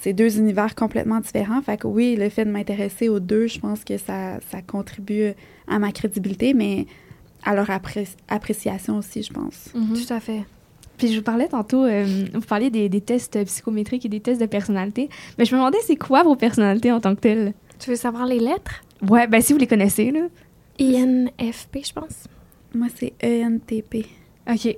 [0.00, 1.62] C'est deux univers complètement différents.
[1.62, 5.32] Fait que oui, le fait de m'intéresser aux deux, je pense que ça, ça contribue
[5.68, 6.86] à ma crédibilité, mais
[7.44, 9.70] à leur appré- appréciation aussi, je pense.
[9.72, 10.42] Tout à fait.
[10.98, 14.40] Puis je vous parlais tantôt, euh, vous parliez des, des tests psychométriques et des tests
[14.40, 15.08] de personnalité,
[15.38, 17.52] mais je me demandais c'est quoi vos personnalités en tant que telles?
[17.78, 18.82] Tu veux savoir les lettres?
[19.06, 20.20] Ouais, ben si vous les connaissez, là.
[20.80, 22.24] INFP, je pense.
[22.74, 24.06] Moi, c'est ENTP.
[24.50, 24.76] OK.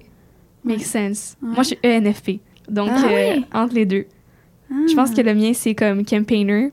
[0.64, 0.84] Makes Ouais.
[0.84, 1.36] sense.
[1.42, 1.48] Ouais.
[1.54, 2.40] Moi, je suis ENFP.
[2.68, 3.40] Donc, Ah euh, ouais?
[3.54, 4.06] entre les deux.
[4.70, 6.70] Je pense que le mien, c'est comme campaigner.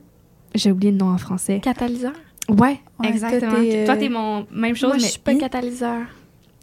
[0.54, 1.60] J'ai oublié le nom en français.
[1.62, 2.12] Catalyseur?
[2.48, 3.52] Ouais, Ouais, exactement.
[3.52, 6.02] toi, t'es, euh, Toi, t'es mon même chose, Moi, je mais suis pas catalyseur.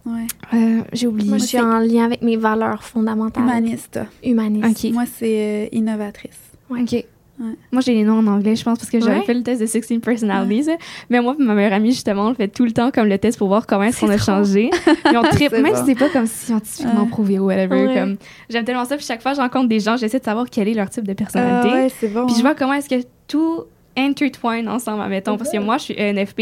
[0.06, 0.28] Ouais.
[0.54, 1.30] euh, j'ai oublié.
[1.30, 3.44] Moi, je suis en lien avec mes valeurs fondamentales.
[3.44, 4.00] Humaniste.
[4.24, 4.86] Humaniste.
[4.86, 4.92] OK.
[4.94, 6.40] Moi, c'est euh, innovatrice.
[6.70, 7.06] OK.
[7.44, 7.56] Ouais.
[7.72, 9.26] Moi, j'ai les noms en anglais, je pense, parce que j'avais Ouais?
[9.26, 10.70] fait le test de 16 Personalities.
[11.10, 13.38] Mais moi ma meilleure amie, justement, on le fait tout le temps comme le test
[13.38, 14.70] pour voir comment est-ce qu'on a changé.
[15.12, 15.76] Et on tripe, même bon.
[15.76, 17.94] si c'est pas comme scientifiquement prouvé ou whatever.
[17.94, 18.16] Comme,
[18.50, 18.96] j'aime tellement ça.
[18.96, 21.08] Puis chaque fois que je rencontre des gens, j'essaie de savoir quel est leur type
[21.08, 21.70] de personnalité.
[21.70, 22.26] Ah bon.
[22.28, 22.44] Puis je hein.
[22.44, 23.64] vois comment est-ce que tout
[23.98, 25.38] intertwine ensemble, admettons.
[25.38, 26.42] Parce que moi, je suis ENFP.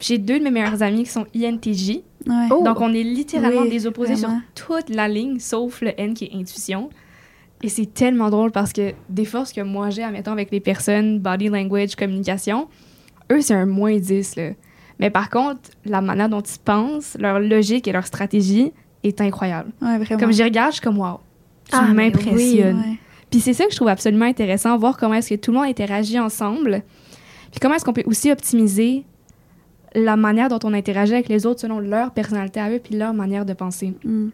[0.00, 2.00] J'ai deux de mes meilleurs amis qui sont INTJ.
[2.26, 2.34] Ouais.
[2.50, 2.62] Oh.
[2.64, 4.40] Donc, on est littéralement Oui, des opposés vraiment.
[4.54, 6.90] sur toute la ligne, sauf le N qui est intuition.
[7.62, 11.20] Et c'est tellement drôle parce que des forces que moi j'ai, admettons, avec les personnes,
[11.20, 12.68] body language, communication,
[13.30, 14.36] eux, c'est un moins 10.
[14.36, 14.50] Là.
[14.98, 18.72] Mais par contre, la manière dont ils pensent, leur logique et leur stratégie
[19.04, 19.70] est incroyable.
[19.80, 20.20] Ouais, vraiment.
[20.20, 21.20] Comme j'y regarde, je suis comme, wow,
[21.64, 22.78] tu Ah, mais m'impressionnes.
[22.78, 22.98] Ouais.
[23.30, 25.66] Puis c'est ça que je trouve absolument intéressant, voir comment est-ce que tout le monde
[25.66, 26.82] interagit ensemble.
[27.50, 29.04] Puis comment est-ce qu'on peut aussi optimiser
[29.94, 33.14] la manière dont on interagit avec les autres selon leur personnalité à eux puis leur
[33.14, 33.94] manière de penser.
[34.04, 34.28] Mm.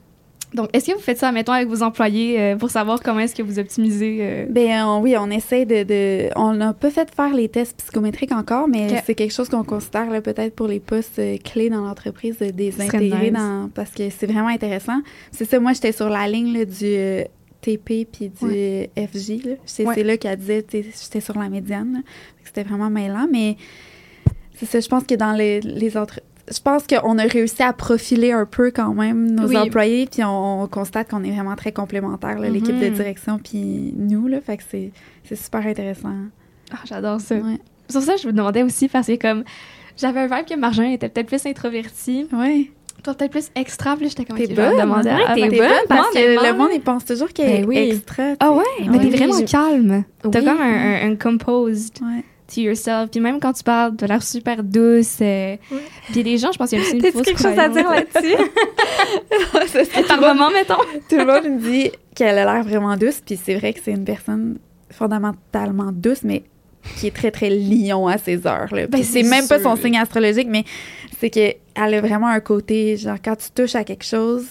[0.55, 3.35] Donc, est-ce que vous faites ça, mettons, avec vos employés euh, pour savoir comment est-ce
[3.35, 4.19] que vous optimisez?
[4.21, 7.77] euh, Ben on- oui, on essaie de, de- On n'a pas fait faire les tests
[7.79, 11.69] psychométriques encore, mais c'est quelque chose qu'on considère là, peut-être pour les postes euh, clés
[11.69, 15.01] dans l'entreprise de les intégrer dans parce que c'est vraiment intéressant.
[15.33, 17.25] C'est ça, moi j'étais sur la ligne là, du euh,
[17.61, 19.41] TP puis du euh, FJ.
[19.67, 20.03] C'est Ouais.
[20.03, 22.03] là qu'elle disait j'étais sur la médiane.
[22.43, 23.57] C'était vraiment mêlant, mais
[24.55, 24.81] c'est ça.
[24.81, 26.21] Je pense que dans les, les autres.
[26.51, 29.57] Je pense qu'on a réussi à profiler un peu quand même nos Oui.
[29.57, 32.95] employés, puis on, on constate qu'on est vraiment très complémentaires, là, l'équipe de Mhm.
[32.95, 34.93] direction, puis nous, là, fait que c'est
[35.25, 36.15] c'est super intéressant.
[36.73, 37.35] Ah, j'adore ça.
[37.37, 37.59] Ouais.
[37.91, 39.45] Sur ça, je vous demandais aussi, parce que comme
[39.97, 42.71] j'avais un vibe que Marjane était peut-être plus introverti, Ouais.
[43.03, 44.39] toi peut-être plus extra, puis j'étais comme...
[44.39, 46.19] T'es bonne, demander ouais, à- t'es à- bonne, Parce que
[46.51, 47.77] le monde, il pense toujours qu'elle est Ben oui.
[47.79, 48.25] extra.
[48.41, 48.65] Ah ouais?
[48.87, 50.05] Mais t'es Oui, vraiment je- calme.
[50.23, 50.45] T'as Oui.
[50.45, 52.25] comme un, un, un compose Ouais.
[52.53, 53.11] To yourself.
[53.11, 55.19] Puis même quand tu parles, t'as l'air super douce.
[55.21, 55.57] euh.
[56.13, 57.89] Puis les gens, je pense qu'il y a aussi une T'as-tu quelque chose à dire
[57.91, 58.37] là-dessus?
[60.09, 60.75] Par moment, mettons.
[61.09, 63.93] Tout le monde me dit qu'elle a l'air vraiment douce, puis c'est vrai que c'est
[63.93, 64.59] une personne
[64.91, 66.43] fondamentalement douce, mais
[66.99, 68.69] qui est très, très lion à ses heures.
[68.75, 68.83] Là.
[68.87, 70.65] Puis Ben, c'est même pas son signe astrologique, mais
[71.21, 74.47] c'est qu'elle a vraiment un côté, genre, quand tu touches à quelque chose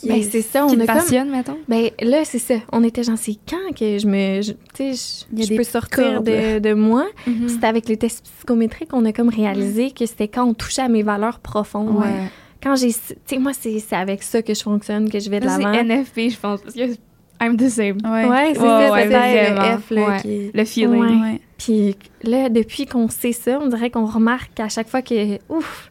[0.00, 0.96] qui Ben, est- c'est ça, Qui on te a comme...
[0.96, 1.56] passionne, mettons.
[1.68, 2.54] Ben là, c'est ça.
[2.72, 4.40] On était genre, c'est quand que je me...
[4.42, 7.06] Tu sais, je- peux sortir de, de moi.
[7.24, 10.82] Puis C'était avec les tests psychométriques, on a comme réalisé que c'était quand on touchait
[10.82, 11.96] à mes valeurs profondes.
[11.98, 12.28] Ouais.
[12.62, 12.88] Quand j'ai...
[12.92, 15.72] Tu sais, moi, c'est c'est avec ça que je fonctionne, que je vais de l'avant.
[15.72, 16.60] c'est NFP, je pense.
[16.60, 16.82] Parce que
[17.42, 17.96] I'm the same.
[18.04, 21.38] Ouais, Ouais, c'est Ouais, ça, ouais, le F, là, qui Le feeling.
[21.56, 25.90] Puis là, depuis qu'on sait ça, on dirait qu'on remarque qu'à chaque fois que, ouf,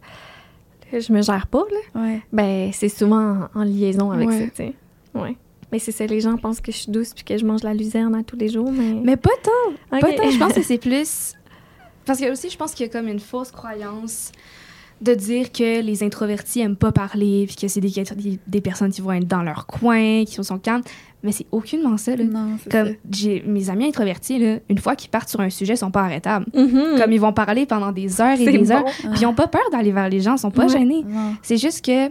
[0.93, 2.21] je me gère pas, là, Ouais.
[2.31, 4.39] ben c'est souvent en, en liaison avec Ouais.
[4.39, 4.73] ça, tu sais.
[5.15, 5.35] Ouais.
[5.71, 7.73] Mais c'est ça, les gens pensent que je suis douce puis que je mange la
[7.73, 8.93] luzerne à tous les jours, mais...
[9.03, 9.73] Mais pas tant.
[9.95, 10.01] Ok.
[10.01, 10.29] Pas tant.
[10.31, 11.33] Je pense que c'est plus.
[12.05, 14.31] Parce que aussi, je pense qu'il y a comme une fausse croyance
[15.01, 18.91] de dire que les introvertis aiment pas parler, puis que c'est des, des, des personnes
[18.91, 20.81] qui vont être dans leur coin, qui sont calmes.
[21.23, 22.23] Mais c'est aucunement ça, là.
[22.23, 22.93] Non, Comme ça.
[23.11, 26.03] j'ai mes amis introvertis, là, une fois qu'ils partent sur un sujet, ils sont pas
[26.03, 26.45] arrêtables.
[26.53, 26.97] Mhm.
[26.97, 28.71] Comme ils vont parler pendant des heures et des bon.
[28.71, 28.85] heures.
[28.85, 30.69] Puis ils ont pas peur d'aller vers les gens, ils sont pas Ouais.
[30.79, 31.03] gênés.
[31.41, 32.09] C'est juste que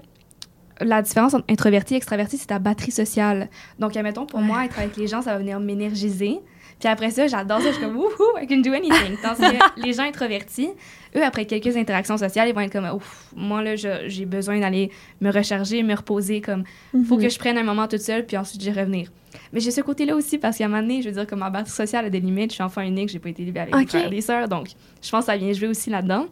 [0.80, 3.48] la différence entre introverti et extraverti, c'est ta batterie sociale.
[3.78, 4.46] Donc, admettons, pour Ouais.
[4.46, 6.38] moi, être avec les gens, ça va venir m'énergiser.
[6.78, 7.68] Puis après ça, j'adore ça.
[7.68, 9.16] Je suis comme, wouhou, I can do anything.
[9.22, 10.68] Tandis que les gens introvertis,
[11.16, 14.60] eux, après quelques interactions sociales, ils vont être comme, ouf, moi, là, je- j'ai besoin
[14.60, 16.40] d'aller me recharger, me reposer.
[16.40, 16.62] Comme,
[17.06, 17.22] faut Mhm.
[17.22, 19.10] que je prenne un moment toute seule, puis ensuite, j'y revenir.
[19.52, 21.50] Mais j'ai ce côté-là aussi, parce qu'à un moment donné, je veux dire, comme ma
[21.50, 22.50] batterie sociale a des limites.
[22.50, 23.88] Je suis enfant unique, j'ai pas été élevée avec des Ok.
[23.88, 24.48] frères et des sœurs.
[24.48, 24.68] Donc,
[25.02, 26.26] je pense que ça vient jouer aussi là-dedans.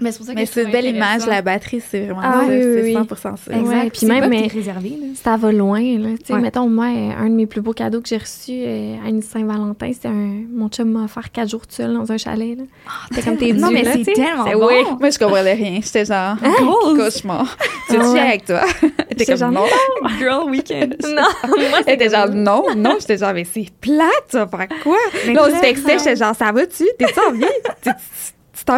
[0.00, 2.46] Mais c'est pour ça que c'est une belle image, la batterie, c'est vraiment Ah ça.
[2.48, 2.94] oui, oui, c'est oui.
[2.94, 3.32] 100% ça.
[3.50, 3.66] Exact.
[3.84, 5.06] Ouais, puis même, mais- réservé là.
[5.22, 6.08] Ça va loin, là.
[6.18, 6.40] Tu sais, Ouais.
[6.40, 9.90] mettons, moi, un de mes plus beaux cadeaux que j'ai reçu euh, à une Saint-Valentin,
[9.92, 10.42] c'était un...
[10.52, 12.64] Mon chum m'a offert quatre jours de seul dans un chalet, là.
[13.10, 14.66] C'était comme tes Non, dû, mais là, c'est tellement bon.
[14.68, 14.74] oui.
[14.98, 15.80] Moi, je comprenais rien.
[15.82, 16.96] J'étais genre, Goals.
[16.96, 17.56] cauchemar.
[17.88, 18.20] Tu Ah ouais.
[18.20, 18.60] avec toi?
[19.10, 19.64] J'étais comme, genre, non.
[20.18, 20.96] Girl weekend.
[21.04, 22.96] Non, moi, Elle était genre, non, non.
[23.00, 24.96] J'étais genre, mais c'est plate, tu vas faire quoi?
[25.26, 26.84] Là, on se textait, j'étais genre, ça va-tu?
[26.98, 27.44] T'es-tu en vie?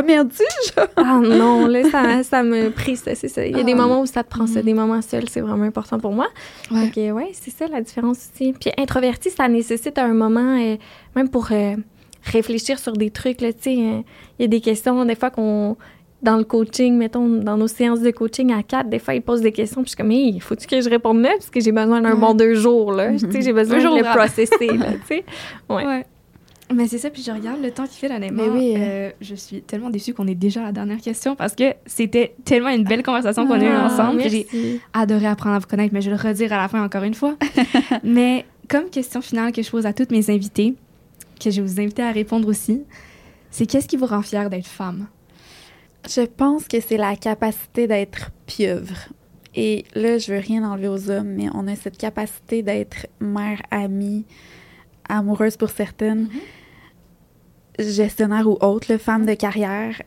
[0.00, 0.86] Genre?
[0.96, 3.44] Ah non, là, ça, ça me prie, ça, c'est ça.
[3.46, 3.76] Il y a des Ah.
[3.76, 4.64] moments où ça te prend ça, Mhm.
[4.66, 6.28] des moments seuls, c'est vraiment important pour moi.
[6.70, 6.90] Ouais.
[6.90, 8.52] Que, ouais, c'est ça la différence aussi.
[8.58, 10.76] Puis introverti, ça nécessite un moment, euh,
[11.16, 11.76] même pour euh,
[12.24, 13.76] réfléchir sur des trucs, là, tu sais.
[13.78, 14.00] euh,
[14.38, 15.76] Il y a des questions, des fois, qu'on.
[16.22, 19.40] Dans le coaching, mettons, dans nos séances de coaching à quatre, des fois, ils posent
[19.40, 21.30] des questions, puis je suis comme, hey, faut-tu que je réponde là?
[21.36, 22.16] Parce que j'ai besoin d'un Ouais.
[22.20, 23.10] bon deux jours, là.
[23.10, 25.24] Tu sais, j'ai besoin Deux de jours le processer, là, tu sais.
[25.68, 25.84] Ouais.
[25.84, 26.06] Ouais.
[26.74, 28.44] Mais c'est ça, puis je regarde le temps qu'il fait, honnêtement.
[28.44, 28.74] Mais oui.
[28.76, 32.34] euh, je suis tellement déçue qu'on est déjà à la dernière question parce que c'était
[32.44, 34.22] tellement une belle conversation qu'on a eue Ah, ensemble.
[34.28, 34.46] J'ai
[34.92, 37.14] adoré apprendre à vous connaître, mais je vais le redire à la fin encore une
[37.14, 37.36] fois.
[38.04, 40.74] mais comme question finale que je pose à toutes mes invités,
[41.42, 42.82] que je vais vous inviter à répondre aussi,
[43.50, 45.08] c'est qu'est-ce qui vous rend fière d'être femme?
[46.08, 48.96] Je pense que c'est la capacité d'être pieuvre.
[49.54, 53.60] Et là, je veux rien enlever aux hommes, mais on a cette capacité d'être mère,
[53.70, 54.24] amie,
[55.08, 56.28] amoureuse pour certaines,
[57.78, 60.00] gestionnaire ou autre, là, femme de carrière.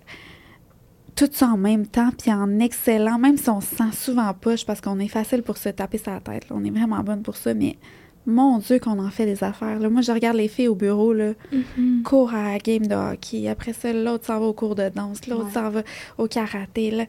[1.15, 4.65] Tout ça en même temps, puis en excellent, même si on se sent souvent poche
[4.65, 6.49] parce qu'on est facile pour se taper sa tête.
[6.49, 6.55] là.
[6.59, 7.77] On est vraiment bonne pour ça, mais
[8.25, 9.79] mon Dieu qu'on en fait des affaires.
[9.79, 9.89] là.
[9.89, 12.03] Moi, je regarde les filles au bureau, là, Mhm.
[12.03, 13.47] court à la game de hockey.
[13.47, 15.25] Après ça, l'autre s'en va au cours de danse.
[15.27, 15.51] L'autre Ouais.
[15.53, 15.83] s'en va
[16.17, 16.91] au karaté.
[16.91, 17.05] Là.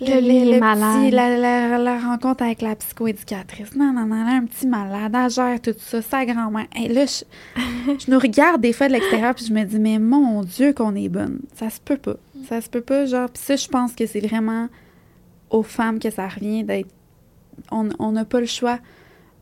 [0.00, 3.74] Le, Le le- petit- la, la- la rencontre avec la psychoéducatrice.
[3.76, 5.14] Non, non, non, là, un petit malade.
[5.14, 6.00] Elle gère tout ça.
[6.00, 6.66] Sa grand-mère.
[6.74, 7.24] Hey, là, je,
[7.98, 10.94] je nous regarde des fois de l'extérieur puis je me dis, mais mon Dieu qu'on
[10.94, 11.40] est bonne.
[11.54, 12.16] Ça se peut pas.
[12.48, 13.04] Ça se peut pas.
[13.06, 14.68] Genre, puis ça, je pense que c'est vraiment
[15.50, 16.88] aux femmes que ça revient d'être...
[17.70, 18.78] On on n'a pas le choix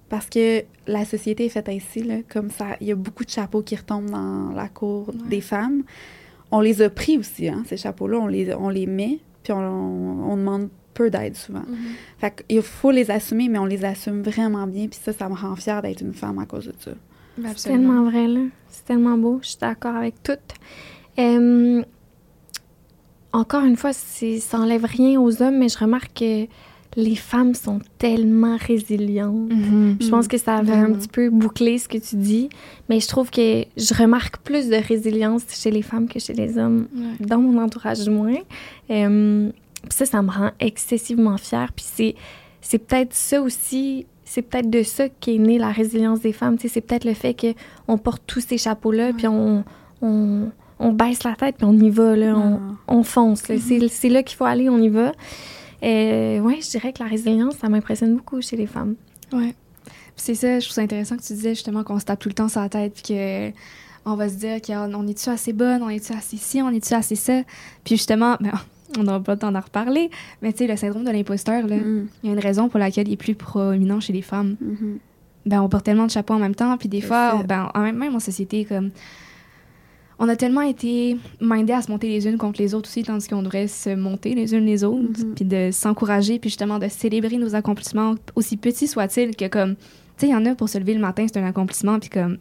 [0.08, 2.66] parce que la société est faite ainsi, là, comme ça.
[2.80, 5.14] Il y a beaucoup de chapeaux qui retombent dans la cour Ouais.
[5.28, 5.82] des femmes.
[6.50, 8.18] On les a pris aussi, hein, ces chapeaux-là.
[8.18, 9.18] On les, on les met,
[9.48, 11.62] puis on, on demande peu d'aide souvent.
[12.18, 14.88] Fait qu'il faut les assumer, mais on les assume vraiment bien.
[14.88, 16.90] Puis ça, ça me rend fière d'être une femme à cause de ça.
[17.38, 18.40] Ben, C'est tellement vrai, là.
[18.68, 19.38] C'est tellement beau.
[19.42, 20.32] Je suis d'accord avec tout.
[21.18, 21.82] Euh,
[23.32, 26.46] encore une fois, c'est- ça enlève rien aux hommes, mais je remarque que
[26.96, 29.52] les femmes sont tellement résilientes.
[29.52, 29.98] Mhm.
[30.00, 30.94] Je pense que ça va un Vraiment.
[30.96, 32.48] petit peu boucler ce que tu dis,
[32.88, 36.56] mais je trouve que je remarque plus de résilience chez les femmes que chez les
[36.58, 37.26] hommes, Ouais.
[37.26, 38.34] dans mon entourage du moins.
[38.90, 39.50] Euh,
[39.90, 41.72] ça, ça me rend excessivement fière.
[41.76, 42.14] Puis c'est,
[42.60, 46.56] c'est peut-être ça aussi, c'est peut-être de ça qu'est née la résilience des femmes.
[46.58, 47.34] C'est peut-être le fait
[47.86, 49.62] qu'on porte tous ces chapeaux-là, puis on,
[50.02, 50.48] on,
[50.80, 53.46] on baisse la tête, puis on y va, là, on, on fonce.
[53.48, 53.56] là.
[53.60, 55.12] C'est, c'est là qu'il faut aller, on y va.
[55.82, 58.94] Euh, ouais, je dirais que la résilience, ça m'impressionne beaucoup chez les femmes.
[59.40, 59.54] Puis
[60.16, 62.34] c'est ça, je trouve ça intéressant que tu disais justement qu'on se tape tout le
[62.34, 63.50] temps sur la tête, puis que
[64.04, 67.14] on va se dire qu'on est-tu assez bonne, on est-tu assez ci, on est-tu assez
[67.14, 67.42] ça?
[67.84, 68.52] Puis justement, ben,
[68.98, 70.10] on n'aura pas le temps d'en reparler,
[70.42, 72.80] mais tu sais, le syndrome de l'imposteur, là, Mm, il y a une raison pour
[72.80, 74.56] laquelle il est plus proéminent chez les femmes.
[74.60, 74.98] mhm.
[75.46, 77.80] Ben, on porte tellement de chapeaux en même temps, puis des fois, on- ben, en
[77.80, 78.90] même, même en société, comme.
[80.18, 83.28] On a tellement été mindés à se monter les unes contre les autres aussi, tandis
[83.28, 85.34] qu'on devrait se monter les unes les autres, Mhm.
[85.34, 89.76] puis de s'encourager, puis justement de célébrer nos accomplissements, aussi petits soient-ils, que comme.
[89.76, 89.82] Tu
[90.16, 92.38] sais, il y en a pour se lever le matin, c'est un accomplissement, puis comme.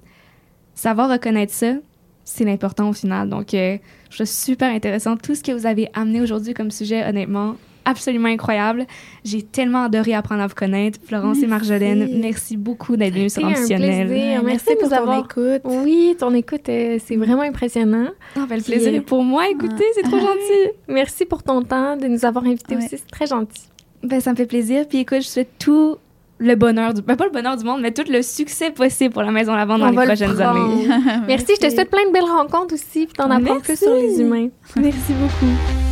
[0.74, 1.74] Savoir reconnaître ça,
[2.24, 3.30] c'est l'important au final.
[3.30, 3.78] Donc, euh,
[4.10, 5.16] je trouve super intéressant.
[5.18, 7.56] Tout ce que vous avez amené aujourd'hui comme sujet, honnêtement,
[7.88, 8.85] absolument incroyable.
[9.23, 10.99] J'ai tellement adoré apprendre à vous connaître.
[11.05, 11.47] Florence et.
[11.47, 14.07] Marjolaine, merci beaucoup d'être venues sur Ambitionnel.
[14.09, 15.61] Merci merci pour ton avoir- écoute.
[15.64, 18.07] Oui, ton écoute, euh, c'est vraiment impressionnant.
[18.35, 19.47] Ah, ben, le Puis, plaisir euh, est pour moi.
[19.49, 20.72] Écoutez, c'est trop gentil.
[20.88, 22.85] Merci pour ton temps, de nous avoir invités Ouais.
[22.85, 22.97] aussi.
[22.97, 23.64] C'est très gentil.
[24.03, 24.88] Ben, ça me fait plaisir.
[24.88, 25.95] Puis écoute, je souhaite tout
[26.39, 27.01] le bonheur du...
[27.01, 29.80] Ben, pas le bonheur du monde, mais tout le succès possible pour la Maison Lavande
[29.80, 30.72] dans les le prochaines prendre.
[30.72, 30.88] années.
[31.27, 34.19] Merci, je te souhaite plein de belles rencontres aussi, puis t'en apprends plus sur les
[34.22, 34.49] humains.
[34.76, 35.86] Merci beaucoup.